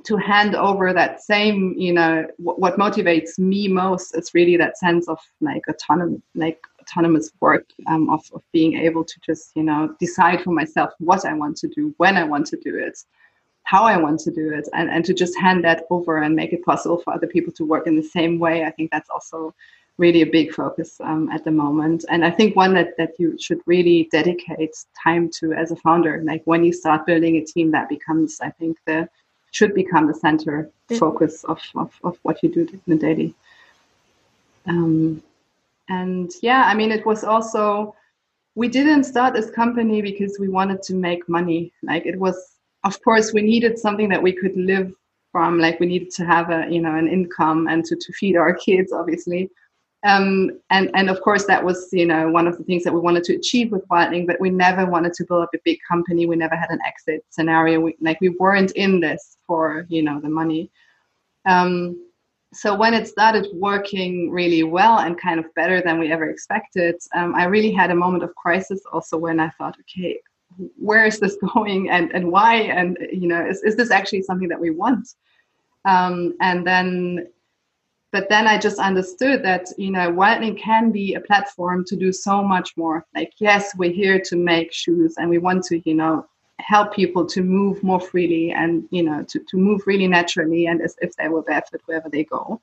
to 0.03 0.17
hand 0.17 0.55
over 0.55 0.93
that 0.93 1.21
same, 1.21 1.73
you 1.77 1.91
know, 1.91 2.27
what, 2.37 2.59
what 2.59 2.77
motivates 2.77 3.39
me 3.39 3.67
most 3.67 4.15
is 4.15 4.33
really 4.35 4.55
that 4.55 4.77
sense 4.77 5.07
of 5.07 5.17
like 5.41 5.63
autonomy, 5.67 6.21
like 6.35 6.59
autonomous 6.85 7.31
work 7.39 7.65
um, 7.87 8.09
of, 8.09 8.23
of 8.33 8.41
being 8.51 8.75
able 8.75 9.03
to 9.03 9.19
just 9.25 9.51
you 9.55 9.63
know 9.63 9.95
decide 9.99 10.41
for 10.41 10.51
myself 10.51 10.91
what 10.99 11.25
i 11.25 11.33
want 11.33 11.57
to 11.57 11.67
do 11.67 11.93
when 11.97 12.15
i 12.17 12.23
want 12.23 12.45
to 12.45 12.57
do 12.57 12.77
it 12.77 12.97
how 13.63 13.83
i 13.83 13.97
want 13.97 14.19
to 14.19 14.31
do 14.31 14.53
it 14.53 14.67
and, 14.73 14.89
and 14.89 15.03
to 15.05 15.13
just 15.13 15.37
hand 15.37 15.63
that 15.63 15.83
over 15.89 16.17
and 16.17 16.35
make 16.35 16.53
it 16.53 16.63
possible 16.63 16.97
for 16.97 17.13
other 17.13 17.27
people 17.27 17.51
to 17.51 17.65
work 17.65 17.87
in 17.87 17.95
the 17.95 18.03
same 18.03 18.39
way 18.39 18.63
i 18.63 18.71
think 18.71 18.91
that's 18.91 19.09
also 19.09 19.53
really 19.97 20.23
a 20.23 20.25
big 20.25 20.51
focus 20.51 20.99
um, 21.05 21.29
at 21.31 21.45
the 21.45 21.51
moment. 21.51 22.03
And 22.09 22.25
i 22.25 22.29
think 22.29 22.55
one 22.55 22.73
that, 22.73 22.97
that 22.97 23.11
you 23.17 23.37
should 23.39 23.61
really 23.65 24.09
dedicate 24.11 24.75
time 25.01 25.29
to 25.39 25.53
as 25.53 25.71
a 25.71 25.77
founder 25.77 26.21
like 26.23 26.41
when 26.45 26.63
you 26.65 26.73
start 26.73 27.05
building 27.05 27.37
a 27.37 27.45
team 27.45 27.71
that 27.71 27.87
becomes 27.89 28.39
i 28.41 28.49
think 28.49 28.77
the 28.85 29.09
should 29.55 29.73
become 29.73 30.05
the 30.05 30.13
center 30.13 30.69
focus 30.99 31.45
of, 31.45 31.61
of, 31.75 31.97
of 32.03 32.19
what 32.23 32.43
you 32.43 32.49
do 32.49 32.67
in 32.71 32.81
the 32.87 32.95
daily. 32.97 33.33
Um, 34.67 35.23
and 35.89 36.31
yeah 36.41 36.63
i 36.65 36.73
mean 36.73 36.91
it 36.91 37.05
was 37.05 37.23
also 37.23 37.95
we 38.55 38.67
didn't 38.67 39.03
start 39.03 39.33
this 39.33 39.49
company 39.51 40.01
because 40.01 40.37
we 40.39 40.47
wanted 40.47 40.81
to 40.81 40.93
make 40.93 41.27
money 41.27 41.71
like 41.83 42.05
it 42.05 42.17
was 42.17 42.57
of 42.83 43.01
course 43.03 43.33
we 43.33 43.41
needed 43.41 43.77
something 43.77 44.09
that 44.09 44.21
we 44.21 44.31
could 44.31 44.55
live 44.55 44.91
from 45.31 45.59
like 45.59 45.79
we 45.79 45.85
needed 45.85 46.09
to 46.09 46.25
have 46.25 46.49
a 46.49 46.67
you 46.69 46.81
know 46.81 46.95
an 46.95 47.07
income 47.07 47.67
and 47.67 47.83
to, 47.85 47.95
to 47.95 48.13
feed 48.13 48.35
our 48.35 48.53
kids 48.67 48.91
obviously 48.91 49.49
um, 50.05 50.51
and 50.69 50.91
and 50.93 51.09
of 51.09 51.19
course 51.21 51.45
that 51.45 51.63
was 51.63 51.89
you 51.91 52.05
know 52.05 52.29
one 52.29 52.47
of 52.47 52.57
the 52.57 52.63
things 52.63 52.83
that 52.83 52.93
we 52.93 52.99
wanted 52.99 53.23
to 53.25 53.35
achieve 53.35 53.71
with 53.71 53.87
Wildling, 53.87 54.27
but 54.27 54.39
we 54.39 54.51
never 54.51 54.85
wanted 54.85 55.13
to 55.13 55.25
build 55.25 55.41
up 55.41 55.49
a 55.55 55.59
big 55.65 55.79
company. 55.87 56.27
We 56.27 56.35
never 56.35 56.55
had 56.55 56.69
an 56.69 56.79
exit 56.85 57.25
scenario. 57.31 57.79
We, 57.79 57.95
like 57.99 58.21
we 58.21 58.29
weren't 58.29 58.71
in 58.73 58.99
this 58.99 59.37
for 59.47 59.87
you 59.89 60.03
know 60.03 60.19
the 60.21 60.29
money. 60.29 60.69
Um, 61.47 62.04
so 62.55 62.73
when 62.73 62.93
it 62.93 63.07
started 63.07 63.47
working 63.53 64.31
really 64.31 64.63
well 64.63 64.99
and 64.99 65.19
kind 65.19 65.39
of 65.39 65.53
better 65.55 65.81
than 65.81 65.99
we 65.99 66.11
ever 66.11 66.29
expected, 66.29 66.95
um, 67.13 67.35
I 67.35 67.45
really 67.45 67.71
had 67.71 67.91
a 67.91 67.95
moment 67.95 68.23
of 68.23 68.33
crisis 68.35 68.81
also 68.93 69.17
when 69.17 69.39
I 69.39 69.49
thought, 69.57 69.75
okay, 69.81 70.19
where 70.77 71.05
is 71.05 71.19
this 71.19 71.37
going 71.53 71.89
and, 71.89 72.11
and 72.13 72.31
why? 72.31 72.55
And, 72.55 72.97
you 73.11 73.27
know, 73.27 73.45
is, 73.45 73.61
is 73.63 73.75
this 73.75 73.91
actually 73.91 74.21
something 74.21 74.47
that 74.47 74.59
we 74.59 74.69
want? 74.69 75.07
Um, 75.83 76.35
and 76.39 76.65
then, 76.65 77.27
but 78.11 78.29
then 78.29 78.47
I 78.47 78.57
just 78.57 78.79
understood 78.79 79.43
that, 79.43 79.67
you 79.77 79.91
know, 79.91 80.09
Wildling 80.11 80.57
can 80.57 80.91
be 80.91 81.15
a 81.15 81.19
platform 81.19 81.83
to 81.87 81.97
do 81.97 82.13
so 82.13 82.41
much 82.41 82.71
more. 82.77 83.05
Like, 83.13 83.33
yes, 83.39 83.75
we're 83.75 83.91
here 83.91 84.19
to 84.21 84.37
make 84.37 84.71
shoes 84.71 85.15
and 85.17 85.29
we 85.29 85.39
want 85.39 85.65
to, 85.65 85.81
you 85.87 85.95
know, 85.95 86.25
help 86.59 86.93
people 86.93 87.25
to 87.25 87.41
move 87.41 87.83
more 87.83 87.99
freely 87.99 88.51
and 88.51 88.87
you 88.89 89.03
know 89.03 89.23
to, 89.23 89.39
to 89.39 89.57
move 89.57 89.81
really 89.85 90.07
naturally 90.07 90.67
and 90.67 90.81
as 90.81 90.95
if 91.01 91.15
they 91.15 91.27
were 91.27 91.41
barefoot 91.41 91.81
wherever 91.85 92.09
they 92.09 92.23
go. 92.23 92.59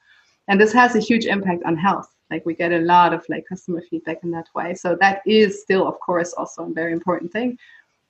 And 0.48 0.60
this 0.60 0.72
has 0.72 0.96
a 0.96 1.00
huge 1.00 1.26
impact 1.26 1.62
on 1.64 1.76
health. 1.76 2.12
Like 2.30 2.44
we 2.46 2.54
get 2.54 2.72
a 2.72 2.78
lot 2.78 3.12
of 3.12 3.24
like 3.28 3.46
customer 3.48 3.82
feedback 3.88 4.22
in 4.22 4.30
that 4.32 4.48
way. 4.54 4.74
So 4.74 4.96
that 5.00 5.22
is 5.26 5.62
still 5.62 5.86
of 5.86 6.00
course 6.00 6.32
also 6.32 6.64
a 6.64 6.72
very 6.72 6.92
important 6.92 7.32
thing. 7.32 7.58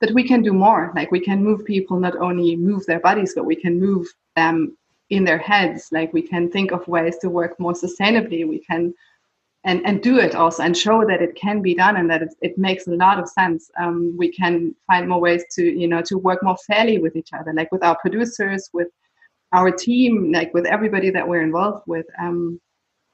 But 0.00 0.12
we 0.12 0.26
can 0.26 0.42
do 0.42 0.52
more. 0.52 0.92
Like 0.96 1.10
we 1.10 1.20
can 1.20 1.44
move 1.44 1.64
people 1.64 1.98
not 1.98 2.16
only 2.16 2.56
move 2.56 2.86
their 2.86 3.00
bodies 3.00 3.34
but 3.34 3.44
we 3.44 3.56
can 3.56 3.78
move 3.78 4.06
them 4.36 4.76
in 5.10 5.24
their 5.24 5.38
heads. 5.38 5.88
Like 5.92 6.12
we 6.12 6.22
can 6.22 6.50
think 6.50 6.72
of 6.72 6.86
ways 6.88 7.18
to 7.18 7.28
work 7.28 7.58
more 7.60 7.74
sustainably. 7.74 8.48
We 8.48 8.60
can 8.60 8.94
and 9.64 9.80
and 9.86 10.02
do 10.02 10.18
it 10.18 10.34
also 10.34 10.62
and 10.62 10.76
show 10.76 11.04
that 11.06 11.22
it 11.22 11.34
can 11.34 11.62
be 11.62 11.74
done 11.74 11.96
and 11.96 12.10
that 12.10 12.22
it, 12.22 12.34
it 12.40 12.58
makes 12.58 12.86
a 12.86 12.90
lot 12.90 13.18
of 13.18 13.28
sense. 13.28 13.70
Um, 13.78 14.14
we 14.16 14.32
can 14.32 14.74
find 14.86 15.08
more 15.08 15.20
ways 15.20 15.44
to 15.52 15.62
you 15.62 15.88
know 15.88 16.02
to 16.02 16.18
work 16.18 16.42
more 16.42 16.56
fairly 16.66 16.98
with 16.98 17.16
each 17.16 17.30
other 17.32 17.52
like 17.52 17.70
with 17.70 17.84
our 17.84 17.96
producers 18.00 18.68
with 18.72 18.88
our 19.52 19.70
team 19.70 20.32
like 20.32 20.52
with 20.54 20.66
everybody 20.66 21.10
that 21.10 21.26
we're 21.26 21.42
involved 21.42 21.84
with. 21.86 22.06
Um, 22.20 22.60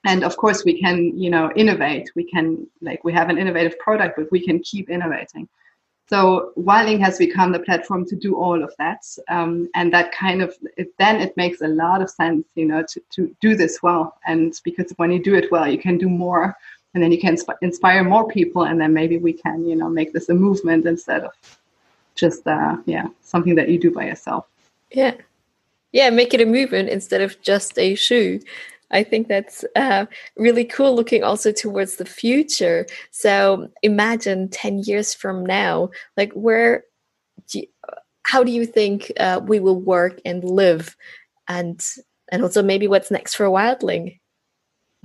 and 0.05 0.25
of 0.25 0.37
course 0.37 0.65
we 0.65 0.81
can 0.81 1.19
you 1.19 1.31
know 1.31 1.51
innovate. 1.55 2.11
We 2.17 2.25
can 2.25 2.67
like 2.81 3.05
we 3.05 3.13
have 3.13 3.29
an 3.29 3.39
innovative 3.39 3.79
product 3.79 4.15
but 4.17 4.33
we 4.33 4.45
can 4.45 4.61
keep 4.61 4.89
innovating 4.89 5.49
so 6.09 6.53
Wildling 6.57 7.01
has 7.01 7.19
become 7.19 7.53
the 7.53 7.59
platform 7.59 8.07
to 8.07 8.17
do 8.17 8.35
all 8.35 8.63
of 8.63 8.75
that, 8.79 9.05
um, 9.29 9.69
and 9.75 9.93
that 9.93 10.11
kind 10.13 10.41
of 10.41 10.55
it, 10.79 10.97
then 10.97 11.21
it 11.21 11.37
makes 11.37 11.61
a 11.61 11.69
lot 11.69 12.01
of 12.01 12.09
sense, 12.09 12.47
you 12.55 12.65
know, 12.65 12.83
to, 12.83 13.01
to 13.11 13.37
do 13.43 13.55
this 13.55 13.83
well. 13.83 14.17
And 14.27 14.59
because 14.65 14.91
when 14.97 15.13
you 15.13 15.23
do 15.23 15.35
it 15.35 15.53
well, 15.53 15.69
you 15.69 15.79
can 15.79 15.99
do 15.99 16.09
more, 16.09 16.57
and 16.95 17.03
then 17.03 17.13
you 17.13 17.21
can 17.21 17.37
sp- 17.37 17.61
inspire 17.61 18.03
more 18.05 18.27
people, 18.27 18.65
and 18.65 18.81
then 18.81 18.95
maybe 18.95 19.19
we 19.19 19.35
can, 19.35 19.67
you 19.67 19.77
know, 19.77 19.91
make 19.91 20.15
this 20.15 20.31
a 20.31 20.35
movement 20.35 20.87
instead 20.87 21.25
of 21.25 21.33
just 22.15 22.47
uh, 22.47 22.77
yeah 22.87 23.07
something 23.21 23.55
that 23.55 23.69
you 23.69 23.79
do 23.79 23.91
by 23.91 24.07
yourself. 24.07 24.47
Yeah, 24.91 25.15
yeah, 25.93 26.09
make 26.09 26.33
it 26.33 26.41
a 26.41 26.47
movement 26.47 26.89
instead 26.89 27.21
of 27.21 27.41
just 27.43 27.79
a 27.79 27.95
shoe. 27.95 28.41
I 28.91 29.03
think 29.03 29.29
that's 29.29 29.65
uh, 29.77 30.07
really 30.37 30.65
cool 30.65 30.95
looking 30.95 31.23
also 31.23 31.53
towards 31.53 31.97
the 31.97 32.05
future. 32.05 32.87
So 33.11 33.69
imagine 33.83 34.49
10 34.49 34.81
years 34.81 35.15
from 35.15 35.45
now, 35.45 35.91
like 36.17 36.33
where, 36.33 36.85
do 37.49 37.61
you, 37.61 37.67
how 38.25 38.43
do 38.43 38.51
you 38.51 38.67
think 38.67 39.13
uh, 39.19 39.41
we 39.43 39.61
will 39.61 39.81
work 39.81 40.21
and 40.25 40.43
live? 40.45 40.97
And, 41.49 41.85
and 42.31 42.43
also 42.43 42.63
maybe 42.63 42.89
what's 42.89 43.11
next 43.11 43.35
for 43.35 43.47
Wildling? 43.47 44.19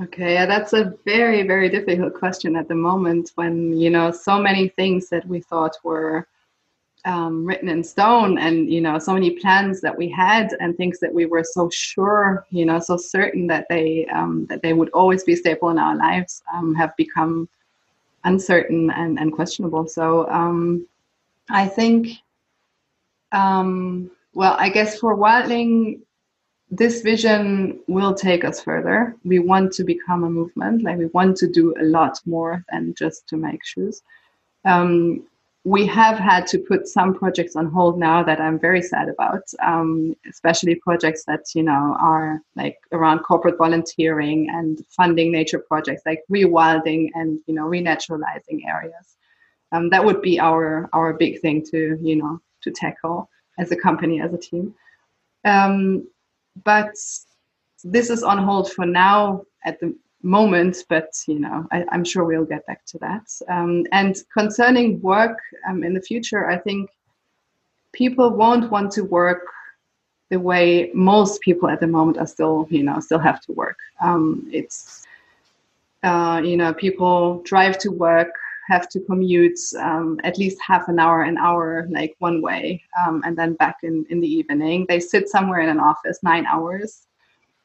Okay, 0.02 0.34
yeah, 0.34 0.46
that's 0.46 0.74
a 0.74 0.94
very, 1.06 1.44
very 1.44 1.70
difficult 1.70 2.16
question 2.16 2.56
at 2.56 2.68
the 2.68 2.76
moment 2.76 3.32
when, 3.36 3.78
you 3.78 3.90
know, 3.90 4.12
so 4.12 4.40
many 4.40 4.68
things 4.70 5.10
that 5.10 5.26
we 5.28 5.40
thought 5.40 5.78
were 5.84 6.28
um, 7.06 7.46
written 7.46 7.68
in 7.68 7.84
stone 7.84 8.38
and 8.38 8.72
you 8.72 8.80
know 8.80 8.98
so 8.98 9.14
many 9.14 9.32
plans 9.32 9.82
that 9.82 9.98
we 9.98 10.10
had 10.10 10.56
and 10.60 10.76
things 10.78 11.00
that 11.00 11.14
we 11.14 11.26
were 11.26 11.44
so 11.44 11.70
sure 11.70 12.46
you 12.50 12.66
know 12.66 12.80
so 12.80 12.96
certain 12.96 13.48
that 13.48 13.66
they 13.70 14.06
um, 14.08 14.46
that 14.48 14.62
they 14.62 14.74
would 14.74 14.90
always 14.92 15.24
be 15.24 15.36
stable 15.36 15.70
in 15.70 15.78
our 15.78 15.96
lives 15.96 16.42
um, 16.54 16.74
have 16.74 16.96
become 16.96 17.48
uncertain 18.24 18.90
and, 18.92 19.20
and 19.20 19.34
questionable. 19.34 19.88
So 19.88 20.30
um, 20.30 20.88
i 21.50 21.68
think 21.68 22.08
um, 23.34 24.10
well 24.34 24.56
i 24.58 24.70
guess 24.70 24.98
for 24.98 25.18
wildling 25.18 26.00
this 26.78 27.02
vision 27.02 27.80
will 27.88 28.16
take 28.16 28.44
us 28.44 28.60
further. 28.60 29.16
We 29.24 29.38
want 29.38 29.74
to 29.74 29.84
become 29.84 30.24
a 30.24 30.30
movement. 30.30 30.82
Like 30.84 30.98
we 30.98 31.06
want 31.08 31.38
to 31.38 31.48
do 31.48 31.76
a 31.80 31.84
lot 31.84 32.20
more 32.26 32.66
than 32.72 32.96
just 32.96 33.28
to 33.28 33.38
make 33.38 33.64
shoes. 33.64 34.02
Um, 34.66 35.24
we 35.66 35.86
have 35.86 36.18
had 36.18 36.46
to 36.48 36.60
put 36.60 36.88
some 36.88 37.14
projects 37.14 37.56
on 37.56 37.72
hold 37.72 37.98
now 37.98 38.22
that 38.24 38.42
I'm 38.42 38.60
very 38.60 38.82
sad 38.82 39.08
about, 39.08 39.44
um, 39.62 40.14
especially 40.30 40.76
projects 40.76 41.24
that 41.26 41.46
you 41.56 41.64
know 41.64 41.96
are 42.00 42.42
like 42.56 42.80
around 42.92 43.20
corporate 43.20 43.58
volunteering 43.58 44.50
and 44.50 44.84
funding 44.90 45.32
nature 45.32 45.60
projects 45.60 46.04
like 46.06 46.22
rewilding 46.30 47.10
and 47.14 47.40
you 47.48 47.56
know 47.56 47.66
renaturalizing 47.66 48.66
areas. 48.68 49.16
Um, 49.72 49.90
that 49.90 50.04
would 50.04 50.22
be 50.22 50.40
our 50.40 50.90
our 50.92 51.14
big 51.14 51.40
thing 51.40 51.66
to 51.72 51.98
you 52.02 52.18
know 52.18 52.42
to 52.64 52.72
tackle 52.72 53.30
as 53.58 53.72
a 53.72 53.78
company 53.78 54.22
as 54.22 54.34
a 54.34 54.38
team. 54.38 54.76
Um, 55.46 56.08
but 56.64 56.94
this 57.86 58.10
is 58.10 58.22
on 58.24 58.38
hold 58.38 58.72
for 58.72 58.86
now 58.86 59.44
at 59.64 59.80
the 59.80 59.96
moment, 60.24 60.78
but 60.90 61.12
you 61.28 61.40
know, 61.40 61.68
I, 61.72 61.86
am 61.92 62.04
sure 62.04 62.24
we'll 62.24 62.46
get 62.46 62.66
back 62.66 62.86
to 62.86 62.98
that. 63.00 63.30
Um, 63.50 63.86
and 63.92 64.16
concerning 64.34 65.02
work 65.02 65.38
um, 65.68 65.84
in 65.84 65.94
the 65.94 66.02
future, 66.02 66.50
I 66.50 66.58
think 66.58 66.90
people 67.92 68.32
won't 68.32 68.72
want 68.72 68.92
to 68.94 69.04
work 69.04 69.46
the 70.30 70.40
way 70.40 70.90
most 70.94 71.42
people 71.42 71.70
at 71.70 71.80
the 71.80 71.88
moment 71.88 72.18
are 72.18 72.26
still, 72.26 72.68
you 72.72 72.84
know, 72.84 73.00
still 73.00 73.20
have 73.20 73.42
to 73.42 73.52
work. 73.52 73.78
Um, 74.02 74.48
it's, 74.52 75.06
uh, 76.02 76.42
you 76.44 76.58
know, 76.58 76.74
people 76.74 77.42
drive 77.44 77.78
to 77.80 77.90
work, 77.90 78.34
have 78.68 78.90
to 78.90 79.00
commute 79.02 79.60
um, 79.80 80.20
at 80.24 80.38
least 80.38 80.58
half 80.66 80.88
an 80.88 80.98
hour, 80.98 81.22
an 81.22 81.38
hour, 81.38 81.86
like 81.92 82.16
one 82.20 82.42
way, 82.42 82.82
um, 83.06 83.22
and 83.26 83.38
then 83.38 83.54
back 83.54 83.78
in, 83.84 84.06
in 84.10 84.22
the 84.22 84.28
evening. 84.28 84.86
They 84.88 85.00
sit 85.00 85.30
somewhere 85.30 85.60
in 85.60 85.70
an 85.70 85.80
office 85.80 86.20
nine 86.24 86.46
hours 86.46 87.06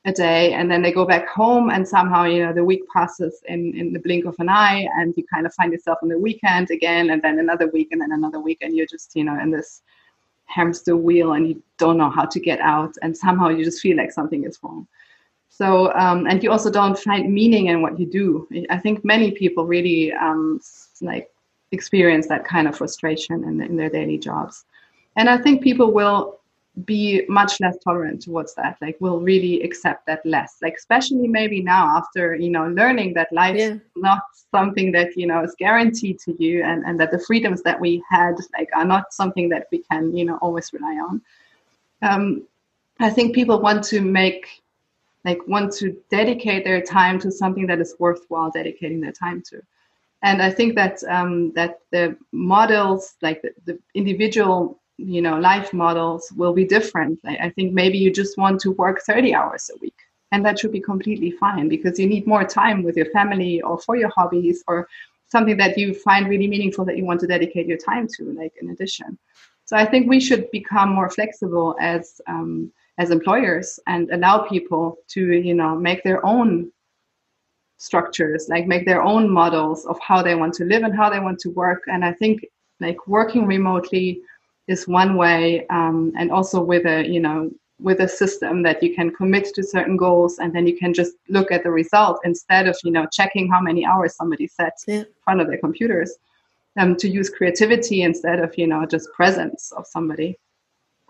a 0.08 0.12
day 0.12 0.52
and 0.54 0.70
then 0.70 0.82
they 0.82 0.92
go 0.92 1.04
back 1.04 1.28
home 1.28 1.70
and 1.70 1.86
somehow 1.86 2.24
you 2.24 2.44
know 2.44 2.52
the 2.52 2.64
week 2.64 2.82
passes 2.92 3.40
in 3.46 3.74
in 3.76 3.92
the 3.92 4.00
blink 4.00 4.24
of 4.24 4.34
an 4.38 4.48
eye 4.48 4.88
and 4.96 5.14
you 5.16 5.24
kind 5.32 5.46
of 5.46 5.54
find 5.54 5.72
yourself 5.72 5.98
on 6.02 6.08
the 6.08 6.18
weekend 6.18 6.70
again 6.70 7.10
and 7.10 7.22
then 7.22 7.38
another 7.38 7.68
week 7.68 7.88
and 7.92 8.00
then 8.00 8.12
another 8.12 8.40
week 8.40 8.58
and 8.60 8.76
you're 8.76 8.86
just 8.86 9.14
you 9.14 9.24
know 9.24 9.38
in 9.38 9.50
this 9.50 9.82
hamster 10.46 10.96
wheel 10.96 11.34
and 11.34 11.48
you 11.48 11.62
don't 11.76 11.98
know 11.98 12.10
how 12.10 12.24
to 12.24 12.40
get 12.40 12.58
out 12.60 12.94
and 13.02 13.16
somehow 13.16 13.48
you 13.48 13.64
just 13.64 13.80
feel 13.80 13.96
like 13.96 14.10
something 14.10 14.44
is 14.44 14.58
wrong. 14.62 14.86
So 15.50 15.92
um, 15.94 16.26
and 16.26 16.42
you 16.42 16.50
also 16.50 16.70
don't 16.70 16.98
find 16.98 17.32
meaning 17.32 17.66
in 17.66 17.82
what 17.82 17.98
you 18.00 18.06
do. 18.06 18.48
I 18.70 18.78
think 18.78 19.04
many 19.04 19.30
people 19.32 19.66
really 19.66 20.12
um, 20.12 20.60
like 21.00 21.30
experience 21.72 22.26
that 22.28 22.44
kind 22.44 22.66
of 22.66 22.76
frustration 22.76 23.44
in, 23.44 23.60
in 23.60 23.76
their 23.76 23.90
daily 23.90 24.18
jobs. 24.18 24.64
And 25.16 25.28
i 25.28 25.36
think 25.36 25.62
people 25.62 25.92
will 25.92 26.37
be 26.84 27.24
much 27.28 27.60
less 27.60 27.76
tolerant 27.82 28.22
towards 28.22 28.54
that 28.54 28.76
like 28.80 28.96
will 29.00 29.20
really 29.20 29.62
accept 29.62 30.06
that 30.06 30.24
less. 30.24 30.56
Like 30.62 30.74
especially 30.76 31.28
maybe 31.28 31.62
now 31.62 31.96
after 31.96 32.34
you 32.34 32.50
know 32.50 32.68
learning 32.68 33.14
that 33.14 33.32
life 33.32 33.56
yeah. 33.56 33.74
is 33.74 33.80
not 33.96 34.22
something 34.50 34.92
that 34.92 35.16
you 35.16 35.26
know 35.26 35.42
is 35.42 35.54
guaranteed 35.58 36.18
to 36.20 36.36
you 36.42 36.62
and 36.62 36.84
and 36.84 36.98
that 37.00 37.10
the 37.10 37.18
freedoms 37.18 37.62
that 37.62 37.80
we 37.80 38.02
had 38.08 38.34
like 38.56 38.68
are 38.74 38.84
not 38.84 39.12
something 39.12 39.48
that 39.48 39.66
we 39.72 39.78
can 39.90 40.16
you 40.16 40.24
know 40.24 40.38
always 40.40 40.72
rely 40.72 40.98
on. 41.08 41.22
Um 42.02 42.42
i 43.00 43.10
think 43.10 43.34
people 43.34 43.60
want 43.60 43.84
to 43.84 44.00
make 44.00 44.62
like 45.24 45.38
want 45.46 45.72
to 45.72 45.96
dedicate 46.10 46.64
their 46.64 46.80
time 46.80 47.18
to 47.20 47.30
something 47.30 47.66
that 47.66 47.80
is 47.80 47.94
worthwhile 47.98 48.50
dedicating 48.50 49.00
their 49.00 49.12
time 49.12 49.42
to. 49.50 49.62
And 50.22 50.42
i 50.42 50.50
think 50.50 50.74
that 50.74 51.02
um 51.08 51.52
that 51.54 51.80
the 51.90 52.16
models 52.32 53.16
like 53.22 53.42
the, 53.42 53.52
the 53.66 53.78
individual 53.94 54.78
you 54.98 55.22
know 55.22 55.38
life 55.38 55.72
models 55.72 56.30
will 56.36 56.52
be 56.52 56.64
different. 56.64 57.20
I, 57.24 57.50
think 57.50 57.72
maybe 57.72 57.96
you 57.96 58.12
just 58.12 58.36
want 58.36 58.60
to 58.62 58.72
work 58.72 59.00
30 59.02 59.32
hours 59.32 59.70
a 59.74 59.78
week 59.78 59.94
and 60.32 60.44
that 60.44 60.58
should 60.58 60.72
be 60.72 60.80
completely 60.80 61.30
fine 61.30 61.68
because 61.68 61.98
you 61.98 62.06
need 62.06 62.26
more 62.26 62.44
time 62.44 62.82
with 62.82 62.96
your 62.96 63.06
family 63.06 63.62
or 63.62 63.78
for 63.78 63.96
your 63.96 64.10
hobbies 64.10 64.62
or 64.66 64.88
something 65.28 65.56
that 65.56 65.78
you 65.78 65.94
find 65.94 66.28
really 66.28 66.48
meaningful 66.48 66.84
that 66.84 66.96
you 66.98 67.04
want 67.04 67.20
to 67.20 67.26
dedicate 67.26 67.66
your 67.66 67.78
time 67.78 68.08
to 68.16 68.32
like 68.32 68.52
in 68.60 68.70
addition. 68.70 69.16
So 69.66 69.76
i 69.76 69.84
think 69.84 70.08
we 70.08 70.20
should 70.20 70.50
become 70.50 70.90
more 70.90 71.10
flexible 71.10 71.76
as 71.80 72.20
um, 72.26 72.72
as 72.98 73.10
employers 73.10 73.78
and 73.86 74.10
allow 74.10 74.48
people 74.48 74.98
to 75.08 75.20
you 75.32 75.54
know 75.54 75.76
make 75.76 76.02
their 76.02 76.24
own 76.26 76.72
structures 77.76 78.48
like 78.48 78.66
make 78.66 78.84
their 78.84 79.02
own 79.02 79.30
models 79.30 79.86
of 79.86 79.96
how 80.00 80.20
they 80.22 80.34
want 80.34 80.52
to 80.54 80.64
live 80.64 80.82
and 80.82 80.96
how 80.96 81.08
they 81.08 81.20
want 81.20 81.38
to 81.38 81.50
work. 81.50 81.84
And 81.86 82.04
i 82.04 82.12
think 82.12 82.44
like 82.80 83.06
working 83.06 83.46
remotely 83.46 84.22
is 84.68 84.86
one 84.86 85.16
way 85.16 85.66
um, 85.68 86.12
and 86.16 86.30
also 86.30 86.62
with 86.62 86.86
a 86.86 87.06
you 87.06 87.20
know 87.20 87.50
with 87.80 88.00
a 88.00 88.08
system 88.08 88.62
that 88.62 88.82
you 88.82 88.94
can 88.94 89.10
commit 89.10 89.46
to 89.54 89.62
certain 89.62 89.96
goals 89.96 90.38
and 90.38 90.52
then 90.52 90.66
you 90.66 90.76
can 90.76 90.92
just 90.92 91.14
look 91.28 91.52
at 91.52 91.62
the 91.62 91.70
result 91.70 92.20
instead 92.24 92.68
of 92.68 92.76
you 92.84 92.92
know 92.92 93.06
checking 93.12 93.50
how 93.50 93.60
many 93.60 93.84
hours 93.84 94.14
somebody 94.14 94.46
sat 94.46 94.74
yeah. 94.86 94.96
in 94.96 95.06
front 95.24 95.40
of 95.40 95.48
their 95.48 95.58
computers 95.58 96.16
um, 96.76 96.96
to 96.96 97.08
use 97.08 97.30
creativity 97.30 98.02
instead 98.02 98.38
of 98.40 98.56
you 98.58 98.66
know 98.66 98.84
just 98.84 99.12
presence 99.12 99.72
of 99.72 99.86
somebody 99.86 100.38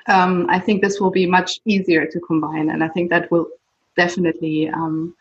um, 0.06 0.46
i 0.48 0.58
think 0.58 0.80
this 0.80 1.00
will 1.00 1.10
be 1.10 1.26
much 1.26 1.60
easier 1.64 2.06
to 2.06 2.20
combine 2.20 2.70
and 2.70 2.84
i 2.84 2.88
think 2.88 3.10
that 3.10 3.30
will 3.30 3.48
definitely 3.96 4.68
um, 4.68 5.14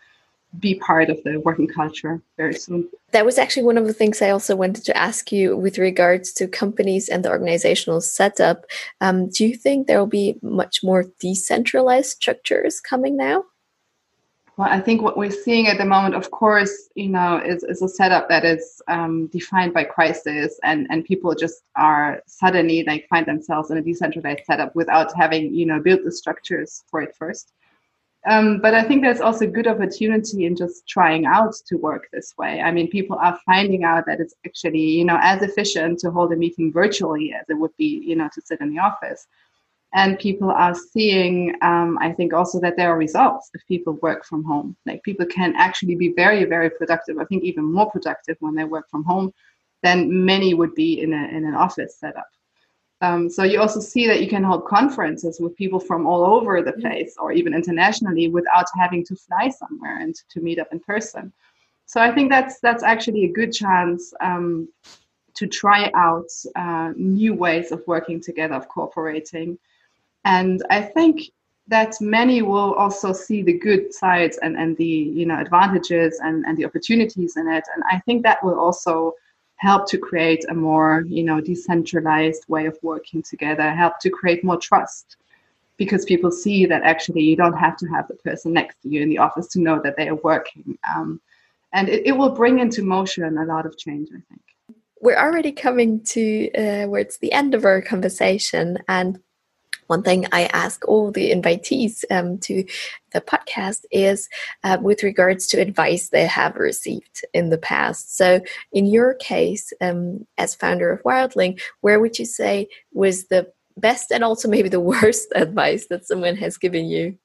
be 0.60 0.76
part 0.76 1.10
of 1.10 1.22
the 1.24 1.40
working 1.40 1.68
culture 1.68 2.22
very 2.38 2.54
soon. 2.54 2.90
That 3.12 3.26
was 3.26 3.38
actually 3.38 3.64
one 3.64 3.78
of 3.78 3.86
the 3.86 3.94
things 3.94 4.22
I 4.22 4.30
also 4.30 4.56
wanted 4.56 4.86
to 4.86 4.98
ask 4.98 5.32
you 5.32 5.56
with 5.56 5.78
regards 5.78 6.34
to 6.34 6.48
companies 6.48 7.10
and 7.10 7.24
the 7.24 7.30
organizational 7.30 8.02
setup. 8.02 8.66
Um, 9.02 9.30
do 9.30 9.46
you 9.46 9.56
think 9.56 9.88
there 9.88 10.00
will 10.00 10.08
be 10.08 10.38
much 10.42 10.84
more 10.84 11.06
decentralized 11.20 12.12
structures 12.12 12.80
coming 12.80 13.18
now? 13.18 13.44
Well, 14.58 14.70
I 14.72 14.80
think 14.80 15.04
what 15.04 15.18
we're 15.18 15.30
seeing 15.30 15.68
at 15.68 15.78
the 15.78 15.86
moment, 15.86 16.16
of 16.16 16.32
course, 16.32 16.90
you 16.96 17.10
know, 17.10 17.38
is, 17.38 17.64
is 17.64 17.84
a 17.84 17.88
setup 17.88 18.28
that 18.30 18.44
is 18.44 18.82
um, 18.88 19.28
defined 19.28 19.72
by 19.72 19.84
crisis, 19.84 20.60
and 20.64 20.88
and 20.90 21.06
people 21.06 21.36
just 21.36 21.62
are 21.76 22.24
suddenly 22.26 22.84
like 22.88 23.06
find 23.08 23.28
themselves 23.28 23.70
in 23.70 23.78
a 23.78 23.84
decentralized 23.84 24.46
setup 24.46 24.76
without 24.76 25.16
having 25.16 25.54
you 25.54 25.68
know 25.68 25.80
built 25.80 26.04
the 26.04 26.12
structures 26.12 26.84
for 26.90 27.04
it 27.04 27.16
first. 27.16 27.54
Um, 28.28 28.60
but 28.60 28.74
I 28.74 28.84
think 28.84 29.02
there's 29.02 29.22
also 29.22 29.48
good 29.48 29.68
opportunity 29.68 30.46
in 30.46 30.56
just 30.56 30.86
trying 30.86 31.26
out 31.26 31.56
to 31.68 31.78
work 31.78 32.10
this 32.12 32.34
way. 32.38 32.60
I 32.60 32.72
mean, 32.72 32.90
people 32.90 33.18
are 33.22 33.40
finding 33.46 33.86
out 33.86 34.06
that 34.06 34.20
it's 34.20 34.36
actually, 34.46 34.82
you 34.82 35.06
know, 35.06 35.18
as 35.22 35.42
efficient 35.42 36.00
to 36.00 36.12
hold 36.12 36.34
a 36.34 36.36
meeting 36.36 36.74
virtually 36.74 37.34
as 37.34 37.46
it 37.48 37.54
would 37.54 37.76
be, 37.78 38.04
you 38.06 38.18
know, 38.18 38.30
to 38.34 38.42
sit 38.42 38.60
in 38.60 38.70
the 38.74 38.80
office. 38.80 39.26
And 39.94 40.20
people 40.20 40.52
are 40.52 40.76
seeing, 40.76 41.56
um, 41.62 41.98
I 42.02 42.12
think, 42.12 42.34
also 42.34 42.60
that 42.60 42.76
there 42.76 42.90
are 42.92 42.98
results 42.98 43.50
if 43.54 43.66
people 43.66 43.94
work 44.02 44.26
from 44.26 44.44
home. 44.44 44.76
Like 44.86 45.02
people 45.04 45.26
can 45.26 45.56
actually 45.56 45.96
be 45.96 46.12
very, 46.14 46.44
very 46.44 46.70
productive. 46.70 47.18
I 47.20 47.26
think 47.26 47.46
even 47.46 47.64
more 47.64 47.90
productive 47.90 48.36
when 48.42 48.56
they 48.56 48.66
work 48.66 48.90
from 48.92 49.06
home 49.06 49.34
than 49.84 50.26
many 50.26 50.54
would 50.54 50.76
be 50.76 51.00
in, 51.00 51.14
a, 51.14 51.28
in 51.30 51.46
an 51.46 51.56
office 51.56 51.98
setup. 51.98 52.28
Um, 53.02 53.30
so 53.30 53.44
you 53.44 53.62
also 53.62 53.80
see 53.80 54.08
that 54.08 54.22
you 54.22 54.28
can 54.28 54.44
hold 54.44 54.66
conferences 54.66 55.40
with 55.40 55.56
people 55.56 55.80
from 55.80 56.08
all 56.08 56.26
over 56.26 56.62
the 56.64 56.74
place 56.74 57.16
or 57.20 57.32
even 57.32 57.54
internationally 57.54 58.28
without 58.28 58.66
having 58.76 59.06
to 59.06 59.16
fly 59.16 59.50
somewhere 59.50 60.00
and 60.00 60.16
to 60.30 60.40
meet 60.40 60.58
up 60.58 60.70
in 60.72 60.80
person. 60.80 61.32
So 61.86 62.02
I 62.02 62.14
think 62.14 62.30
that's 62.30 62.60
that's 62.60 62.84
actually 62.84 63.26
a 63.26 63.32
good 63.32 63.54
chance 63.54 64.14
um, 64.20 64.68
to 65.36 65.48
try 65.48 65.92
out 65.94 66.30
uh, 66.56 66.92
new 66.98 67.34
ways 67.36 67.72
of 67.72 67.84
working 67.86 68.20
together, 68.20 68.56
of 68.56 68.68
cooperating. 68.68 69.60
And 70.26 70.64
I 70.72 70.82
think 70.82 71.32
that 71.68 71.96
many 72.02 72.42
will 72.42 72.74
also 72.74 73.14
see 73.14 73.44
the 73.44 73.54
good 73.54 73.94
sides 73.94 74.38
and, 74.42 74.58
and 74.58 74.76
the 74.78 74.86
you 74.86 75.26
know 75.26 75.40
advantages 75.40 76.20
and, 76.22 76.44
and 76.46 76.58
the 76.58 76.66
opportunities 76.66 77.38
in 77.38 77.48
it. 77.48 77.64
And 77.76 77.84
I 77.92 78.00
think 78.00 78.24
that 78.24 78.44
will 78.44 78.60
also 78.60 79.14
help 79.58 79.90
to 79.90 79.98
create 79.98 80.46
a 80.50 80.54
more 80.54 81.04
you 81.08 81.24
know 81.24 81.42
decentralized 81.42 82.46
way 82.48 82.66
of 82.66 82.78
working 82.82 83.22
together 83.22 83.72
help 83.72 84.00
to 84.00 84.10
create 84.10 84.44
more 84.44 84.58
trust. 84.58 85.18
Because 85.78 86.06
people 86.06 86.32
see 86.32 86.66
that 86.66 86.82
actually 86.82 87.22
you 87.22 87.36
don't 87.36 87.58
have 87.58 87.78
to 87.78 87.88
have 87.88 88.08
the 88.08 88.16
person 88.16 88.54
next 88.54 88.82
to 88.82 88.90
you 88.90 89.02
in 89.04 89.10
the 89.10 89.20
office 89.20 89.48
to 89.50 89.62
know 89.62 89.80
that 89.84 89.96
they 89.96 90.10
are 90.10 90.16
working. 90.16 90.76
Um, 90.96 91.22
and 91.74 91.88
it, 91.88 92.08
it, 92.08 92.12
will 92.14 92.32
bring 92.32 92.58
into 92.58 92.82
motion 92.82 93.38
a 93.38 93.46
lot 93.46 93.68
of 93.68 93.78
change 93.78 94.10
i 94.10 94.22
think. 94.30 94.42
We're 95.02 95.20
already 95.20 95.52
coming 95.52 96.04
to 96.06 96.52
uh, 96.54 96.88
where 96.88 97.02
it's 97.02 97.20
the 97.20 97.32
end 97.32 97.54
of 97.54 97.66
our 97.66 97.82
conversation 97.82 98.80
and 98.88 99.20
one 99.88 100.04
thing 100.04 100.26
I 100.32 100.46
ask 100.54 100.88
all 100.88 101.12
the 101.12 101.32
invitees 101.32 102.04
um, 102.12 102.38
to 102.40 102.64
the 103.12 103.22
podcast 103.22 103.86
is 103.92 104.30
uh, 104.64 104.78
with 104.82 105.04
regards 105.04 105.48
to 105.48 105.62
advice 105.62 106.10
they 106.10 106.28
have 106.28 106.56
received 106.56 107.26
in 107.34 107.50
the 107.50 107.58
past. 107.58 108.16
So, 108.16 108.42
in 108.72 108.86
your 108.86 109.16
case, 109.16 109.74
um, 109.82 110.28
as 110.38 110.56
founder 110.56 110.92
of 110.92 111.04
Wildling, 111.04 111.60
where 111.82 112.00
would 112.00 112.20
you 112.20 112.26
say 112.26 112.68
was 112.94 113.28
the 113.28 113.52
best 113.78 114.12
and 114.12 114.24
also 114.24 114.48
maybe 114.48 114.70
the 114.70 114.80
worst 114.94 115.32
advice 115.36 115.88
that 115.88 116.06
someone 116.06 116.36
has 116.36 116.58
given 116.58 116.86
you? 116.86 117.18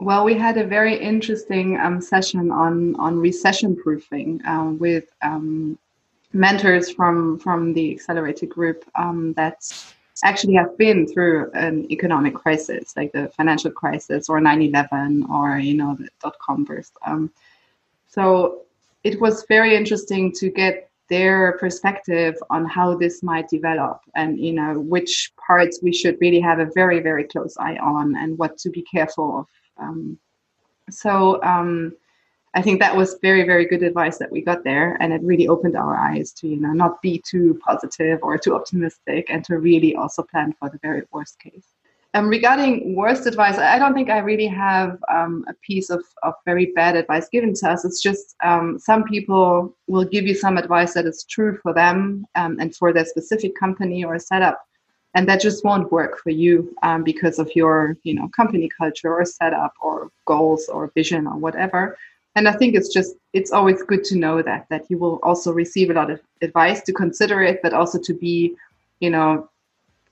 Well, 0.00 0.24
we 0.24 0.34
had 0.34 0.56
a 0.56 0.64
very 0.64 0.96
interesting 0.96 1.78
um, 1.78 2.00
session 2.00 2.50
on 2.50 2.94
on 2.96 3.18
recession 3.18 3.76
proofing 3.76 4.40
uh, 4.46 4.72
with 4.78 5.10
um, 5.22 5.76
mentors 6.32 6.90
from 6.90 7.38
from 7.38 7.72
the 7.72 7.92
accelerated 7.92 8.48
group 8.48 8.84
um, 8.94 9.32
actually 10.24 10.54
have 10.54 10.76
been 10.78 11.06
through 11.06 11.50
an 11.52 11.90
economic 11.90 12.34
crisis, 12.34 12.96
like 12.96 13.12
the 13.12 13.28
financial 13.36 13.70
crisis 13.70 14.28
or 14.28 14.40
9/11 14.40 15.28
or 15.30 15.58
you 15.58 15.74
know 15.74 15.94
the 15.98 16.08
dot 16.22 16.36
com 16.38 16.64
burst. 16.64 16.96
Um, 17.06 17.30
so 18.08 18.62
it 19.04 19.20
was 19.20 19.44
very 19.48 19.76
interesting 19.76 20.32
to 20.32 20.50
get 20.50 20.90
their 21.08 21.56
perspective 21.58 22.34
on 22.50 22.66
how 22.66 22.94
this 22.94 23.22
might 23.22 23.48
develop 23.48 24.00
and 24.14 24.38
you 24.38 24.52
know 24.52 24.78
which 24.78 25.32
parts 25.36 25.80
we 25.82 25.92
should 25.92 26.18
really 26.20 26.40
have 26.40 26.58
a 26.58 26.70
very 26.74 27.00
very 27.00 27.24
close 27.24 27.56
eye 27.58 27.76
on 27.76 28.16
and 28.16 28.36
what 28.38 28.58
to 28.58 28.70
be 28.70 28.82
careful 28.82 29.40
of. 29.40 29.46
Um, 29.78 30.18
so 30.90 31.42
um, 31.42 31.94
I 32.58 32.60
think 32.60 32.80
that 32.80 32.96
was 32.96 33.18
very, 33.22 33.44
very 33.44 33.66
good 33.66 33.84
advice 33.84 34.18
that 34.18 34.32
we 34.32 34.40
got 34.40 34.64
there. 34.64 34.96
And 34.98 35.12
it 35.12 35.22
really 35.22 35.46
opened 35.46 35.76
our 35.76 35.96
eyes 35.96 36.32
to, 36.32 36.48
you 36.48 36.56
know, 36.56 36.72
not 36.72 37.00
be 37.00 37.22
too 37.24 37.56
positive 37.64 38.18
or 38.20 38.36
too 38.36 38.56
optimistic 38.56 39.26
and 39.28 39.44
to 39.44 39.58
really 39.58 39.94
also 39.94 40.24
plan 40.24 40.52
for 40.58 40.68
the 40.68 40.78
very 40.82 41.04
worst 41.12 41.38
case. 41.38 41.68
Um, 42.14 42.28
regarding 42.28 42.96
worst 42.96 43.26
advice, 43.26 43.58
I 43.58 43.78
don't 43.78 43.94
think 43.94 44.10
I 44.10 44.18
really 44.18 44.48
have 44.48 44.98
um, 45.08 45.44
a 45.46 45.54
piece 45.64 45.88
of, 45.88 46.02
of 46.24 46.34
very 46.44 46.72
bad 46.74 46.96
advice 46.96 47.28
given 47.28 47.54
to 47.54 47.70
us. 47.70 47.84
It's 47.84 48.02
just 48.02 48.34
um, 48.42 48.76
some 48.76 49.04
people 49.04 49.76
will 49.86 50.04
give 50.04 50.26
you 50.26 50.34
some 50.34 50.58
advice 50.58 50.94
that 50.94 51.06
is 51.06 51.22
true 51.22 51.60
for 51.62 51.72
them 51.72 52.26
um, 52.34 52.58
and 52.58 52.74
for 52.74 52.92
their 52.92 53.04
specific 53.04 53.54
company 53.54 54.04
or 54.04 54.18
setup 54.18 54.64
and 55.14 55.28
that 55.28 55.40
just 55.40 55.64
won't 55.64 55.90
work 55.90 56.18
for 56.18 56.30
you 56.30 56.74
um, 56.82 57.02
because 57.02 57.38
of 57.38 57.50
your 57.54 57.96
you 58.02 58.14
know 58.14 58.28
company 58.36 58.68
culture 58.68 59.14
or 59.14 59.24
setup 59.24 59.72
or 59.80 60.10
goals 60.26 60.68
or 60.68 60.92
vision 60.94 61.26
or 61.26 61.36
whatever 61.36 61.96
and 62.36 62.48
i 62.48 62.52
think 62.52 62.74
it's 62.74 62.92
just 62.92 63.14
it's 63.32 63.52
always 63.52 63.82
good 63.82 64.04
to 64.04 64.16
know 64.16 64.42
that 64.42 64.66
that 64.70 64.84
you 64.88 64.98
will 64.98 65.18
also 65.22 65.52
receive 65.52 65.90
a 65.90 65.94
lot 65.94 66.10
of 66.10 66.20
advice 66.42 66.82
to 66.82 66.92
consider 66.92 67.42
it 67.42 67.60
but 67.62 67.72
also 67.72 67.98
to 67.98 68.14
be 68.14 68.54
you 69.00 69.10
know 69.10 69.48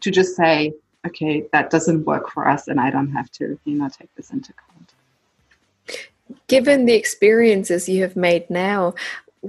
to 0.01 0.11
just 0.11 0.37
say 0.37 0.73
okay 1.07 1.47
that 1.53 1.71
doesn't 1.71 2.05
work 2.05 2.31
for 2.31 2.49
us 2.49 2.69
and 2.69 2.81
i 2.81 2.91
don't 2.91 3.13
have 3.13 3.31
to 3.31 3.59
you 3.65 3.75
know 3.75 3.89
take 3.89 4.13
this 4.17 4.31
into 4.31 4.53
account. 4.53 4.93
Given 6.49 6.87
the 6.87 6.95
experiences 6.95 7.89
you 7.89 8.03
have 8.03 8.17
made 8.17 8.51
now 8.51 8.95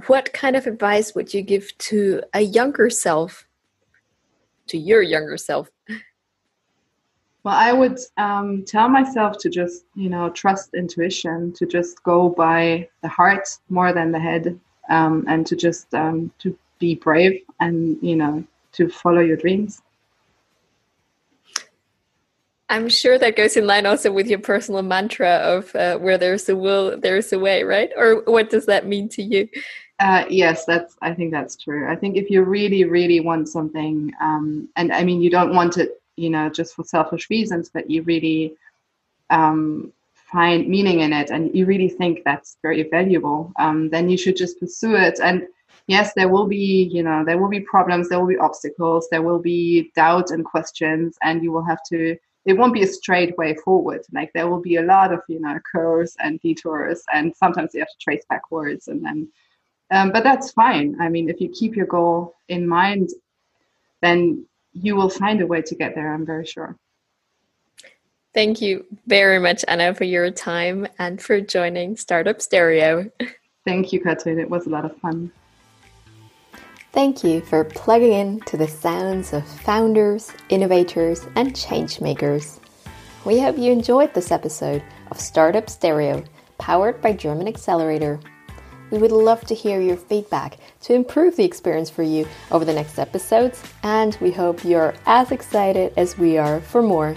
what 0.06 0.32
kind 0.32 0.54
of 0.54 0.66
advice 0.66 1.14
would 1.14 1.34
you 1.34 1.42
give 1.42 1.76
to 1.78 2.22
a 2.32 2.40
younger 2.40 2.88
self 2.88 3.46
to 4.68 4.78
your 4.78 5.02
younger 5.02 5.36
self 5.36 5.70
well 7.48 7.56
i 7.56 7.72
would 7.72 7.98
um, 8.18 8.62
tell 8.66 8.90
myself 8.90 9.38
to 9.38 9.48
just 9.48 9.84
you 9.94 10.10
know 10.10 10.28
trust 10.30 10.74
intuition 10.74 11.50
to 11.54 11.64
just 11.64 12.02
go 12.02 12.28
by 12.28 12.86
the 13.02 13.08
heart 13.08 13.48
more 13.70 13.90
than 13.92 14.12
the 14.12 14.20
head 14.20 14.60
um, 14.90 15.24
and 15.28 15.46
to 15.46 15.56
just 15.56 15.92
um, 15.94 16.30
to 16.38 16.56
be 16.78 16.94
brave 16.94 17.40
and 17.60 17.96
you 18.02 18.16
know 18.16 18.44
to 18.72 18.88
follow 18.88 19.20
your 19.20 19.36
dreams 19.36 19.80
I'm 22.70 22.90
sure 22.90 23.18
that 23.18 23.34
goes 23.34 23.56
in 23.56 23.66
line 23.66 23.86
also 23.86 24.12
with 24.12 24.26
your 24.26 24.40
personal 24.40 24.82
mantra 24.82 25.36
of 25.36 25.74
uh, 25.74 25.96
where 25.96 26.18
there's 26.18 26.50
a 26.50 26.54
will, 26.54 27.00
there's 27.00 27.32
a 27.32 27.38
way, 27.38 27.64
right? 27.64 27.90
Or 27.96 28.22
what 28.26 28.50
does 28.50 28.66
that 28.66 28.86
mean 28.86 29.08
to 29.16 29.22
you? 29.22 29.48
Uh, 30.00 30.26
yes, 30.28 30.66
that's. 30.66 30.94
I 31.00 31.14
think 31.14 31.32
that's 31.32 31.56
true. 31.56 31.90
I 31.90 31.96
think 31.96 32.18
if 32.18 32.28
you 32.28 32.42
really, 32.42 32.84
really 32.84 33.20
want 33.20 33.48
something, 33.48 34.12
um, 34.20 34.68
and 34.76 34.92
I 34.92 35.02
mean, 35.02 35.22
you 35.22 35.30
don't 35.30 35.54
want 35.54 35.78
it, 35.78 35.98
you 36.18 36.30
know, 36.30 36.48
just 36.48 36.74
for 36.74 36.84
selfish 36.84 37.30
reasons, 37.30 37.70
but 37.72 37.90
you 37.90 38.02
really 38.02 38.54
um, 39.30 39.92
find 40.14 40.68
meaning 40.68 41.00
in 41.00 41.12
it, 41.12 41.30
and 41.30 41.54
you 41.54 41.64
really 41.66 41.88
think 41.88 42.22
that's 42.24 42.58
very 42.62 42.82
valuable, 42.82 43.52
um, 43.58 43.88
then 43.90 44.08
you 44.10 44.18
should 44.18 44.36
just 44.36 44.60
pursue 44.60 44.94
it. 44.94 45.20
And 45.22 45.46
yes, 45.86 46.12
there 46.14 46.28
will 46.28 46.46
be, 46.46 46.90
you 46.92 47.02
know, 47.02 47.24
there 47.24 47.38
will 47.38 47.48
be 47.48 47.60
problems, 47.60 48.08
there 48.08 48.20
will 48.20 48.26
be 48.26 48.38
obstacles, 48.38 49.08
there 49.10 49.22
will 49.22 49.38
be 49.38 49.90
doubt 49.94 50.30
and 50.30 50.44
questions, 50.44 51.16
and 51.22 51.42
you 51.42 51.52
will 51.52 51.64
have 51.64 51.82
to. 51.90 52.16
It 52.44 52.56
won't 52.56 52.72
be 52.72 52.82
a 52.82 52.86
straight 52.86 53.36
way 53.36 53.54
forward. 53.56 54.02
Like 54.12 54.32
there 54.32 54.48
will 54.48 54.60
be 54.60 54.76
a 54.76 54.82
lot 54.82 55.12
of, 55.12 55.20
you 55.28 55.38
know, 55.38 55.58
curves 55.70 56.16
and 56.18 56.40
detours, 56.40 57.02
and 57.12 57.34
sometimes 57.36 57.70
you 57.74 57.80
have 57.80 57.88
to 57.88 58.04
trace 58.04 58.24
backwards, 58.28 58.88
and 58.88 59.04
then 59.04 59.28
um, 59.90 60.12
but 60.12 60.22
that's 60.22 60.52
fine. 60.52 60.96
I 61.00 61.08
mean, 61.08 61.28
if 61.28 61.40
you 61.40 61.48
keep 61.48 61.74
your 61.74 61.86
goal 61.86 62.34
in 62.48 62.66
mind, 62.68 63.08
then 64.02 64.46
you 64.82 64.96
will 64.96 65.10
find 65.10 65.40
a 65.40 65.46
way 65.46 65.62
to 65.62 65.74
get 65.74 65.94
there, 65.94 66.12
I'm 66.12 66.26
very 66.26 66.46
sure. 66.46 66.76
Thank 68.34 68.60
you 68.60 68.84
very 69.06 69.38
much, 69.38 69.64
Anna, 69.66 69.94
for 69.94 70.04
your 70.04 70.30
time 70.30 70.86
and 70.98 71.20
for 71.20 71.40
joining 71.40 71.96
Startup 71.96 72.40
Stereo. 72.40 73.10
Thank 73.66 73.92
you, 73.92 74.00
Katrin. 74.00 74.38
It 74.38 74.48
was 74.48 74.66
a 74.66 74.70
lot 74.70 74.84
of 74.84 74.96
fun. 74.98 75.32
Thank 76.92 77.22
you 77.22 77.40
for 77.42 77.64
plugging 77.64 78.12
in 78.12 78.40
to 78.40 78.56
the 78.56 78.68
sounds 78.68 79.32
of 79.32 79.46
founders, 79.46 80.32
innovators, 80.48 81.26
and 81.36 81.52
changemakers. 81.52 82.58
We 83.24 83.40
hope 83.40 83.58
you 83.58 83.72
enjoyed 83.72 84.14
this 84.14 84.32
episode 84.32 84.82
of 85.10 85.20
Startup 85.20 85.68
Stereo, 85.68 86.24
powered 86.58 87.00
by 87.00 87.12
German 87.12 87.46
Accelerator. 87.46 88.20
We 88.90 88.98
would 88.98 89.12
love 89.12 89.44
to 89.46 89.54
hear 89.54 89.80
your 89.80 89.96
feedback 89.96 90.56
to 90.82 90.94
improve 90.94 91.36
the 91.36 91.44
experience 91.44 91.90
for 91.90 92.02
you 92.02 92.26
over 92.50 92.64
the 92.64 92.72
next 92.72 92.98
episodes, 92.98 93.62
and 93.82 94.16
we 94.20 94.30
hope 94.30 94.64
you're 94.64 94.94
as 95.06 95.30
excited 95.30 95.92
as 95.96 96.16
we 96.16 96.38
are 96.38 96.60
for 96.60 96.82
more. 96.82 97.16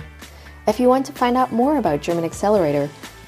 If 0.67 0.79
you 0.79 0.87
want 0.87 1.05
to 1.07 1.13
find 1.13 1.37
out 1.37 1.51
more 1.51 1.77
about 1.77 2.01
German 2.01 2.25
Accelerator, 2.25 2.87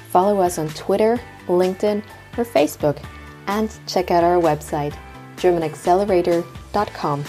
follow 0.10 0.40
us 0.40 0.58
on 0.58 0.68
Twitter, 0.70 1.20
LinkedIn, 1.48 2.04
or 2.38 2.44
Facebook, 2.44 3.04
and 3.48 3.70
check 3.88 4.12
out 4.12 4.24
our 4.24 4.40
website, 4.42 4.96
germanaccelerator.com. 5.38 7.24